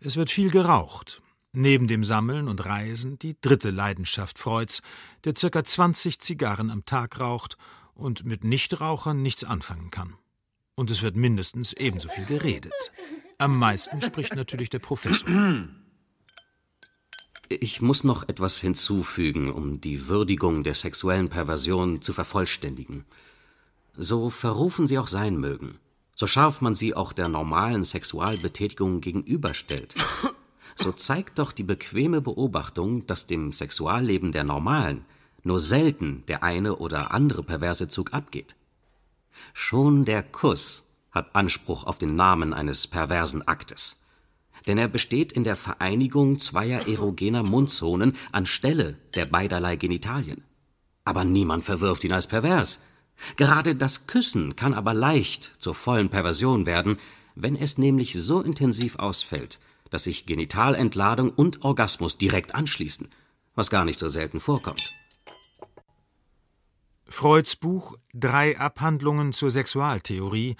Es 0.00 0.16
wird 0.16 0.30
viel 0.30 0.50
geraucht. 0.50 1.20
Neben 1.58 1.88
dem 1.88 2.04
Sammeln 2.04 2.48
und 2.48 2.66
Reisen 2.66 3.18
die 3.18 3.34
dritte 3.40 3.70
Leidenschaft 3.70 4.38
Freuds, 4.38 4.82
der 5.24 5.34
circa 5.34 5.64
20 5.64 6.18
Zigarren 6.18 6.70
am 6.70 6.84
Tag 6.84 7.18
raucht 7.18 7.56
und 7.94 8.26
mit 8.26 8.44
Nichtrauchern 8.44 9.22
nichts 9.22 9.42
anfangen 9.42 9.90
kann. 9.90 10.18
Und 10.74 10.90
es 10.90 11.00
wird 11.00 11.16
mindestens 11.16 11.72
ebenso 11.72 12.10
viel 12.10 12.26
geredet. 12.26 12.74
Am 13.38 13.56
meisten 13.56 14.02
spricht 14.02 14.36
natürlich 14.36 14.68
der 14.68 14.80
Professor. 14.80 15.30
Ich 17.48 17.80
muss 17.80 18.04
noch 18.04 18.28
etwas 18.28 18.58
hinzufügen, 18.58 19.50
um 19.50 19.80
die 19.80 20.08
Würdigung 20.08 20.62
der 20.62 20.74
sexuellen 20.74 21.30
Perversion 21.30 22.02
zu 22.02 22.12
vervollständigen. 22.12 23.06
So 23.94 24.28
verrufen 24.28 24.86
sie 24.86 24.98
auch 24.98 25.08
sein 25.08 25.38
mögen 25.38 25.78
so 26.18 26.26
scharf 26.26 26.62
man 26.62 26.74
sie 26.74 26.94
auch 26.94 27.12
der 27.12 27.28
normalen 27.28 27.84
Sexualbetätigung 27.84 29.02
gegenüberstellt, 29.02 29.94
so 30.76 30.92
zeigt 30.92 31.38
doch 31.38 31.52
die 31.52 31.62
bequeme 31.62 32.20
Beobachtung, 32.20 33.06
dass 33.06 33.26
dem 33.26 33.52
Sexualleben 33.52 34.32
der 34.32 34.44
Normalen 34.44 35.04
nur 35.42 35.60
selten 35.60 36.24
der 36.28 36.42
eine 36.42 36.76
oder 36.76 37.12
andere 37.12 37.42
perverse 37.42 37.88
Zug 37.88 38.12
abgeht. 38.12 38.56
Schon 39.52 40.04
der 40.04 40.22
Kuss 40.22 40.84
hat 41.10 41.34
Anspruch 41.34 41.84
auf 41.84 41.98
den 41.98 42.14
Namen 42.14 42.52
eines 42.52 42.86
perversen 42.86 43.46
Aktes. 43.46 43.96
Denn 44.66 44.78
er 44.78 44.88
besteht 44.88 45.32
in 45.32 45.44
der 45.44 45.56
Vereinigung 45.56 46.38
zweier 46.38 46.86
erogener 46.88 47.42
Mundzonen 47.42 48.16
anstelle 48.32 48.98
der 49.14 49.26
beiderlei 49.26 49.76
Genitalien. 49.76 50.44
Aber 51.04 51.24
niemand 51.24 51.64
verwirft 51.64 52.04
ihn 52.04 52.12
als 52.12 52.26
pervers, 52.26 52.80
Gerade 53.36 53.74
das 53.74 54.06
Küssen 54.06 54.56
kann 54.56 54.74
aber 54.74 54.94
leicht 54.94 55.52
zur 55.58 55.74
vollen 55.74 56.08
Perversion 56.08 56.66
werden, 56.66 56.98
wenn 57.34 57.56
es 57.56 57.78
nämlich 57.78 58.14
so 58.14 58.40
intensiv 58.40 58.96
ausfällt, 58.96 59.58
dass 59.90 60.04
sich 60.04 60.26
Genitalentladung 60.26 61.30
und 61.30 61.64
Orgasmus 61.64 62.18
direkt 62.18 62.54
anschließen, 62.54 63.08
was 63.54 63.70
gar 63.70 63.84
nicht 63.84 63.98
so 63.98 64.08
selten 64.08 64.40
vorkommt. 64.40 64.92
Freuds 67.08 67.56
Buch 67.56 67.96
Drei 68.12 68.58
Abhandlungen 68.58 69.32
zur 69.32 69.50
Sexualtheorie 69.50 70.56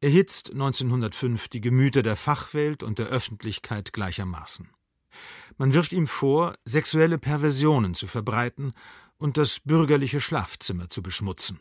erhitzt 0.00 0.50
1905 0.50 1.48
die 1.48 1.60
Gemüter 1.60 2.02
der 2.02 2.16
Fachwelt 2.16 2.82
und 2.82 2.98
der 2.98 3.06
Öffentlichkeit 3.06 3.92
gleichermaßen. 3.92 4.68
Man 5.58 5.74
wirft 5.74 5.92
ihm 5.92 6.06
vor, 6.06 6.54
sexuelle 6.64 7.18
Perversionen 7.18 7.94
zu 7.94 8.06
verbreiten 8.06 8.72
und 9.18 9.36
das 9.36 9.60
bürgerliche 9.60 10.20
Schlafzimmer 10.20 10.88
zu 10.88 11.02
beschmutzen 11.02 11.60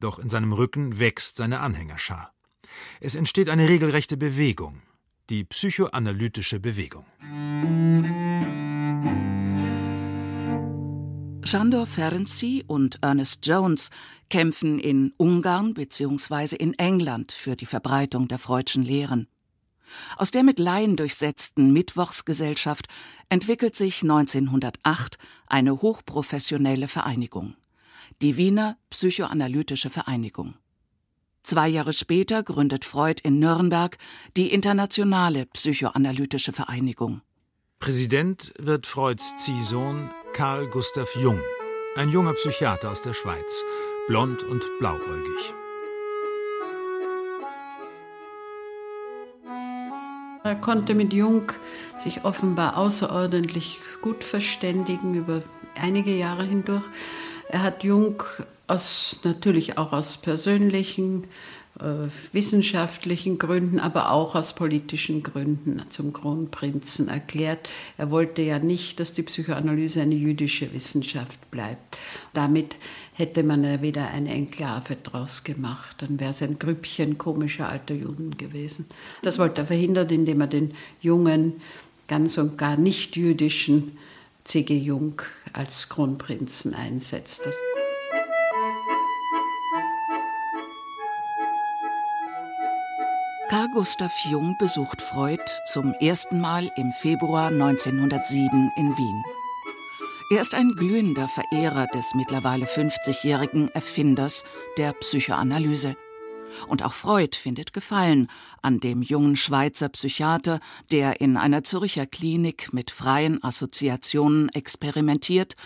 doch 0.00 0.18
in 0.18 0.30
seinem 0.30 0.52
Rücken 0.52 0.98
wächst 0.98 1.36
seine 1.36 1.60
Anhängerschar. 1.60 2.32
Es 3.00 3.14
entsteht 3.14 3.48
eine 3.48 3.68
regelrechte 3.68 4.16
Bewegung, 4.16 4.82
die 5.30 5.44
psychoanalytische 5.44 6.60
Bewegung. 6.60 7.04
Sándor 11.44 11.86
Ferenczi 11.86 12.64
und 12.66 12.98
Ernest 13.02 13.46
Jones 13.46 13.90
kämpfen 14.28 14.78
in 14.78 15.14
Ungarn 15.16 15.74
bzw. 15.74 16.56
in 16.56 16.74
England 16.78 17.32
für 17.32 17.56
die 17.56 17.66
Verbreitung 17.66 18.28
der 18.28 18.38
freudschen 18.38 18.84
Lehren. 18.84 19.28
Aus 20.16 20.30
der 20.30 20.42
mit 20.42 20.58
Laien 20.58 20.96
durchsetzten 20.96 21.72
Mittwochsgesellschaft 21.72 22.88
entwickelt 23.30 23.74
sich 23.74 24.02
1908 24.02 25.16
eine 25.46 25.80
hochprofessionelle 25.80 26.88
Vereinigung 26.88 27.54
die 28.22 28.36
Wiener 28.36 28.76
Psychoanalytische 28.90 29.90
Vereinigung. 29.90 30.54
Zwei 31.42 31.68
Jahre 31.68 31.92
später 31.92 32.42
gründet 32.42 32.84
Freud 32.84 33.22
in 33.24 33.38
Nürnberg 33.38 33.96
die 34.36 34.52
Internationale 34.52 35.46
Psychoanalytische 35.46 36.52
Vereinigung. 36.52 37.22
Präsident 37.80 38.52
wird 38.58 38.86
Freuds 38.86 39.34
Ziehsohn 39.36 40.10
Karl 40.34 40.66
Gustav 40.68 41.08
Jung, 41.16 41.40
ein 41.96 42.10
junger 42.10 42.34
Psychiater 42.34 42.90
aus 42.90 43.02
der 43.02 43.14
Schweiz, 43.14 43.64
blond 44.08 44.42
und 44.42 44.62
blauäugig. 44.78 45.54
Er 50.44 50.54
konnte 50.54 50.94
mit 50.94 51.12
Jung 51.12 51.52
sich 51.98 52.24
offenbar 52.24 52.76
außerordentlich 52.76 53.80
gut 54.00 54.24
verständigen 54.24 55.14
über 55.14 55.42
einige 55.74 56.16
Jahre 56.16 56.44
hindurch. 56.44 56.84
Er 57.48 57.62
hat 57.62 57.84
Jung 57.84 58.22
aus, 58.68 59.18
natürlich 59.24 59.78
auch 59.78 59.92
aus 59.92 60.18
persönlichen, 60.18 61.24
äh, 61.80 62.08
wissenschaftlichen 62.32 63.38
Gründen, 63.38 63.80
aber 63.80 64.10
auch 64.10 64.34
aus 64.34 64.54
politischen 64.54 65.22
Gründen 65.22 65.82
zum 65.90 66.12
Kronprinzen 66.12 67.08
erklärt. 67.08 67.68
Er 67.96 68.10
wollte 68.10 68.42
ja 68.42 68.58
nicht, 68.58 69.00
dass 69.00 69.12
die 69.12 69.22
Psychoanalyse 69.22 70.02
eine 70.02 70.14
jüdische 70.14 70.72
Wissenschaft 70.72 71.50
bleibt. 71.50 71.98
Damit 72.34 72.76
hätte 73.14 73.42
man 73.42 73.64
ja 73.64 73.80
wieder 73.80 74.08
eine 74.08 74.30
Enklave 74.30 74.96
draus 74.96 75.44
gemacht. 75.44 75.96
Dann 76.02 76.20
wäre 76.20 76.30
es 76.30 76.42
ein 76.42 76.58
Grüppchen 76.58 77.16
komischer 77.16 77.68
alter 77.68 77.94
Juden 77.94 78.36
gewesen. 78.36 78.86
Das 79.22 79.38
wollte 79.38 79.62
er 79.62 79.66
verhindern, 79.66 80.08
indem 80.10 80.40
er 80.40 80.46
den 80.46 80.74
jungen, 81.00 81.60
ganz 82.06 82.38
und 82.38 82.58
gar 82.58 82.76
nicht 82.76 83.16
jüdischen 83.16 83.98
C.G. 84.44 84.76
Jung 84.78 85.22
als 85.52 85.88
Kronprinzen 85.88 86.74
einsetzt. 86.74 87.42
Carl 93.48 93.70
Gustav 93.70 94.12
Jung 94.30 94.58
besucht 94.58 95.00
Freud 95.00 95.42
zum 95.64 95.94
ersten 95.94 96.38
Mal 96.38 96.70
im 96.76 96.92
Februar 96.92 97.46
1907 97.46 98.70
in 98.76 98.94
Wien. 98.98 99.22
Er 100.30 100.42
ist 100.42 100.54
ein 100.54 100.74
glühender 100.76 101.28
Verehrer 101.28 101.86
des 101.86 102.14
mittlerweile 102.14 102.66
50-jährigen 102.66 103.70
Erfinders 103.70 104.44
der 104.76 104.92
Psychoanalyse. 104.92 105.96
Und 106.66 106.82
auch 106.82 106.92
Freud 106.92 107.38
findet 107.38 107.72
Gefallen 107.72 108.30
an 108.60 108.80
dem 108.80 109.00
jungen 109.00 109.36
Schweizer 109.36 109.88
Psychiater, 109.88 110.60
der 110.90 111.22
in 111.22 111.38
einer 111.38 111.64
Zürcher 111.64 112.04
Klinik 112.04 112.74
mit 112.74 112.90
freien 112.90 113.42
Assoziationen 113.42 114.50
experimentiert 114.50 115.56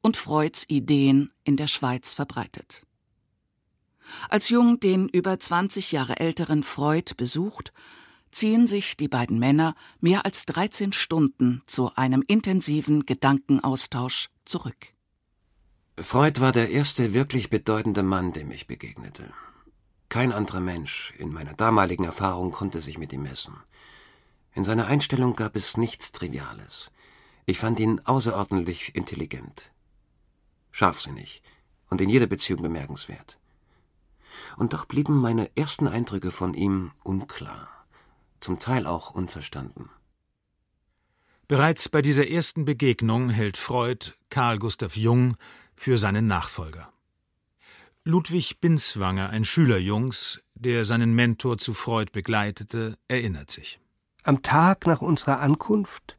und 0.00 0.16
Freuds 0.16 0.64
Ideen 0.68 1.30
in 1.44 1.56
der 1.56 1.68
Schweiz 1.68 2.14
verbreitet. 2.14 2.87
Als 4.28 4.48
Jung 4.48 4.80
den 4.80 5.08
über 5.08 5.38
20 5.38 5.92
Jahre 5.92 6.18
älteren 6.20 6.62
Freud 6.62 7.14
besucht, 7.16 7.72
ziehen 8.30 8.66
sich 8.66 8.96
die 8.96 9.08
beiden 9.08 9.38
Männer 9.38 9.74
mehr 10.00 10.24
als 10.24 10.46
13 10.46 10.92
Stunden 10.92 11.62
zu 11.66 11.94
einem 11.94 12.22
intensiven 12.26 13.06
Gedankenaustausch 13.06 14.28
zurück. 14.44 14.92
Freud 15.98 16.40
war 16.40 16.52
der 16.52 16.70
erste 16.70 17.12
wirklich 17.14 17.50
bedeutende 17.50 18.02
Mann, 18.02 18.32
dem 18.32 18.50
ich 18.50 18.66
begegnete. 18.66 19.32
Kein 20.08 20.32
anderer 20.32 20.60
Mensch 20.60 21.12
in 21.18 21.32
meiner 21.32 21.54
damaligen 21.54 22.04
Erfahrung 22.04 22.52
konnte 22.52 22.80
sich 22.80 22.98
mit 22.98 23.12
ihm 23.12 23.22
messen. 23.22 23.56
In 24.54 24.64
seiner 24.64 24.86
Einstellung 24.86 25.36
gab 25.36 25.56
es 25.56 25.76
nichts 25.76 26.12
Triviales. 26.12 26.90
Ich 27.46 27.58
fand 27.58 27.80
ihn 27.80 28.00
außerordentlich 28.04 28.94
intelligent. 28.94 29.72
scharfsinnig 30.70 31.42
und 31.90 32.00
in 32.00 32.08
jeder 32.08 32.26
Beziehung 32.26 32.62
bemerkenswert. 32.62 33.37
Und 34.56 34.72
doch 34.72 34.84
blieben 34.84 35.16
meine 35.16 35.56
ersten 35.56 35.88
Eindrücke 35.88 36.30
von 36.30 36.54
ihm 36.54 36.92
unklar, 37.02 37.68
zum 38.40 38.58
Teil 38.58 38.86
auch 38.86 39.10
unverstanden. 39.10 39.90
Bereits 41.48 41.88
bei 41.88 42.02
dieser 42.02 42.28
ersten 42.28 42.64
Begegnung 42.64 43.30
hält 43.30 43.56
Freud 43.56 44.12
Carl 44.28 44.58
Gustav 44.58 44.96
Jung 44.96 45.36
für 45.76 45.96
seinen 45.96 46.26
Nachfolger. 46.26 46.92
Ludwig 48.04 48.60
Binswanger, 48.60 49.30
ein 49.30 49.44
Schüler 49.44 49.78
Jungs, 49.78 50.40
der 50.54 50.84
seinen 50.84 51.14
Mentor 51.14 51.58
zu 51.58 51.74
Freud 51.74 52.10
begleitete, 52.12 52.96
erinnert 53.08 53.50
sich. 53.50 53.80
Am 54.24 54.42
Tag 54.42 54.86
nach 54.86 55.00
unserer 55.00 55.40
Ankunft 55.40 56.18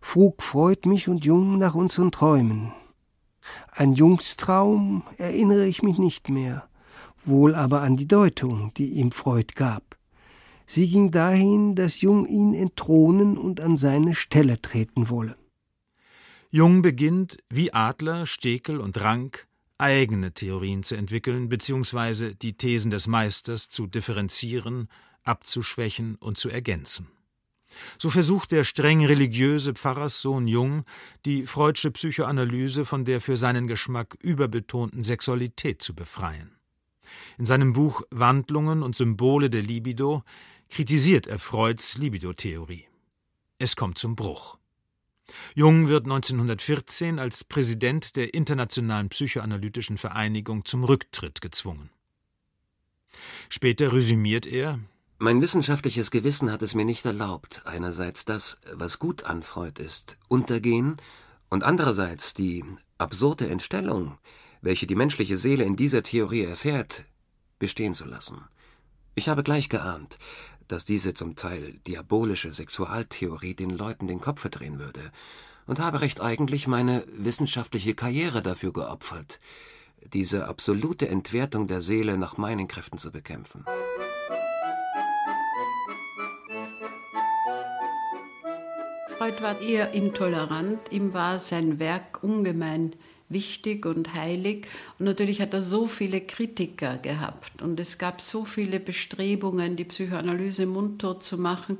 frug 0.00 0.42
Freud 0.42 0.88
mich 0.88 1.08
und 1.08 1.24
Jung 1.24 1.58
nach 1.58 1.74
unseren 1.74 2.12
Träumen. 2.12 2.72
An 3.70 3.94
Jungs 3.94 4.36
Traum 4.36 5.02
erinnere 5.16 5.66
ich 5.66 5.82
mich 5.82 5.98
nicht 5.98 6.28
mehr, 6.28 6.68
wohl 7.24 7.54
aber 7.54 7.82
an 7.82 7.96
die 7.96 8.08
Deutung, 8.08 8.72
die 8.76 8.90
ihm 8.90 9.12
Freud 9.12 9.54
gab. 9.54 9.96
Sie 10.66 10.88
ging 10.88 11.10
dahin, 11.10 11.74
dass 11.74 12.00
Jung 12.00 12.26
ihn 12.26 12.54
entthronen 12.54 13.36
und 13.36 13.60
an 13.60 13.76
seine 13.76 14.14
Stelle 14.14 14.60
treten 14.60 15.10
wolle. 15.10 15.36
Jung 16.50 16.82
beginnt, 16.82 17.38
wie 17.48 17.72
Adler, 17.72 18.26
Stekel 18.26 18.78
und 18.78 19.00
Rank, 19.00 19.46
eigene 19.78 20.32
Theorien 20.32 20.82
zu 20.82 20.94
entwickeln 20.94 21.48
bzw. 21.48 22.34
die 22.34 22.54
Thesen 22.54 22.90
des 22.90 23.06
Meisters 23.06 23.68
zu 23.68 23.86
differenzieren, 23.86 24.88
abzuschwächen 25.24 26.16
und 26.16 26.38
zu 26.38 26.48
ergänzen. 26.48 27.08
So 27.98 28.10
versucht 28.10 28.52
der 28.52 28.64
streng 28.64 29.04
religiöse 29.04 29.74
Pfarrerssohn 29.74 30.46
Jung, 30.46 30.84
die 31.24 31.46
freudsche 31.46 31.90
Psychoanalyse 31.90 32.84
von 32.84 33.04
der 33.04 33.20
für 33.20 33.36
seinen 33.36 33.66
Geschmack 33.66 34.16
überbetonten 34.20 35.04
Sexualität 35.04 35.80
zu 35.82 35.94
befreien. 35.94 36.50
In 37.38 37.46
seinem 37.46 37.72
Buch 37.72 38.02
Wandlungen 38.10 38.82
und 38.82 38.96
Symbole 38.96 39.50
der 39.50 39.62
Libido 39.62 40.22
kritisiert 40.68 41.26
er 41.26 41.38
Freuds 41.38 41.96
Libido-Theorie. 41.96 42.86
Es 43.58 43.76
kommt 43.76 43.98
zum 43.98 44.16
Bruch. 44.16 44.58
Jung 45.54 45.88
wird 45.88 46.04
1914 46.04 47.18
als 47.18 47.44
Präsident 47.44 48.16
der 48.16 48.34
Internationalen 48.34 49.08
Psychoanalytischen 49.08 49.98
Vereinigung 49.98 50.64
zum 50.64 50.84
Rücktritt 50.84 51.40
gezwungen. 51.40 51.90
Später 53.48 53.92
resümiert 53.92 54.46
er 54.46 54.78
Mein 55.18 55.40
wissenschaftliches 55.40 56.10
Gewissen 56.10 56.50
hat 56.50 56.62
es 56.62 56.74
mir 56.74 56.84
nicht 56.84 57.04
erlaubt, 57.04 57.62
einerseits 57.64 58.24
das, 58.24 58.58
was 58.72 58.98
gut 58.98 59.24
an 59.24 59.42
Freud 59.42 59.82
ist, 59.82 60.18
untergehen 60.28 60.96
und 61.48 61.64
andererseits 61.64 62.34
die 62.34 62.64
absurde 62.98 63.48
Entstellung, 63.48 64.18
welche 64.62 64.86
die 64.86 64.94
menschliche 64.94 65.36
Seele 65.36 65.64
in 65.64 65.76
dieser 65.76 66.02
Theorie 66.02 66.44
erfährt, 66.44 67.04
bestehen 67.58 67.94
zu 67.94 68.06
lassen. 68.06 68.40
Ich 69.14 69.28
habe 69.28 69.42
gleich 69.42 69.68
geahnt, 69.68 70.18
dass 70.68 70.84
diese 70.86 71.12
zum 71.12 71.36
Teil 71.36 71.74
diabolische 71.86 72.52
Sexualtheorie 72.52 73.54
den 73.54 73.70
Leuten 73.70 74.06
den 74.06 74.20
Kopf 74.20 74.40
verdrehen 74.40 74.78
würde, 74.78 75.12
und 75.66 75.78
habe 75.78 76.00
recht 76.00 76.20
eigentlich 76.20 76.66
meine 76.66 77.04
wissenschaftliche 77.12 77.94
Karriere 77.94 78.42
dafür 78.42 78.72
geopfert, 78.72 79.38
diese 80.12 80.48
absolute 80.48 81.08
Entwertung 81.08 81.66
der 81.66 81.82
Seele 81.82 82.18
nach 82.18 82.36
meinen 82.36 82.66
Kräften 82.66 82.98
zu 82.98 83.12
bekämpfen. 83.12 83.64
Freud 89.16 89.40
war 89.40 89.60
eher 89.60 89.92
intolerant, 89.92 90.80
ihm 90.90 91.14
war 91.14 91.38
sein 91.38 91.78
Werk 91.78 92.24
ungemein 92.24 92.96
wichtig 93.32 93.86
und 93.86 94.14
heilig. 94.14 94.66
Und 94.98 95.06
natürlich 95.06 95.40
hat 95.40 95.54
er 95.54 95.62
so 95.62 95.86
viele 95.86 96.20
Kritiker 96.20 96.98
gehabt. 96.98 97.62
Und 97.62 97.78
es 97.80 97.98
gab 97.98 98.20
so 98.20 98.44
viele 98.44 98.80
Bestrebungen, 98.80 99.76
die 99.76 99.84
Psychoanalyse 99.84 100.66
mundtot 100.66 101.22
zu 101.22 101.38
machen, 101.38 101.78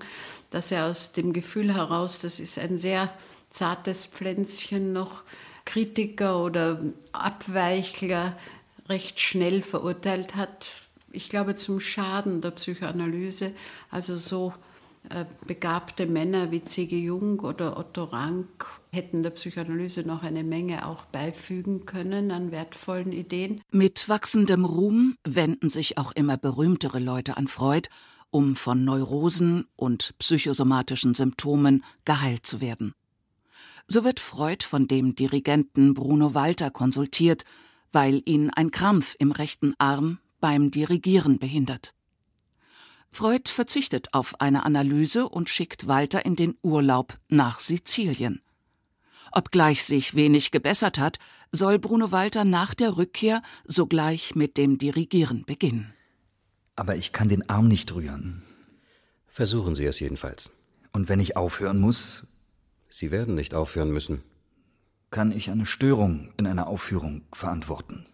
dass 0.50 0.72
er 0.72 0.86
aus 0.86 1.12
dem 1.12 1.32
Gefühl 1.32 1.74
heraus, 1.74 2.20
das 2.20 2.40
ist 2.40 2.58
ein 2.58 2.78
sehr 2.78 3.12
zartes 3.50 4.06
Pflänzchen 4.06 4.92
noch, 4.92 5.22
Kritiker 5.64 6.42
oder 6.42 6.80
Abweichler 7.12 8.36
recht 8.88 9.20
schnell 9.20 9.62
verurteilt 9.62 10.34
hat. 10.34 10.66
Ich 11.12 11.28
glaube 11.28 11.54
zum 11.54 11.78
Schaden 11.78 12.40
der 12.40 12.50
Psychoanalyse. 12.52 13.52
Also 13.90 14.16
so 14.16 14.52
begabte 15.46 16.06
Männer 16.06 16.50
wie 16.50 16.64
C.G. 16.64 16.98
Jung 16.98 17.40
oder 17.40 17.76
Otto 17.76 18.04
Rank 18.04 18.66
hätten 18.90 19.22
der 19.22 19.30
Psychoanalyse 19.30 20.02
noch 20.02 20.22
eine 20.22 20.44
Menge 20.44 20.86
auch 20.86 21.06
beifügen 21.06 21.86
können 21.86 22.30
an 22.30 22.52
wertvollen 22.52 23.12
Ideen. 23.12 23.62
Mit 23.70 24.08
wachsendem 24.08 24.64
Ruhm 24.64 25.16
wenden 25.24 25.68
sich 25.68 25.98
auch 25.98 26.12
immer 26.12 26.36
berühmtere 26.36 26.98
Leute 26.98 27.36
an 27.36 27.48
Freud, 27.48 27.88
um 28.30 28.54
von 28.54 28.84
Neurosen 28.84 29.66
und 29.76 30.14
psychosomatischen 30.18 31.14
Symptomen 31.14 31.84
geheilt 32.04 32.46
zu 32.46 32.60
werden. 32.60 32.94
So 33.88 34.04
wird 34.04 34.20
Freud 34.20 34.64
von 34.64 34.88
dem 34.88 35.14
Dirigenten 35.14 35.94
Bruno 35.94 36.34
Walter 36.34 36.70
konsultiert, 36.70 37.44
weil 37.92 38.22
ihn 38.24 38.50
ein 38.50 38.70
Krampf 38.70 39.14
im 39.18 39.32
rechten 39.32 39.74
Arm 39.78 40.18
beim 40.40 40.70
Dirigieren 40.70 41.38
behindert. 41.38 41.94
Freud 43.12 43.50
verzichtet 43.50 44.14
auf 44.14 44.40
eine 44.40 44.64
Analyse 44.64 45.28
und 45.28 45.50
schickt 45.50 45.86
Walter 45.86 46.24
in 46.24 46.34
den 46.34 46.56
Urlaub 46.62 47.18
nach 47.28 47.60
Sizilien. 47.60 48.40
Obgleich 49.30 49.84
sich 49.84 50.14
wenig 50.14 50.50
gebessert 50.50 50.98
hat, 50.98 51.18
soll 51.52 51.78
Bruno 51.78 52.10
Walter 52.10 52.44
nach 52.44 52.74
der 52.74 52.96
Rückkehr 52.96 53.42
sogleich 53.64 54.34
mit 54.34 54.56
dem 54.56 54.78
Dirigieren 54.78 55.44
beginnen. 55.44 55.92
Aber 56.74 56.96
ich 56.96 57.12
kann 57.12 57.28
den 57.28 57.48
Arm 57.48 57.68
nicht 57.68 57.94
rühren. 57.94 58.42
Versuchen 59.26 59.74
Sie 59.74 59.84
es 59.84 60.00
jedenfalls. 60.00 60.50
Und 60.92 61.08
wenn 61.08 61.20
ich 61.20 61.36
aufhören 61.36 61.80
muss? 61.80 62.26
Sie 62.88 63.10
werden 63.10 63.34
nicht 63.34 63.54
aufhören 63.54 63.90
müssen. 63.90 64.22
Kann 65.10 65.32
ich 65.32 65.50
eine 65.50 65.66
Störung 65.66 66.32
in 66.38 66.46
einer 66.46 66.66
Aufführung 66.66 67.22
verantworten? 67.32 68.06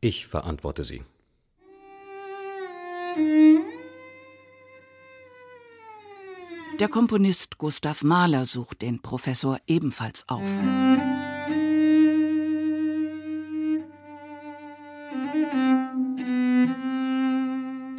Ich 0.00 0.26
verantworte 0.26 0.84
sie. 0.84 1.02
Der 6.80 6.88
Komponist 6.88 7.58
Gustav 7.58 8.02
Mahler 8.02 8.46
sucht 8.46 8.80
den 8.80 9.02
Professor 9.02 9.58
ebenfalls 9.66 10.26
auf. 10.28 10.48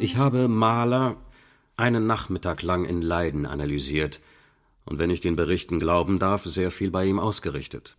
Ich 0.00 0.16
habe 0.16 0.48
Mahler 0.48 1.16
einen 1.76 2.08
Nachmittag 2.08 2.62
lang 2.62 2.84
in 2.84 3.02
Leiden 3.02 3.46
analysiert 3.46 4.18
und 4.84 4.98
wenn 4.98 5.10
ich 5.10 5.20
den 5.20 5.36
Berichten 5.36 5.78
glauben 5.78 6.18
darf, 6.18 6.42
sehr 6.42 6.72
viel 6.72 6.90
bei 6.90 7.04
ihm 7.06 7.20
ausgerichtet. 7.20 7.96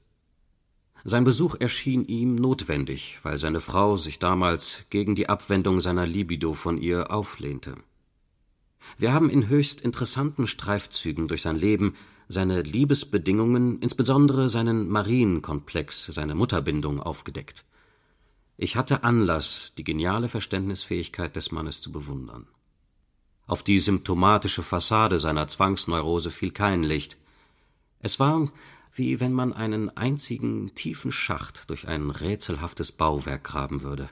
Sein 1.06 1.26
Besuch 1.26 1.56
erschien 1.60 2.08
ihm 2.08 2.36
notwendig, 2.36 3.20
weil 3.24 3.38
seine 3.38 3.60
Frau 3.60 3.98
sich 3.98 4.20
damals 4.20 4.86
gegen 4.90 5.16
die 5.16 5.28
Abwendung 5.28 5.82
seiner 5.82 6.06
Libido 6.06 6.54
von 6.54 6.78
ihr 6.78 7.12
auflehnte. 7.12 7.76
Wir 8.98 9.14
haben 9.14 9.30
in 9.30 9.50
höchst 9.50 9.82
interessanten 9.82 10.48
Streifzügen 10.48 11.28
durch 11.28 11.42
sein 11.42 11.58
Leben 11.58 11.96
seine 12.30 12.62
Liebesbedingungen, 12.62 13.80
insbesondere 13.80 14.48
seinen 14.48 14.88
Marienkomplex, 14.88 16.06
seine 16.06 16.36
Mutterbindung 16.36 17.02
aufgedeckt. 17.02 17.66
Ich 18.56 18.76
hatte 18.76 19.04
Anlass, 19.04 19.74
die 19.78 19.84
geniale 19.84 20.30
Verständnisfähigkeit 20.30 21.36
des 21.36 21.52
Mannes 21.52 21.82
zu 21.82 21.92
bewundern. 21.92 22.48
Auf 23.46 23.62
die 23.62 23.80
symptomatische 23.80 24.64
Fassade 24.64 25.20
seiner 25.20 25.48
Zwangsneurose 25.48 26.32
fiel 26.32 26.52
kein 26.52 26.84
Licht. 26.84 27.18
Es 28.00 28.20
war, 28.20 28.52
wie 28.94 29.20
wenn 29.20 29.34
man 29.34 29.54
einen 29.54 29.90
einzigen 29.98 30.74
tiefen 30.76 31.12
Schacht 31.12 31.70
durch 31.70 31.88
ein 31.88 32.10
rätselhaftes 32.10 32.92
Bauwerk 32.92 33.44
graben 33.44 33.82
würde. 33.82 34.10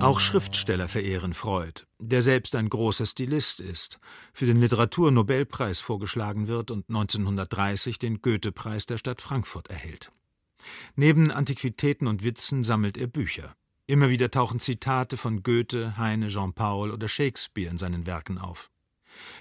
Auch 0.00 0.18
Schriftsteller 0.18 0.88
verehren 0.88 1.34
Freud, 1.34 1.82
der 1.98 2.22
selbst 2.22 2.56
ein 2.56 2.70
großer 2.70 3.04
Stilist 3.04 3.60
ist, 3.60 4.00
für 4.32 4.46
den 4.46 4.58
Literaturnobelpreis 4.58 5.82
vorgeschlagen 5.82 6.48
wird 6.48 6.70
und 6.70 6.88
1930 6.88 7.98
den 7.98 8.22
Goethe-Preis 8.22 8.86
der 8.86 8.96
Stadt 8.96 9.20
Frankfurt 9.20 9.68
erhält. 9.68 10.10
Neben 10.96 11.30
Antiquitäten 11.30 12.06
und 12.06 12.24
Witzen 12.24 12.64
sammelt 12.64 12.96
er 12.96 13.08
Bücher. 13.08 13.54
Immer 13.90 14.08
wieder 14.08 14.30
tauchen 14.30 14.60
Zitate 14.60 15.16
von 15.16 15.42
Goethe, 15.42 15.96
Heine, 15.96 16.28
Jean-Paul 16.28 16.92
oder 16.92 17.08
Shakespeare 17.08 17.68
in 17.68 17.76
seinen 17.76 18.06
Werken 18.06 18.38
auf. 18.38 18.70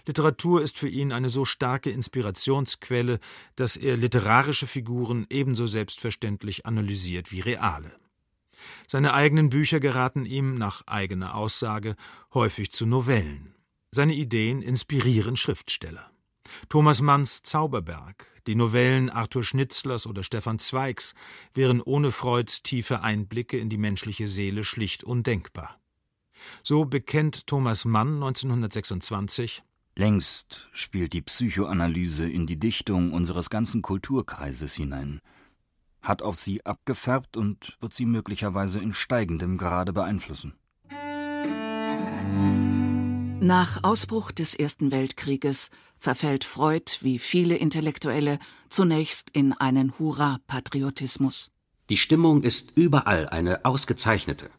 Literatur 0.08 0.64
ist 0.64 0.76
für 0.76 0.90
ihn 0.90 1.12
eine 1.12 1.30
so 1.30 1.46
starke 1.46 1.92
Inspirationsquelle, 1.92 3.20
dass 3.56 3.78
er 3.78 3.96
literarische 3.96 4.66
Figuren 4.66 5.28
ebenso 5.30 5.68
selbstverständlich 5.68 6.66
analysiert 6.66 7.32
wie 7.32 7.42
reale. 7.42 7.96
Seine 8.88 9.14
eigenen 9.14 9.52
Bücher 9.52 9.80
geraten 9.80 10.26
ihm, 10.26 10.56
nach 10.56 10.82
eigener 10.88 11.36
Aussage, 11.36 11.96
häufig 12.34 12.72
zu 12.72 12.88
Novellen. 12.88 13.54
Seine 13.92 14.16
Ideen 14.16 14.64
inspirieren 14.64 15.38
Schriftsteller. 15.38 16.10
Thomas 16.70 17.02
Manns 17.02 17.42
Zauberberg, 17.44 18.26
die 18.48 18.56
Novellen 18.56 19.10
Arthur 19.10 19.44
Schnitzlers 19.44 20.08
oder 20.08 20.24
Stefan 20.24 20.60
Zweigs 20.60 21.14
wären 21.54 21.82
ohne 21.82 22.12
Freuds 22.12 22.64
tiefe 22.64 23.02
Einblicke 23.02 23.58
in 23.58 23.70
die 23.70 23.78
menschliche 23.78 24.28
Seele 24.28 24.64
schlicht 24.64 25.04
undenkbar. 25.04 25.80
So 26.64 26.86
bekennt 26.86 27.48
Thomas 27.48 27.86
Mann 27.86 28.16
1926 28.16 29.64
Längst 30.00 30.70
spielt 30.72 31.12
die 31.12 31.22
Psychoanalyse 31.22 32.30
in 32.30 32.48
die 32.48 32.58
Dichtung 32.58 33.12
unseres 33.12 33.50
ganzen 33.50 33.82
Kulturkreises 33.82 34.74
hinein, 34.74 35.20
hat 36.02 36.22
auf 36.22 36.38
sie 36.38 36.66
abgefärbt 36.66 37.36
und 37.36 37.76
wird 37.82 37.94
sie 37.94 38.06
möglicherweise 38.06 38.80
in 38.80 38.94
steigendem 38.94 39.58
Grade 39.58 39.92
beeinflussen. 39.92 40.54
Nach 43.42 43.86
Ausbruch 43.86 44.32
des 44.32 44.54
Ersten 44.54 44.92
Weltkrieges 44.92 45.70
verfällt 45.98 46.44
Freud, 46.44 46.92
wie 47.00 47.20
viele 47.20 47.56
Intellektuelle, 47.56 48.38
zunächst 48.68 49.30
in 49.32 49.54
einen 49.54 49.98
Hurra-Patriotismus. 49.98 51.50
Die 51.90 51.96
Stimmung 51.96 52.44
ist 52.44 52.72
überall 52.76 53.30
eine 53.30 53.64
ausgezeichnete. 53.64 54.50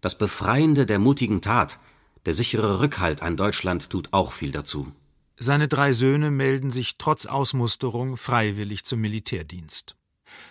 Das 0.00 0.16
Befreiende 0.16 0.86
der 0.86 0.98
mutigen 0.98 1.42
Tat, 1.42 1.78
der 2.24 2.32
sichere 2.32 2.80
Rückhalt 2.80 3.22
an 3.22 3.36
Deutschland 3.36 3.90
tut 3.90 4.08
auch 4.12 4.32
viel 4.32 4.52
dazu. 4.52 4.90
Seine 5.36 5.68
drei 5.68 5.92
Söhne 5.92 6.30
melden 6.30 6.70
sich 6.70 6.96
trotz 6.96 7.26
Ausmusterung 7.26 8.16
freiwillig 8.16 8.84
zum 8.84 9.00
Militärdienst. 9.00 9.96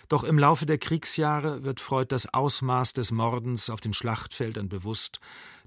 Doch 0.08 0.22
im 0.22 0.38
Laufe 0.38 0.64
der 0.64 0.78
Kriegsjahre 0.78 1.64
wird 1.64 1.80
Freud 1.80 2.06
das 2.10 2.32
Ausmaß 2.32 2.92
des 2.92 3.10
Mordens 3.10 3.68
auf 3.68 3.80
den 3.80 3.94
Schlachtfeldern 3.94 4.68
bewusst 4.68 5.20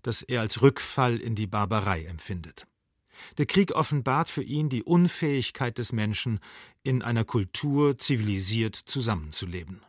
das 0.04 0.22
er 0.22 0.42
als 0.42 0.62
Rückfall 0.62 1.18
in 1.18 1.36
die 1.36 1.48
Barbarei 1.48 2.06
empfindet. 2.06 2.68
Der 3.38 3.46
Krieg 3.46 3.72
offenbart 3.72 4.30
für 4.30 4.44
ihn 4.44 4.70
die 4.70 4.84
Unfähigkeit 4.84 5.78
des 5.78 5.92
Menschen, 5.92 6.40
in 6.84 7.02
einer 7.02 7.26
Kultur 7.26 7.98
zivilisiert 7.98 8.76
zusammenzuleben. 8.76 9.82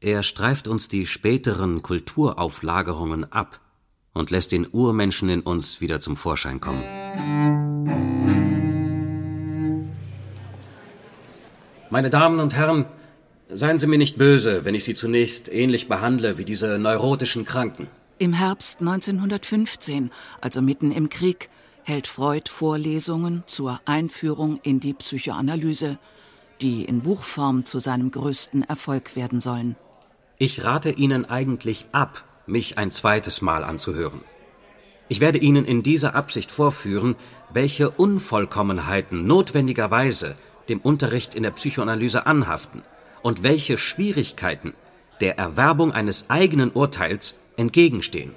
Er 0.00 0.22
streift 0.22 0.68
uns 0.68 0.88
die 0.88 1.06
späteren 1.06 1.82
Kulturauflagerungen 1.82 3.32
ab 3.32 3.60
und 4.12 4.30
lässt 4.30 4.52
den 4.52 4.68
Urmenschen 4.70 5.28
in 5.28 5.40
uns 5.40 5.80
wieder 5.80 6.00
zum 6.00 6.16
Vorschein 6.16 6.60
kommen. 6.60 6.84
Meine 11.90 12.10
Damen 12.10 12.40
und 12.40 12.54
Herren, 12.54 12.86
seien 13.48 13.78
Sie 13.78 13.86
mir 13.86 13.98
nicht 13.98 14.18
böse, 14.18 14.64
wenn 14.64 14.74
ich 14.74 14.84
Sie 14.84 14.94
zunächst 14.94 15.52
ähnlich 15.52 15.88
behandle 15.88 16.38
wie 16.38 16.44
diese 16.44 16.78
neurotischen 16.78 17.44
Kranken. 17.44 17.88
Im 18.18 18.32
Herbst 18.32 18.80
1915, 18.80 20.12
also 20.40 20.62
mitten 20.62 20.92
im 20.92 21.08
Krieg, 21.08 21.50
hält 21.82 22.06
Freud 22.06 22.48
Vorlesungen 22.48 23.42
zur 23.46 23.80
Einführung 23.86 24.60
in 24.62 24.78
die 24.78 24.94
Psychoanalyse, 24.94 25.98
die 26.60 26.84
in 26.84 27.00
Buchform 27.02 27.64
zu 27.64 27.80
seinem 27.80 28.12
größten 28.12 28.62
Erfolg 28.62 29.16
werden 29.16 29.40
sollen. 29.40 29.74
Ich 30.38 30.62
rate 30.62 30.90
Ihnen 30.90 31.24
eigentlich 31.24 31.86
ab, 31.90 32.24
mich 32.46 32.78
ein 32.78 32.92
zweites 32.92 33.42
Mal 33.42 33.64
anzuhören. 33.64 34.20
Ich 35.08 35.20
werde 35.20 35.38
Ihnen 35.38 35.64
in 35.64 35.82
dieser 35.82 36.14
Absicht 36.14 36.52
vorführen, 36.52 37.16
welche 37.52 37.90
Unvollkommenheiten 37.90 39.26
notwendigerweise 39.26 40.36
dem 40.68 40.80
Unterricht 40.80 41.34
in 41.34 41.42
der 41.42 41.50
Psychoanalyse 41.50 42.26
anhaften 42.26 42.84
und 43.22 43.42
welche 43.42 43.76
Schwierigkeiten 43.76 44.72
der 45.20 45.38
Erwerbung 45.38 45.92
eines 45.92 46.30
eigenen 46.30 46.70
Urteils 46.70 47.36
entgegenstehen. 47.56 48.34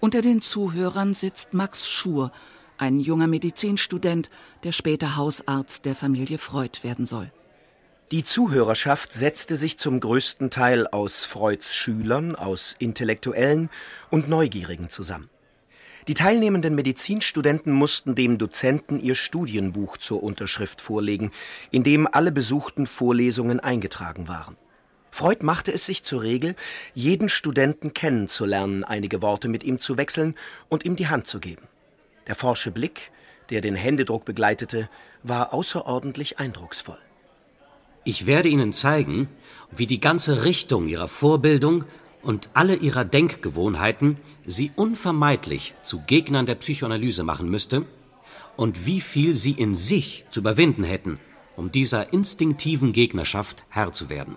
Unter 0.00 0.20
den 0.20 0.40
Zuhörern 0.40 1.14
sitzt 1.14 1.54
Max 1.54 1.88
Schur, 1.88 2.30
ein 2.76 3.00
junger 3.00 3.26
Medizinstudent, 3.26 4.30
der 4.62 4.72
später 4.72 5.16
Hausarzt 5.16 5.84
der 5.84 5.96
Familie 5.96 6.38
Freud 6.38 6.80
werden 6.82 7.06
soll. 7.06 7.32
Die 8.10 8.24
Zuhörerschaft 8.24 9.12
setzte 9.12 9.56
sich 9.56 9.78
zum 9.78 10.00
größten 10.00 10.48
Teil 10.48 10.86
aus 10.86 11.24
Freuds 11.24 11.74
Schülern, 11.74 12.36
aus 12.36 12.74
Intellektuellen 12.78 13.68
und 14.08 14.30
Neugierigen 14.30 14.88
zusammen. 14.88 15.28
Die 16.06 16.14
teilnehmenden 16.14 16.74
Medizinstudenten 16.74 17.70
mussten 17.70 18.14
dem 18.14 18.38
Dozenten 18.38 18.98
ihr 18.98 19.14
Studienbuch 19.14 19.98
zur 19.98 20.22
Unterschrift 20.22 20.80
vorlegen, 20.80 21.32
in 21.70 21.82
dem 21.82 22.08
alle 22.10 22.32
besuchten 22.32 22.86
Vorlesungen 22.86 23.60
eingetragen 23.60 24.26
waren. 24.26 24.56
Freud 25.10 25.44
machte 25.44 25.72
es 25.72 25.86
sich 25.86 26.02
zur 26.02 26.22
Regel, 26.22 26.54
jeden 26.94 27.28
Studenten 27.28 27.94
kennenzulernen, 27.94 28.84
einige 28.84 29.22
Worte 29.22 29.48
mit 29.48 29.64
ihm 29.64 29.78
zu 29.78 29.96
wechseln 29.96 30.34
und 30.68 30.84
ihm 30.84 30.96
die 30.96 31.08
Hand 31.08 31.26
zu 31.26 31.40
geben. 31.40 31.66
Der 32.26 32.34
forsche 32.34 32.70
Blick, 32.70 33.10
der 33.50 33.60
den 33.60 33.74
Händedruck 33.74 34.24
begleitete, 34.24 34.88
war 35.22 35.52
außerordentlich 35.52 36.38
eindrucksvoll. 36.38 36.98
Ich 38.04 38.26
werde 38.26 38.48
Ihnen 38.48 38.72
zeigen, 38.72 39.28
wie 39.70 39.86
die 39.86 40.00
ganze 40.00 40.44
Richtung 40.44 40.88
Ihrer 40.88 41.08
Vorbildung 41.08 41.84
und 42.22 42.50
alle 42.54 42.76
Ihrer 42.76 43.04
Denkgewohnheiten 43.04 44.16
Sie 44.46 44.72
unvermeidlich 44.76 45.74
zu 45.82 46.00
Gegnern 46.06 46.46
der 46.46 46.54
Psychoanalyse 46.56 47.24
machen 47.24 47.50
müsste 47.50 47.84
und 48.56 48.86
wie 48.86 49.00
viel 49.00 49.36
Sie 49.36 49.52
in 49.52 49.74
sich 49.74 50.24
zu 50.30 50.40
überwinden 50.40 50.84
hätten, 50.84 51.18
um 51.56 51.70
dieser 51.72 52.12
instinktiven 52.12 52.92
Gegnerschaft 52.92 53.64
Herr 53.68 53.92
zu 53.92 54.08
werden. 54.08 54.36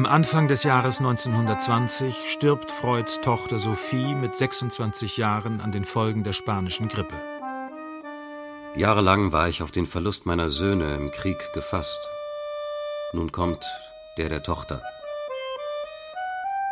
Am 0.00 0.06
Anfang 0.06 0.48
des 0.48 0.62
Jahres 0.62 0.98
1920 1.00 2.14
stirbt 2.26 2.70
Freuds 2.70 3.20
Tochter 3.20 3.58
Sophie 3.58 4.14
mit 4.14 4.34
26 4.34 5.18
Jahren 5.18 5.60
an 5.60 5.72
den 5.72 5.84
Folgen 5.84 6.24
der 6.24 6.32
spanischen 6.32 6.88
Grippe. 6.88 7.12
Jahrelang 8.74 9.32
war 9.32 9.50
ich 9.50 9.62
auf 9.62 9.72
den 9.72 9.84
Verlust 9.84 10.24
meiner 10.24 10.48
Söhne 10.48 10.94
im 10.94 11.10
Krieg 11.10 11.36
gefasst. 11.52 11.98
Nun 13.12 13.30
kommt 13.30 13.62
der 14.16 14.30
der 14.30 14.42
Tochter. 14.42 14.82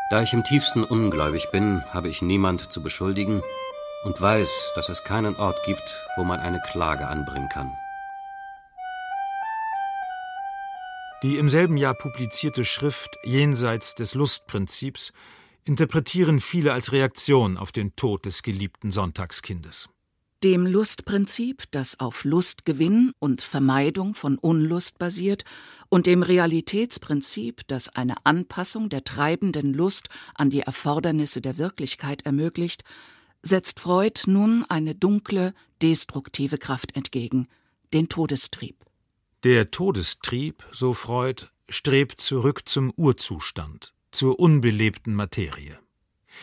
Da 0.08 0.22
ich 0.22 0.32
im 0.32 0.42
tiefsten 0.42 0.82
ungläubig 0.82 1.50
bin, 1.50 1.84
habe 1.92 2.08
ich 2.08 2.22
niemand 2.22 2.72
zu 2.72 2.82
beschuldigen 2.82 3.42
und 4.04 4.18
weiß, 4.18 4.72
dass 4.74 4.88
es 4.88 5.04
keinen 5.04 5.36
Ort 5.36 5.62
gibt, 5.66 5.98
wo 6.16 6.24
man 6.24 6.40
eine 6.40 6.62
Klage 6.62 7.06
anbringen 7.06 7.50
kann. 7.50 7.76
Die 11.24 11.36
im 11.36 11.48
selben 11.48 11.76
Jahr 11.76 11.94
publizierte 11.94 12.64
Schrift 12.64 13.10
Jenseits 13.24 13.96
des 13.96 14.14
Lustprinzips 14.14 15.12
interpretieren 15.64 16.40
viele 16.40 16.72
als 16.72 16.92
Reaktion 16.92 17.56
auf 17.56 17.72
den 17.72 17.96
Tod 17.96 18.24
des 18.24 18.44
geliebten 18.44 18.92
Sonntagskindes. 18.92 19.88
Dem 20.44 20.64
Lustprinzip, 20.64 21.64
das 21.72 21.98
auf 21.98 22.22
Lustgewinn 22.22 23.10
und 23.18 23.42
Vermeidung 23.42 24.14
von 24.14 24.38
Unlust 24.38 24.98
basiert, 24.98 25.42
und 25.88 26.06
dem 26.06 26.22
Realitätsprinzip, 26.22 27.62
das 27.66 27.88
eine 27.88 28.14
Anpassung 28.24 28.88
der 28.88 29.02
treibenden 29.02 29.74
Lust 29.74 30.10
an 30.36 30.50
die 30.50 30.60
Erfordernisse 30.60 31.40
der 31.40 31.58
Wirklichkeit 31.58 32.24
ermöglicht, 32.26 32.84
setzt 33.42 33.80
Freud 33.80 34.22
nun 34.26 34.64
eine 34.68 34.94
dunkle, 34.94 35.52
destruktive 35.82 36.58
Kraft 36.58 36.94
entgegen, 36.94 37.48
den 37.92 38.08
Todestrieb. 38.08 38.87
Der 39.44 39.70
Todestrieb, 39.70 40.64
so 40.72 40.92
Freud, 40.92 41.46
strebt 41.68 42.20
zurück 42.20 42.62
zum 42.68 42.92
Urzustand, 42.96 43.94
zur 44.10 44.40
unbelebten 44.40 45.14
Materie. 45.14 45.78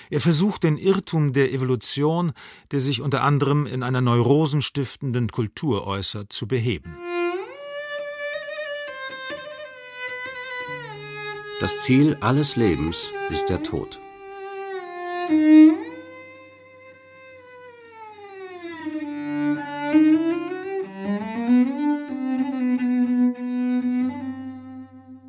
Er 0.10 0.22
versucht 0.22 0.64
den 0.64 0.78
Irrtum 0.78 1.34
der 1.34 1.52
Evolution, 1.52 2.32
der 2.72 2.80
sich 2.80 3.02
unter 3.02 3.22
anderem 3.22 3.66
in 3.66 3.84
einer 3.84 4.00
neurosenstiftenden 4.00 5.28
Kultur 5.28 5.86
äußert, 5.86 6.32
zu 6.32 6.48
beheben. 6.48 6.96
Das 11.60 11.82
Ziel 11.82 12.16
alles 12.22 12.56
Lebens 12.56 13.12
ist 13.30 13.48
der 13.48 13.62
Tod. 13.62 14.00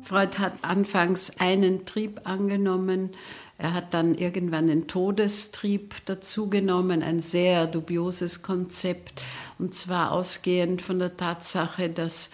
Freud 0.07 0.37
hat 0.37 0.53
anfangs 0.61 1.33
einen 1.37 1.85
Trieb 1.85 2.21
angenommen, 2.23 3.09
er 3.57 3.73
hat 3.73 3.93
dann 3.93 4.15
irgendwann 4.15 4.67
den 4.67 4.87
Todestrieb 4.87 5.95
dazugenommen, 6.05 7.03
ein 7.03 7.19
sehr 7.19 7.67
dubioses 7.67 8.41
Konzept, 8.41 9.21
und 9.59 9.73
zwar 9.73 10.13
ausgehend 10.13 10.81
von 10.81 10.99
der 10.99 11.17
Tatsache, 11.17 11.89
dass, 11.89 12.29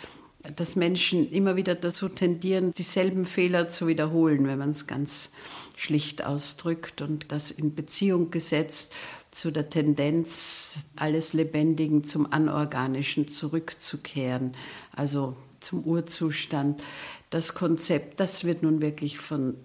dass 0.55 0.75
Menschen 0.75 1.31
immer 1.31 1.55
wieder 1.55 1.73
dazu 1.73 2.09
tendieren, 2.09 2.73
dieselben 2.73 3.25
Fehler 3.25 3.69
zu 3.69 3.87
wiederholen, 3.87 4.45
wenn 4.45 4.59
man 4.59 4.69
es 4.69 4.85
ganz 4.85 5.31
schlicht 5.75 6.23
ausdrückt 6.23 7.01
und 7.01 7.31
das 7.31 7.49
in 7.49 7.73
Beziehung 7.73 8.29
gesetzt 8.29 8.93
zu 9.31 9.49
der 9.49 9.71
Tendenz, 9.71 10.75
alles 10.95 11.33
Lebendigen 11.33 12.03
zum 12.03 12.31
Anorganischen 12.31 13.29
zurückzukehren, 13.29 14.51
also 14.95 15.35
zum 15.59 15.83
Urzustand 15.83 16.81
das 17.33 17.55
Konzept, 17.55 18.19
das 18.19 18.43
wird 18.43 18.61
nun 18.61 18.79
wirklich 18.79 19.17
von 19.17 19.55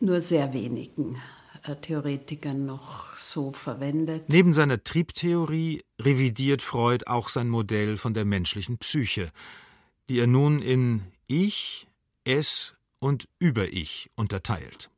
nur 0.00 0.20
sehr 0.20 0.52
wenigen 0.52 1.16
äh, 1.62 1.76
Theoretikern 1.76 2.66
noch 2.66 3.14
so 3.14 3.52
verwendet. 3.52 4.24
Neben 4.28 4.52
seiner 4.52 4.82
Triebtheorie 4.82 5.82
revidiert 6.00 6.60
Freud 6.60 7.04
auch 7.06 7.28
sein 7.28 7.48
Modell 7.48 7.98
von 7.98 8.14
der 8.14 8.24
menschlichen 8.24 8.78
Psyche, 8.78 9.30
die 10.08 10.18
er 10.18 10.26
nun 10.26 10.60
in 10.60 11.02
Ich, 11.28 11.86
Es 12.24 12.74
und 12.98 13.28
Über-Ich 13.38 14.10
unterteilt. 14.16 14.90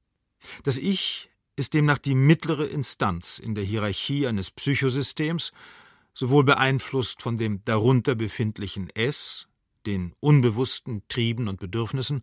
Das 0.65 0.79
Ich 0.79 1.29
ist 1.57 1.75
demnach 1.75 1.99
die 1.99 2.15
mittlere 2.15 2.67
Instanz 2.67 3.39
in 3.39 3.55
der 3.55 3.65
Hierarchie 3.65 4.27
eines 4.27 4.51
Psychosystems, 4.51 5.53
sowohl 6.15 6.45
beeinflusst 6.45 7.21
von 7.21 7.37
dem 7.37 7.63
darunter 7.67 8.15
befindlichen 8.15 8.89
Es, 8.95 9.49
den 9.87 10.13
unbewussten 10.21 11.03
Trieben 11.09 11.49
und 11.49 11.61
Bedürfnissen, 11.61 12.23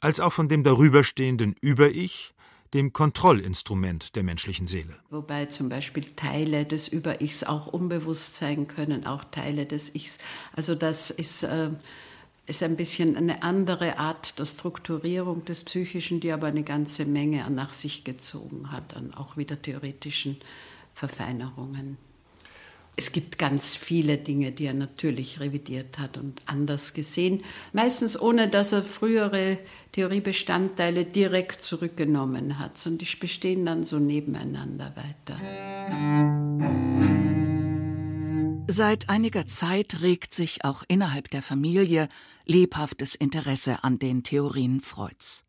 als 0.00 0.20
auch 0.20 0.32
von 0.32 0.48
dem 0.48 0.64
darüberstehenden 0.64 1.54
Über-Ich, 1.60 2.34
dem 2.74 2.92
Kontrollinstrument 2.92 4.16
der 4.16 4.22
menschlichen 4.22 4.66
Seele. 4.66 4.96
Wobei 5.10 5.46
zum 5.46 5.68
Beispiel 5.68 6.04
Teile 6.16 6.64
des 6.64 6.88
Über-Ichs 6.88 7.44
auch 7.44 7.66
unbewusst 7.66 8.36
sein 8.36 8.66
können, 8.66 9.06
auch 9.06 9.24
Teile 9.24 9.66
des 9.66 9.94
Ichs. 9.94 10.18
Also 10.56 10.74
das 10.74 11.10
ist, 11.10 11.42
äh, 11.42 11.70
ist 12.46 12.62
ein 12.62 12.76
bisschen 12.76 13.16
eine 13.16 13.42
andere 13.42 13.98
Art 13.98 14.38
der 14.38 14.46
Strukturierung 14.46 15.44
des 15.44 15.64
Psychischen, 15.64 16.20
die 16.20 16.32
aber 16.32 16.46
eine 16.46 16.64
ganze 16.64 17.04
Menge 17.04 17.48
nach 17.50 17.74
sich 17.74 18.04
gezogen 18.04 18.72
hat, 18.72 18.96
an 18.96 19.12
auch 19.14 19.36
wieder 19.36 19.60
theoretischen 19.60 20.38
Verfeinerungen. 20.94 21.98
Es 22.94 23.10
gibt 23.12 23.38
ganz 23.38 23.74
viele 23.74 24.18
Dinge, 24.18 24.52
die 24.52 24.66
er 24.66 24.74
natürlich 24.74 25.40
revidiert 25.40 25.98
hat 25.98 26.18
und 26.18 26.42
anders 26.44 26.92
gesehen, 26.92 27.42
meistens 27.72 28.20
ohne 28.20 28.50
dass 28.50 28.72
er 28.72 28.82
frühere 28.82 29.58
Theoriebestandteile 29.92 31.06
direkt 31.06 31.62
zurückgenommen 31.62 32.58
hat, 32.58 32.76
sondern 32.76 33.06
die 33.06 33.16
bestehen 33.16 33.64
dann 33.64 33.82
so 33.82 33.98
nebeneinander 33.98 34.94
weiter. 34.94 35.40
Seit 38.68 39.08
einiger 39.08 39.46
Zeit 39.46 40.02
regt 40.02 40.34
sich 40.34 40.64
auch 40.64 40.82
innerhalb 40.86 41.30
der 41.30 41.42
Familie 41.42 42.08
lebhaftes 42.46 43.14
Interesse 43.14 43.84
an 43.84 43.98
den 43.98 44.22
Theorien 44.22 44.80
Freuds. 44.80 45.44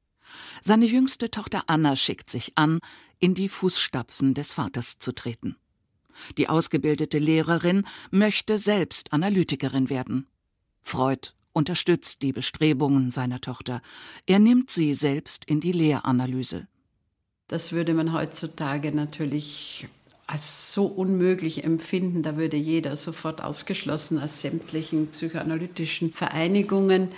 Seine 0.61 0.85
jüngste 0.85 1.29
Tochter 1.29 1.63
Anna 1.67 1.95
schickt 1.95 2.29
sich 2.29 2.53
an, 2.55 2.79
in 3.19 3.33
die 3.35 3.49
Fußstapfen 3.49 4.33
des 4.33 4.53
Vaters 4.53 4.97
zu 4.99 5.11
treten. 5.11 5.57
Die 6.37 6.49
ausgebildete 6.49 7.19
Lehrerin 7.19 7.85
möchte 8.11 8.57
selbst 8.57 9.13
Analytikerin 9.13 9.89
werden. 9.89 10.27
Freud 10.81 11.29
unterstützt 11.53 12.21
die 12.21 12.33
Bestrebungen 12.33 13.11
seiner 13.11 13.39
Tochter. 13.39 13.81
Er 14.25 14.39
nimmt 14.39 14.69
sie 14.69 14.93
selbst 14.93 15.45
in 15.45 15.61
die 15.61 15.71
Lehranalyse. 15.71 16.67
Das 17.47 17.71
würde 17.71 17.93
man 17.93 18.13
heutzutage 18.13 18.91
natürlich 18.91 19.87
als 20.25 20.73
so 20.73 20.85
unmöglich 20.85 21.63
empfinden. 21.63 22.23
Da 22.23 22.37
würde 22.37 22.57
jeder 22.57 22.95
sofort 22.95 23.43
ausgeschlossen 23.43 24.19
aus 24.19 24.41
sämtlichen 24.41 25.07
psychoanalytischen 25.07 26.11
Vereinigungen. 26.11 27.09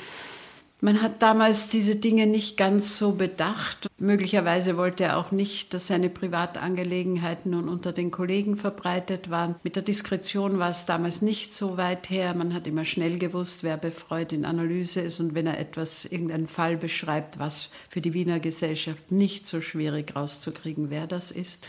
Man 0.86 1.02
hat 1.02 1.24
damals 1.24 1.68
diese 1.68 1.96
Dinge 1.96 2.28
nicht 2.28 2.58
ganz 2.58 3.00
so 3.00 3.14
bedacht. 3.14 3.88
Möglicherweise 3.98 4.78
wollte 4.78 5.06
er 5.06 5.18
auch 5.18 5.32
nicht, 5.32 5.74
dass 5.74 5.88
seine 5.88 6.12
Privatangelegenheiten 6.12 7.50
nun 7.50 7.70
unter 7.70 7.92
den 7.92 8.12
Kollegen 8.12 8.56
verbreitet 8.56 9.32
waren. 9.32 9.56
Mit 9.64 9.76
der 9.76 9.82
Diskretion 9.82 10.60
war 10.60 10.70
es 10.70 10.86
damals 10.86 11.24
nicht 11.24 11.56
so 11.56 11.78
weit 11.78 12.12
her. 12.12 12.36
Man 12.36 12.54
hat 12.54 12.68
immer 12.68 12.86
schnell 12.86 13.18
gewusst, 13.18 13.64
wer 13.64 13.78
befreut 13.78 14.32
in 14.32 14.46
Analyse 14.46 15.02
ist 15.02 15.20
und 15.20 15.34
wenn 15.34 15.48
er 15.48 15.60
etwas, 15.60 16.06
irgendeinen 16.06 16.48
Fall 16.48 16.78
beschreibt, 16.78 17.40
was 17.40 17.70
für 17.90 18.02
die 18.02 18.14
Wiener 18.14 18.40
Gesellschaft 18.40 19.12
nicht 19.12 19.48
so 19.48 19.62
schwierig 19.62 20.16
rauszukriegen, 20.16 20.92
wer 20.92 21.08
das 21.08 21.32
ist. 21.32 21.68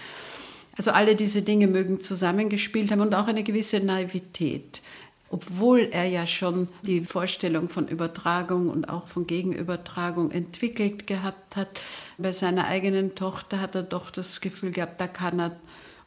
Also 0.77 0.91
alle 0.91 1.17
diese 1.17 1.41
Dinge 1.41 1.69
mögen 1.69 2.03
zusammengespielt 2.03 2.91
haben 2.91 3.01
und 3.01 3.15
auch 3.15 3.29
eine 3.29 3.45
gewisse 3.45 3.81
Naivität 3.81 4.83
obwohl 5.29 5.89
er 5.91 6.05
ja 6.05 6.27
schon 6.27 6.69
die 6.83 7.01
Vorstellung 7.01 7.69
von 7.69 7.89
Übertragung 7.89 8.71
und 8.71 8.89
auch 8.89 9.09
von 9.09 9.27
Gegenübertragung 9.27 10.31
entwickelt 10.31 11.07
gehabt 11.07 11.57
hat, 11.57 11.81
bei 12.17 12.33
seiner 12.33 12.67
eigenen 12.67 13.15
Tochter 13.15 13.61
hat 13.61 13.75
er 13.75 13.83
doch 13.83 14.11
das 14.11 14.41
Gefühl 14.41 14.71
gehabt, 14.71 15.01
da 15.01 15.09
kann 15.09 15.41
er 15.41 15.57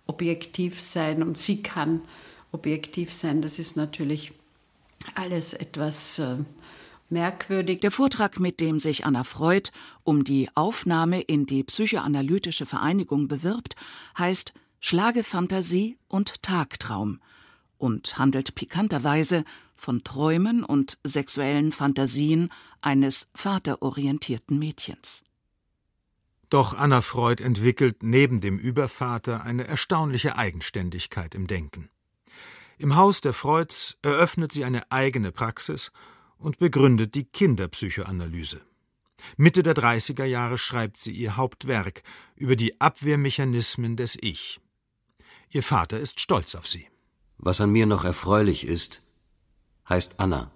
objektiv 0.08 0.82
sein 0.82 1.22
und 1.22 1.38
sie 1.38 1.62
kann 1.62 2.02
objektiv 2.52 3.14
sein. 3.14 3.42
Das 3.42 3.60
ist 3.60 3.76
natürlich 3.76 4.32
alles 5.16 5.54
etwas 5.54 6.20
äh, 6.20 6.38
merkwürdig. 7.10 7.82
Der 7.82 7.92
Vortrag, 7.92 8.40
mit 8.40 8.60
dem 8.60 8.80
sich 8.80 9.06
Anna 9.06 9.24
Freud 9.24 9.70
um 10.04 10.24
die 10.24 10.50
Aufnahme 10.56 11.22
in 11.22 11.46
die 11.46 11.64
psychoanalytische 11.64 12.66
Vereinigung 12.66 13.28
bewirbt, 13.28 13.76
heißt 14.18 14.54
Schlagefantasie 14.80 15.98
und 16.08 16.42
Tagtraum 16.42 17.20
und 17.80 18.20
handelt 18.20 18.54
pikanterweise 18.54 19.44
von 19.76 20.04
Träumen 20.04 20.64
und 20.64 21.00
sexuellen 21.04 21.72
Fantasien 21.72 22.52
eines 22.82 23.28
vaterorientierten 23.34 24.60
Mädchens. 24.60 25.24
Doch 26.50 26.78
Anna 26.78 27.02
Freud 27.02 27.44
entwickelt 27.44 28.04
neben 28.04 28.42
dem 28.42 28.60
Übervater 28.60 29.44
eine 29.44 29.68
erstaunliche 29.68 30.36
Eigenständigkeit 30.36 31.36
im 31.36 31.48
Denken. 31.48 31.90
Im 32.78 32.96
Haus 32.96 33.22
der 33.22 33.34
Freuds 33.34 33.98
eröffnet 34.02 34.52
sie 34.52 34.66
eine 34.66 34.92
eigene 34.92 35.32
Praxis 35.32 35.92
und 36.38 36.58
begründet 36.58 37.16
die 37.16 37.26
Kinderpsychoanalyse. 37.26 38.62
Mitte 39.38 39.64
der 39.64 39.76
30er 39.76 40.24
Jahre 40.24 40.58
schreibt 40.58 41.00
sie 41.00 41.12
ihr 41.12 41.36
Hauptwerk 41.36 42.04
über 42.36 42.56
die 42.56 42.80
Abwehrmechanismen 42.80 43.96
des 43.96 44.18
Ich. 44.22 44.60
Ihr 45.50 45.64
Vater 45.64 46.00
ist 46.00 46.20
stolz 46.20 46.56
auf 46.56 46.68
sie. 46.68 46.88
Was 47.42 47.62
an 47.62 47.72
mir 47.72 47.86
noch 47.86 48.04
erfreulich 48.04 48.68
ist, 48.68 49.02
heißt 49.88 50.20
Anna. 50.20 50.52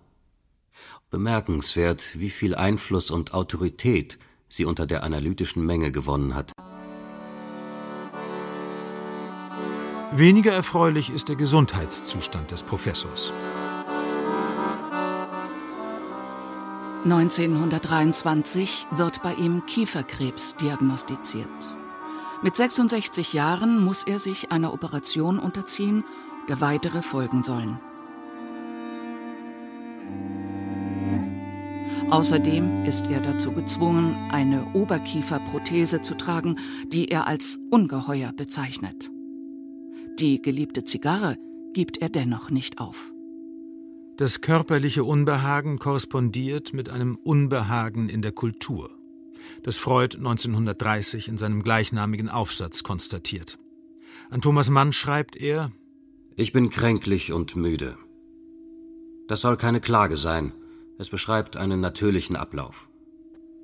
Bemerkenswert, 1.09 2.19
wie 2.19 2.29
viel 2.29 2.55
Einfluss 2.55 3.09
und 3.09 3.33
Autorität 3.33 4.19
sie 4.49 4.65
unter 4.65 4.85
der 4.85 5.03
analytischen 5.03 5.65
Menge 5.65 5.93
gewonnen 5.93 6.35
hat. 6.35 6.51
Weniger 10.11 10.51
erfreulich 10.51 11.09
ist 11.09 11.29
der 11.29 11.37
Gesundheitszustand 11.37 12.51
des 12.51 12.63
Professors. 12.63 13.31
1923 17.05 18.87
wird 18.91 19.23
bei 19.23 19.33
ihm 19.35 19.65
Kieferkrebs 19.65 20.57
diagnostiziert. 20.57 21.47
Mit 22.41 22.57
66 22.57 23.31
Jahren 23.31 23.81
muss 23.83 24.03
er 24.03 24.19
sich 24.19 24.51
einer 24.51 24.73
Operation 24.73 25.39
unterziehen 25.39 26.03
der 26.49 26.61
weitere 26.61 27.01
folgen 27.01 27.43
sollen. 27.43 27.79
Außerdem 32.09 32.85
ist 32.85 33.07
er 33.07 33.21
dazu 33.21 33.51
gezwungen, 33.53 34.15
eine 34.29 34.73
Oberkieferprothese 34.73 36.01
zu 36.01 36.15
tragen, 36.15 36.59
die 36.87 37.07
er 37.07 37.27
als 37.27 37.57
ungeheuer 37.71 38.31
bezeichnet. 38.33 39.09
Die 40.19 40.41
geliebte 40.41 40.83
Zigarre 40.83 41.37
gibt 41.73 41.97
er 41.97 42.09
dennoch 42.09 42.51
nicht 42.51 42.79
auf. 42.79 43.11
Das 44.17 44.41
körperliche 44.41 45.03
Unbehagen 45.03 45.79
korrespondiert 45.79 46.71
mit 46.71 46.87
einem 46.87 47.15
Unbehagen 47.15 48.09
in 48.09 48.21
der 48.21 48.31
Kultur, 48.31 48.91
das 49.63 49.77
Freud 49.77 50.15
1930 50.15 51.27
in 51.27 51.39
seinem 51.39 51.63
gleichnamigen 51.63 52.29
Aufsatz 52.29 52.83
konstatiert. 52.83 53.57
An 54.29 54.41
Thomas 54.41 54.69
Mann 54.69 54.93
schreibt 54.93 55.35
er, 55.35 55.71
ich 56.35 56.53
bin 56.53 56.69
kränklich 56.69 57.31
und 57.31 57.55
müde. 57.55 57.97
Das 59.27 59.41
soll 59.41 59.57
keine 59.57 59.79
Klage 59.79 60.17
sein. 60.17 60.51
Es 60.97 61.09
beschreibt 61.09 61.57
einen 61.57 61.79
natürlichen 61.79 62.35
Ablauf. 62.35 62.89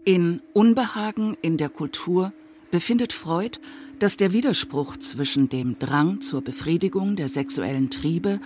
In 0.06 0.42
Unbehagen 0.54 1.38
in 1.42 1.58
der 1.58 1.70
Kultur 1.70 2.34
befindet 2.72 3.14
Freud, 3.14 3.60
dass 4.00 4.18
der 4.18 4.34
Widerspruch 4.34 4.98
zwischen 4.98 5.50
dem 5.50 5.78
Drang 5.80 6.22
zur 6.22 6.42
Befriedigung 6.42 7.16
der 7.16 7.28
sexuellen 7.28 7.90
Triebe 7.90 8.40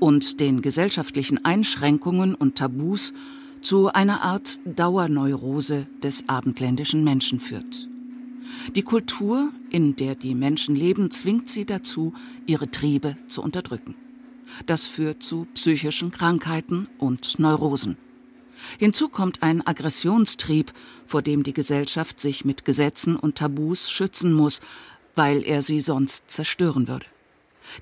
und 0.00 0.40
den 0.40 0.62
gesellschaftlichen 0.62 1.44
Einschränkungen 1.44 2.34
und 2.34 2.56
Tabus 2.56 3.14
zu 3.62 3.88
einer 3.88 4.22
Art 4.22 4.58
Dauerneurose 4.64 5.86
des 6.02 6.28
abendländischen 6.28 7.04
Menschen 7.04 7.40
führt. 7.40 7.88
Die 8.74 8.82
Kultur, 8.82 9.52
in 9.70 9.96
der 9.96 10.14
die 10.14 10.34
Menschen 10.34 10.76
leben, 10.76 11.10
zwingt 11.10 11.48
sie 11.48 11.64
dazu, 11.64 12.14
ihre 12.46 12.70
Triebe 12.70 13.16
zu 13.28 13.42
unterdrücken. 13.42 13.94
Das 14.66 14.86
führt 14.86 15.22
zu 15.22 15.46
psychischen 15.54 16.10
Krankheiten 16.10 16.88
und 16.98 17.38
Neurosen. 17.38 17.96
Hinzu 18.78 19.08
kommt 19.08 19.42
ein 19.42 19.66
Aggressionstrieb, 19.66 20.72
vor 21.06 21.22
dem 21.22 21.42
die 21.42 21.52
Gesellschaft 21.52 22.20
sich 22.20 22.44
mit 22.44 22.64
Gesetzen 22.64 23.16
und 23.16 23.36
Tabus 23.36 23.90
schützen 23.90 24.32
muss, 24.32 24.60
weil 25.14 25.42
er 25.42 25.62
sie 25.62 25.80
sonst 25.80 26.30
zerstören 26.30 26.88
würde. 26.88 27.06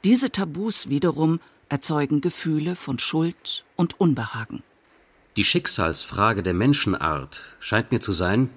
Diese 0.03 0.31
Tabus 0.31 0.89
wiederum 0.89 1.41
erzeugen 1.69 2.21
Gefühle 2.21 2.77
von 2.77 2.99
Schuld 2.99 3.65
und 3.77 4.01
Unbehagen. 4.01 4.63
Die 5.37 5.45
Schicksalsfrage 5.45 6.43
der 6.43 6.55
Menschenart 6.55 7.41
scheint 7.59 7.91
mir 7.91 8.01
zu 8.01 8.13
sein, 8.13 8.51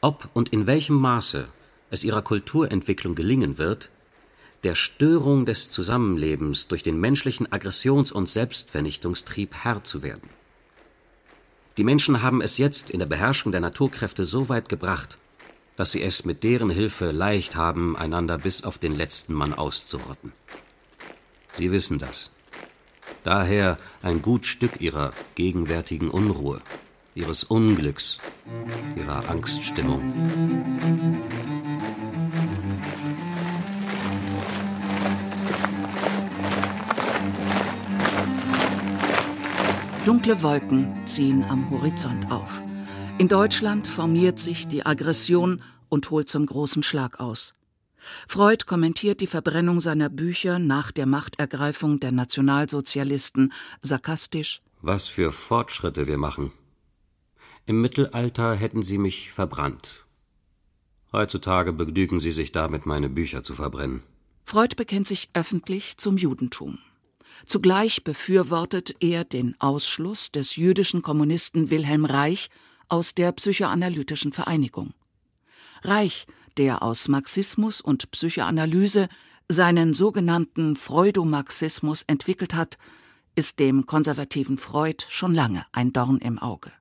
ob 0.00 0.28
und 0.34 0.50
in 0.50 0.66
welchem 0.66 0.96
Maße 0.96 1.48
es 1.90 2.04
ihrer 2.04 2.22
Kulturentwicklung 2.22 3.14
gelingen 3.14 3.58
wird, 3.58 3.90
der 4.64 4.74
Störung 4.74 5.46
des 5.46 5.70
Zusammenlebens 5.70 6.68
durch 6.68 6.82
den 6.82 7.00
menschlichen 7.00 7.46
Aggressions- 7.52 8.12
und 8.12 8.28
Selbstvernichtungstrieb 8.28 9.54
Herr 9.54 9.84
zu 9.84 10.02
werden. 10.02 10.28
Die 11.76 11.84
Menschen 11.84 12.22
haben 12.22 12.40
es 12.40 12.58
jetzt 12.58 12.90
in 12.90 12.98
der 12.98 13.06
Beherrschung 13.06 13.52
der 13.52 13.60
Naturkräfte 13.60 14.24
so 14.24 14.48
weit 14.48 14.68
gebracht, 14.68 15.16
dass 15.76 15.92
sie 15.92 16.02
es 16.02 16.24
mit 16.24 16.42
deren 16.42 16.70
Hilfe 16.70 17.12
leicht 17.12 17.54
haben, 17.54 17.96
einander 17.96 18.36
bis 18.36 18.64
auf 18.64 18.78
den 18.78 18.96
letzten 18.96 19.32
Mann 19.32 19.54
auszurotten. 19.54 20.32
Sie 21.54 21.70
wissen 21.70 22.00
das. 22.00 22.32
Daher 23.22 23.78
ein 24.02 24.22
gut 24.22 24.44
Stück 24.44 24.80
ihrer 24.80 25.12
gegenwärtigen 25.36 26.08
Unruhe, 26.08 26.60
ihres 27.18 27.42
Unglücks, 27.42 28.18
ihrer 28.96 29.28
Angststimmung. 29.28 30.00
Dunkle 40.04 40.42
Wolken 40.42 41.06
ziehen 41.06 41.44
am 41.44 41.68
Horizont 41.70 42.30
auf. 42.30 42.62
In 43.18 43.26
Deutschland 43.26 43.88
formiert 43.88 44.38
sich 44.38 44.68
die 44.68 44.86
Aggression 44.86 45.60
und 45.88 46.10
holt 46.10 46.28
zum 46.28 46.46
großen 46.46 46.84
Schlag 46.84 47.18
aus. 47.18 47.52
Freud 48.28 48.64
kommentiert 48.64 49.20
die 49.20 49.26
Verbrennung 49.26 49.80
seiner 49.80 50.08
Bücher 50.08 50.60
nach 50.60 50.92
der 50.92 51.06
Machtergreifung 51.06 51.98
der 51.98 52.12
Nationalsozialisten 52.12 53.52
sarkastisch. 53.82 54.62
Was 54.80 55.08
für 55.08 55.32
Fortschritte 55.32 56.06
wir 56.06 56.16
machen. 56.16 56.52
Im 57.68 57.82
Mittelalter 57.82 58.54
hätten 58.54 58.82
sie 58.82 58.96
mich 58.96 59.30
verbrannt. 59.30 60.06
Heutzutage 61.12 61.74
begnügen 61.74 62.18
sie 62.18 62.30
sich 62.30 62.50
damit, 62.50 62.86
meine 62.86 63.10
Bücher 63.10 63.42
zu 63.42 63.52
verbrennen. 63.52 64.02
Freud 64.46 64.74
bekennt 64.74 65.06
sich 65.06 65.28
öffentlich 65.34 65.98
zum 65.98 66.16
Judentum. 66.16 66.78
Zugleich 67.44 68.04
befürwortet 68.04 68.96
er 69.00 69.24
den 69.24 69.54
Ausschluss 69.60 70.32
des 70.32 70.56
jüdischen 70.56 71.02
Kommunisten 71.02 71.68
Wilhelm 71.68 72.06
Reich 72.06 72.48
aus 72.88 73.14
der 73.14 73.32
psychoanalytischen 73.32 74.32
Vereinigung. 74.32 74.94
Reich, 75.82 76.26
der 76.56 76.82
aus 76.82 77.06
Marxismus 77.06 77.82
und 77.82 78.10
Psychoanalyse 78.12 79.10
seinen 79.46 79.92
sogenannten 79.92 80.74
Freudomarxismus 80.74 82.02
entwickelt 82.06 82.54
hat, 82.54 82.78
ist 83.34 83.58
dem 83.58 83.84
konservativen 83.84 84.56
Freud 84.56 85.04
schon 85.10 85.34
lange 85.34 85.66
ein 85.72 85.92
Dorn 85.92 86.16
im 86.16 86.38
Auge. 86.38 86.72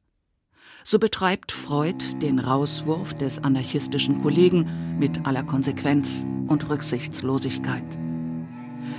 So 0.90 1.00
betreibt 1.00 1.52
Freud 1.52 1.98
den 2.22 2.40
Rauswurf 2.40 3.14
des 3.14 3.44
anarchistischen 3.44 4.22
Kollegen 4.24 4.98
mit 4.98 5.26
aller 5.26 5.44
Konsequenz 5.44 6.26
und 6.48 6.70
Rücksichtslosigkeit. 6.70 7.84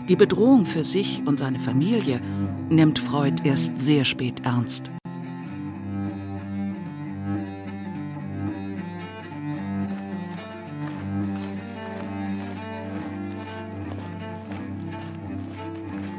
Die 0.07 0.17
Bedrohung 0.17 0.67
für 0.67 0.85
sich 0.85 1.23
und 1.25 1.39
seine 1.39 1.59
Familie 1.59 2.21
nimmt 2.69 2.99
Freud 2.99 3.43
erst 3.43 3.73
sehr 3.81 4.05
spät 4.05 4.45
ernst. 4.45 4.91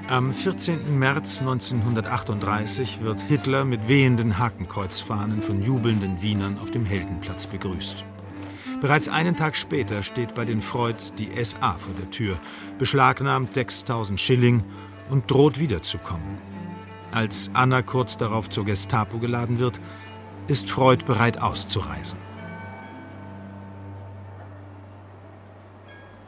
Am 0.10 0.34
14. 0.34 0.98
März 0.98 1.40
1938 1.40 3.02
wird 3.04 3.22
Hitler 3.22 3.64
mit 3.64 3.88
wehenden 3.88 4.40
Hakenkreuzfahnen 4.40 5.44
von 5.44 5.62
jubelnden 5.62 6.20
Wienern 6.20 6.58
auf 6.58 6.72
dem 6.72 6.84
Heldenplatz 6.84 7.46
begrüßt. 7.46 8.04
Bereits 8.82 9.08
einen 9.08 9.36
Tag 9.36 9.56
später 9.56 10.02
steht 10.02 10.34
bei 10.34 10.46
den 10.46 10.64
Freuds 10.64 11.14
die 11.14 11.30
SA 11.44 11.74
vor 11.74 11.94
der 11.94 12.10
Tür, 12.10 12.40
beschlagnahmt 12.80 13.54
6000 13.54 14.20
Schilling 14.20 14.64
und 15.12 15.30
droht 15.30 15.60
wiederzukommen. 15.60 16.40
Als 17.12 17.52
Anna 17.54 17.84
kurz 17.84 18.18
darauf 18.18 18.50
zur 18.50 18.66
Gestapo 18.66 19.20
geladen 19.20 19.60
wird, 19.60 19.80
ist 20.48 20.72
Freud 20.72 21.06
bereit 21.06 21.40
auszureisen. 21.40 22.18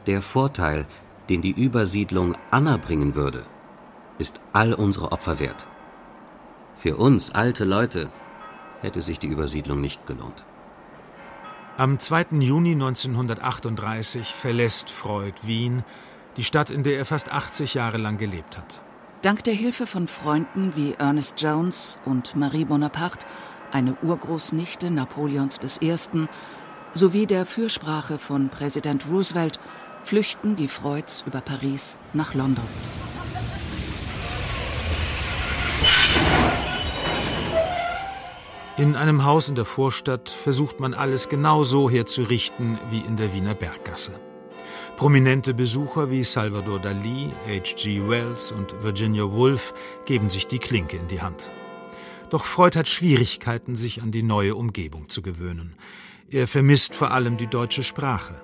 Der 0.06 0.22
Vorteil, 0.22 0.86
den 1.28 1.42
die 1.42 1.50
Übersiedlung 1.50 2.36
Anna 2.52 2.76
bringen 2.76 3.16
würde, 3.16 3.42
ist 4.18 4.40
all 4.52 4.74
unsere 4.74 5.12
Opfer 5.12 5.38
wert. 5.38 5.66
Für 6.76 6.96
uns 6.96 7.30
alte 7.32 7.64
Leute 7.64 8.10
hätte 8.80 9.02
sich 9.02 9.18
die 9.18 9.28
Übersiedlung 9.28 9.80
nicht 9.80 10.06
gelohnt. 10.06 10.44
Am 11.78 11.98
2. 11.98 12.26
Juni 12.40 12.72
1938 12.72 14.34
verlässt 14.34 14.90
Freud 14.90 15.34
Wien, 15.42 15.84
die 16.36 16.44
Stadt, 16.44 16.70
in 16.70 16.82
der 16.82 16.98
er 16.98 17.04
fast 17.04 17.30
80 17.30 17.74
Jahre 17.74 17.98
lang 17.98 18.18
gelebt 18.18 18.58
hat. 18.58 18.82
Dank 19.22 19.44
der 19.44 19.54
Hilfe 19.54 19.86
von 19.86 20.08
Freunden 20.08 20.74
wie 20.76 20.94
Ernest 20.94 21.40
Jones 21.40 22.00
und 22.04 22.34
Marie 22.36 22.64
Bonaparte, 22.64 23.24
eine 23.70 23.96
Urgroßnichte 24.02 24.90
Napoleons 24.90 25.60
I., 25.80 25.94
sowie 26.94 27.26
der 27.26 27.46
Fürsprache 27.46 28.18
von 28.18 28.48
Präsident 28.48 29.06
Roosevelt 29.10 29.58
flüchten 30.02 30.56
die 30.56 30.68
Freuds 30.68 31.24
über 31.26 31.40
Paris 31.40 31.96
nach 32.12 32.34
London. 32.34 32.66
In 38.78 38.96
einem 38.96 39.26
Haus 39.26 39.50
in 39.50 39.54
der 39.54 39.66
Vorstadt 39.66 40.30
versucht 40.30 40.80
man 40.80 40.94
alles 40.94 41.28
genau 41.28 41.62
so 41.62 41.90
herzurichten 41.90 42.78
wie 42.90 43.00
in 43.00 43.18
der 43.18 43.34
Wiener 43.34 43.54
Berggasse. 43.54 44.18
Prominente 44.96 45.52
Besucher 45.52 46.10
wie 46.10 46.24
Salvador 46.24 46.78
Dali, 46.78 47.30
H.G. 47.46 48.08
Wells 48.08 48.50
und 48.50 48.82
Virginia 48.82 49.30
Woolf 49.30 49.74
geben 50.06 50.30
sich 50.30 50.46
die 50.46 50.58
Klinke 50.58 50.96
in 50.96 51.06
die 51.06 51.20
Hand. 51.20 51.50
Doch 52.30 52.46
Freud 52.46 52.78
hat 52.78 52.88
Schwierigkeiten, 52.88 53.76
sich 53.76 54.00
an 54.00 54.10
die 54.10 54.22
neue 54.22 54.54
Umgebung 54.54 55.10
zu 55.10 55.20
gewöhnen. 55.20 55.76
Er 56.30 56.48
vermisst 56.48 56.94
vor 56.94 57.10
allem 57.10 57.36
die 57.36 57.48
deutsche 57.48 57.84
Sprache. 57.84 58.40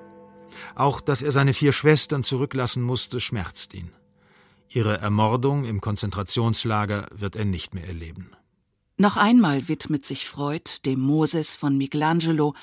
Auch, 0.75 1.01
dass 1.01 1.23
er 1.23 1.33
seine 1.33 1.55
vier 1.55 1.73
Schwestern 1.73 2.23
zurücklassen 2.23 2.83
musste, 2.83 3.21
schmerzt 3.21 3.73
ihn. 3.73 3.93
Ihre 4.69 4.99
Ermordung 4.99 5.65
im 5.65 5.81
Konzentrationslager 5.81 7.07
wird 7.15 7.35
er 7.35 7.47
nicht 7.47 7.73
mehr 7.73 7.87
erleben. 7.87 8.33
Noch 9.01 9.17
einmal 9.17 9.69
widmet 9.69 10.05
sich 10.05 10.27
Freud 10.27 10.85
dem 10.85 10.99
Moses 10.99 11.55
von 11.55 11.79
Michelangelo, 11.79 12.55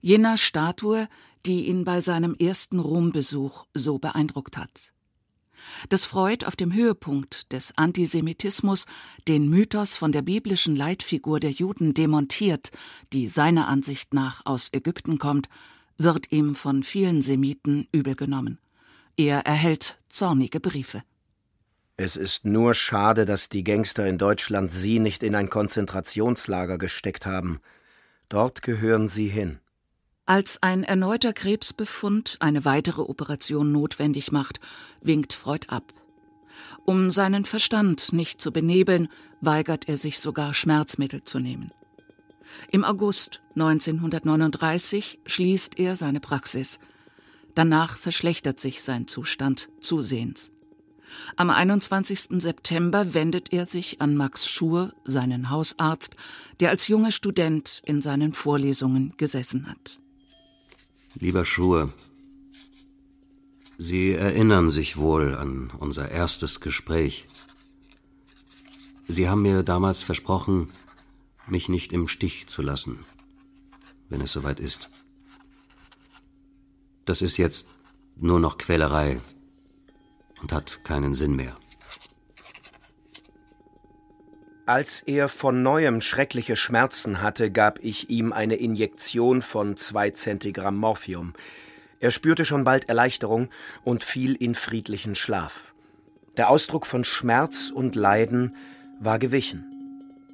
jener 0.00 0.38
Statue, 0.38 1.06
die 1.44 1.66
ihn 1.66 1.84
bei 1.84 2.00
seinem 2.00 2.34
ersten 2.34 2.78
Rombesuch 2.78 3.66
so 3.74 3.98
beeindruckt 3.98 4.56
hat. 4.56 4.94
Dass 5.90 6.06
Freud 6.06 6.46
auf 6.46 6.56
dem 6.56 6.72
Höhepunkt 6.72 7.52
des 7.52 7.76
Antisemitismus 7.76 8.86
den 9.28 9.50
Mythos 9.50 9.94
von 9.94 10.12
der 10.12 10.22
biblischen 10.22 10.76
Leitfigur 10.76 11.40
der 11.40 11.50
Juden 11.50 11.92
demontiert, 11.92 12.70
die 13.12 13.28
seiner 13.28 13.68
Ansicht 13.68 14.14
nach 14.14 14.46
aus 14.46 14.70
Ägypten 14.72 15.18
kommt, 15.18 15.50
wird 15.98 16.32
ihm 16.32 16.54
von 16.54 16.82
vielen 16.84 17.20
Semiten 17.20 17.86
übel 17.92 18.16
genommen. 18.16 18.58
Er 19.18 19.40
erhält 19.40 19.98
zornige 20.08 20.58
Briefe. 20.58 21.02
Es 22.04 22.16
ist 22.16 22.44
nur 22.44 22.74
schade, 22.74 23.26
dass 23.26 23.48
die 23.48 23.62
Gangster 23.62 24.08
in 24.08 24.18
Deutschland 24.18 24.72
Sie 24.72 24.98
nicht 24.98 25.22
in 25.22 25.36
ein 25.36 25.48
Konzentrationslager 25.48 26.76
gesteckt 26.76 27.26
haben. 27.26 27.60
Dort 28.28 28.62
gehören 28.62 29.06
Sie 29.06 29.28
hin. 29.28 29.60
Als 30.26 30.60
ein 30.64 30.82
erneuter 30.82 31.32
Krebsbefund 31.32 32.38
eine 32.40 32.64
weitere 32.64 33.02
Operation 33.02 33.70
notwendig 33.70 34.32
macht, 34.32 34.58
winkt 35.00 35.32
Freud 35.32 35.68
ab. 35.68 35.94
Um 36.84 37.12
seinen 37.12 37.44
Verstand 37.44 38.12
nicht 38.12 38.40
zu 38.40 38.50
benebeln, 38.50 39.06
weigert 39.40 39.88
er 39.88 39.96
sich 39.96 40.18
sogar 40.18 40.54
Schmerzmittel 40.54 41.22
zu 41.22 41.38
nehmen. 41.38 41.70
Im 42.72 42.82
August 42.82 43.42
1939 43.54 45.20
schließt 45.24 45.78
er 45.78 45.94
seine 45.94 46.18
Praxis. 46.18 46.80
Danach 47.54 47.96
verschlechtert 47.96 48.58
sich 48.58 48.82
sein 48.82 49.06
Zustand 49.06 49.68
zusehends. 49.80 50.50
Am 51.36 51.50
21. 51.50 52.40
September 52.40 53.14
wendet 53.14 53.52
er 53.52 53.66
sich 53.66 54.00
an 54.00 54.16
Max 54.16 54.48
Schur, 54.48 54.92
seinen 55.04 55.50
Hausarzt, 55.50 56.14
der 56.60 56.70
als 56.70 56.88
junger 56.88 57.12
Student 57.12 57.82
in 57.84 58.00
seinen 58.00 58.32
Vorlesungen 58.32 59.14
gesessen 59.16 59.68
hat. 59.68 59.98
Lieber 61.14 61.44
Schur, 61.44 61.92
Sie 63.78 64.12
erinnern 64.12 64.70
sich 64.70 64.96
wohl 64.96 65.34
an 65.34 65.72
unser 65.78 66.08
erstes 66.08 66.60
Gespräch. 66.60 67.26
Sie 69.08 69.28
haben 69.28 69.42
mir 69.42 69.62
damals 69.64 70.04
versprochen, 70.04 70.68
mich 71.48 71.68
nicht 71.68 71.92
im 71.92 72.06
Stich 72.06 72.46
zu 72.46 72.62
lassen, 72.62 73.00
wenn 74.08 74.20
es 74.20 74.32
soweit 74.32 74.60
ist. 74.60 74.88
Das 77.04 77.22
ist 77.22 77.38
jetzt 77.38 77.66
nur 78.16 78.38
noch 78.38 78.58
Quälerei 78.58 79.20
und 80.40 80.52
hat 80.52 80.84
keinen 80.84 81.14
Sinn 81.14 81.36
mehr. 81.36 81.54
Als 84.64 85.00
er 85.00 85.28
von 85.28 85.62
neuem 85.62 86.00
schreckliche 86.00 86.54
Schmerzen 86.54 87.20
hatte, 87.20 87.50
gab 87.50 87.80
ich 87.82 88.10
ihm 88.10 88.32
eine 88.32 88.54
Injektion 88.54 89.42
von 89.42 89.76
zwei 89.76 90.10
Zentigramm 90.10 90.76
Morphium. 90.76 91.34
Er 91.98 92.12
spürte 92.12 92.44
schon 92.44 92.62
bald 92.62 92.88
Erleichterung 92.88 93.48
und 93.84 94.04
fiel 94.04 94.34
in 94.36 94.54
friedlichen 94.54 95.14
Schlaf. 95.16 95.74
Der 96.36 96.48
Ausdruck 96.48 96.86
von 96.86 97.04
Schmerz 97.04 97.70
und 97.74 97.96
Leiden 97.96 98.56
war 99.00 99.18
gewichen. 99.18 99.64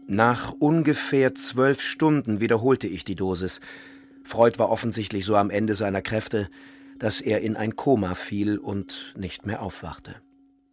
Nach 0.07 0.53
ungefähr 0.59 1.35
zwölf 1.35 1.81
Stunden 1.81 2.41
wiederholte 2.41 2.87
ich 2.87 3.05
die 3.05 3.17
Dosis. 3.17 3.61
Freud 4.25 4.59
war 4.59 4.71
offensichtlich 4.71 5.25
so 5.25 5.37
am 5.37 5.51
Ende 5.51 5.75
seiner 5.75 6.03
Kräfte, 6.03 6.49
dass 6.99 7.21
er 7.21 7.41
in 7.41 7.57
ein 7.57 7.77
Koma 7.77 8.15
fiel 8.15 8.59
und 8.59 9.15
nicht 9.17 9.47
mehr 9.47 9.63
aufwachte. 9.63 10.17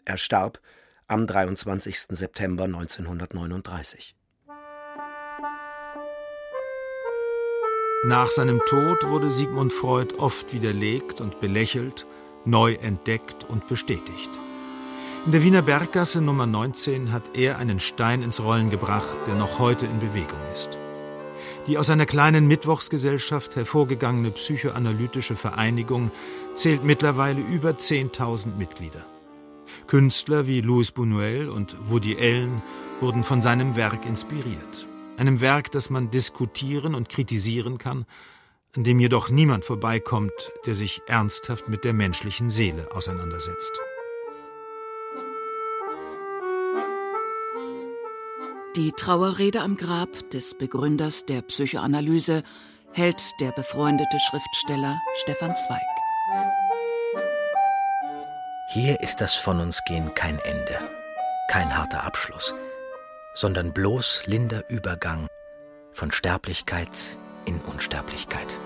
Er 0.05 0.17
starb 0.17 0.59
am 1.07 1.27
23. 1.27 1.99
September 2.09 2.63
1939. 2.63 4.15
Nach 8.03 8.29
seinem 8.29 8.61
Tod 8.67 9.07
wurde 9.07 9.31
Sigmund 9.31 9.73
Freud 9.73 10.13
oft 10.19 10.53
widerlegt 10.53 11.21
und 11.21 11.39
belächelt, 11.39 12.05
neu 12.45 12.73
entdeckt 12.73 13.43
und 13.45 13.67
bestätigt. 13.67 14.29
In 15.25 15.31
der 15.31 15.41
Wiener 15.41 15.63
Berggasse 15.63 16.21
Nummer 16.21 16.45
19 16.45 17.11
hat 17.11 17.35
er 17.35 17.57
einen 17.57 17.79
Stein 17.79 18.21
ins 18.21 18.39
Rollen 18.43 18.69
gebracht, 18.69 19.17
der 19.25 19.33
noch 19.33 19.57
heute 19.57 19.87
in 19.87 19.99
Bewegung 19.99 20.39
ist. 20.53 20.77
Die 21.67 21.79
aus 21.79 21.89
einer 21.89 22.05
kleinen 22.05 22.47
Mittwochsgesellschaft 22.47 23.55
hervorgegangene 23.55 24.31
psychoanalytische 24.31 25.35
Vereinigung 25.35 26.11
zählt 26.53 26.83
mittlerweile 26.83 27.41
über 27.41 27.71
10.000 27.71 28.55
Mitglieder. 28.57 29.05
Künstler 29.87 30.45
wie 30.45 30.61
Louis 30.61 30.91
Buñuel 30.91 31.47
und 31.47 31.75
Woody 31.89 32.17
Allen 32.19 32.61
wurden 32.99 33.23
von 33.23 33.41
seinem 33.41 33.75
Werk 33.75 34.05
inspiriert. 34.05 34.85
Einem 35.17 35.41
Werk, 35.41 35.71
das 35.71 35.89
man 35.89 36.11
diskutieren 36.11 36.93
und 36.93 37.09
kritisieren 37.09 37.77
kann, 37.77 38.05
an 38.75 38.83
dem 38.83 38.99
jedoch 38.99 39.29
niemand 39.29 39.65
vorbeikommt, 39.65 40.51
der 40.65 40.75
sich 40.75 41.01
ernsthaft 41.07 41.69
mit 41.69 41.83
der 41.83 41.93
menschlichen 41.93 42.49
Seele 42.49 42.89
auseinandersetzt. 42.93 43.71
Die 48.75 48.91
Trauerrede 48.91 49.61
am 49.61 49.77
Grab 49.77 50.29
des 50.31 50.53
Begründers 50.57 51.25
der 51.25 51.41
Psychoanalyse 51.43 52.43
hält 52.91 53.23
der 53.39 53.53
befreundete 53.53 54.19
Schriftsteller 54.19 54.99
Stefan 55.15 55.55
Zweig. 55.55 55.79
Hier 58.73 58.99
ist 58.99 59.21
das 59.21 59.35
Von 59.35 59.61
uns 59.61 59.81
gehen 59.85 60.13
kein 60.13 60.39
Ende, 60.39 60.77
kein 61.49 61.77
harter 61.77 62.03
Abschluss, 62.03 62.53
sondern 63.33 63.71
bloß 63.71 64.23
linder 64.25 64.67
Übergang 64.67 65.27
von 65.93 66.11
Sterblichkeit 66.11 67.17
in 67.45 67.61
Unsterblichkeit. 67.61 68.57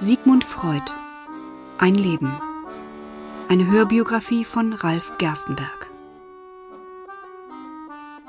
Sigmund 0.00 0.44
Freud 0.44 0.92
Ein 1.78 1.96
Leben. 1.96 2.32
Eine 3.48 3.66
Hörbiografie 3.66 4.44
von 4.44 4.72
Ralf 4.72 5.18
Gerstenberg. 5.18 5.90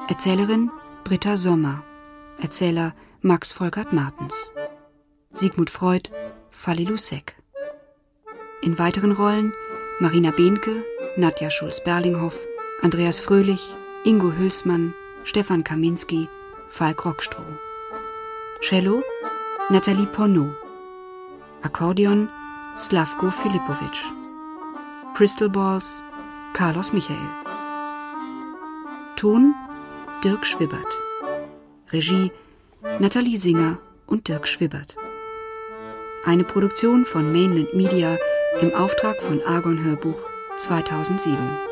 Erzählerin 0.07 0.71
Britta 1.03 1.37
Sommer. 1.37 1.83
Erzähler 2.41 2.95
Max 3.21 3.51
Volkert 3.51 3.93
Martens. 3.93 4.51
Sigmund 5.31 5.69
Freud, 5.69 6.09
Falli 6.49 6.85
Lusek. 6.85 7.35
In 8.63 8.79
weiteren 8.79 9.11
Rollen 9.11 9.53
Marina 9.99 10.31
Behnke, 10.31 10.83
Nadja 11.17 11.51
Schulz-Berlinghoff, 11.51 12.37
Andreas 12.81 13.19
Fröhlich, 13.19 13.75
Ingo 14.03 14.31
Hülsmann, 14.31 14.95
Stefan 15.23 15.63
Kaminski, 15.63 16.29
Falk 16.69 17.05
Rockstroh. 17.05 17.45
Cello 18.61 19.03
Nathalie 19.69 20.07
Porneau. 20.07 20.51
Akkordeon 21.61 22.29
Slavko 22.77 23.31
Filipovic. 23.31 23.97
Crystal 25.13 25.49
Balls 25.49 26.01
Carlos 26.53 26.93
Michael. 26.93 27.17
Ton 29.17 29.53
Dirk 30.23 30.45
Schwibbert. 30.45 30.87
Regie 31.91 32.31
Nathalie 32.99 33.35
Singer 33.35 33.77
und 34.07 34.29
Dirk 34.29 34.47
Schwibbert. 34.47 34.95
Eine 36.23 36.45
Produktion 36.45 37.05
von 37.05 37.31
Mainland 37.33 37.73
Media 37.73 38.17
im 38.61 38.73
Auftrag 38.73 39.17
von 39.21 39.41
Argon 39.43 39.83
Hörbuch 39.83 40.19
2007. 40.57 41.68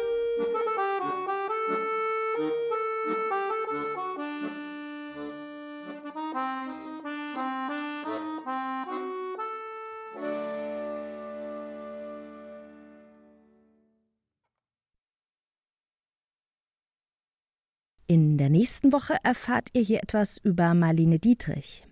nächsten 18.68 18.92
Woche 18.92 19.16
erfahrt 19.24 19.70
ihr 19.72 19.82
hier 19.82 20.04
etwas 20.04 20.40
über 20.40 20.74
Marlene 20.74 21.20
Dietrich. 21.20 21.86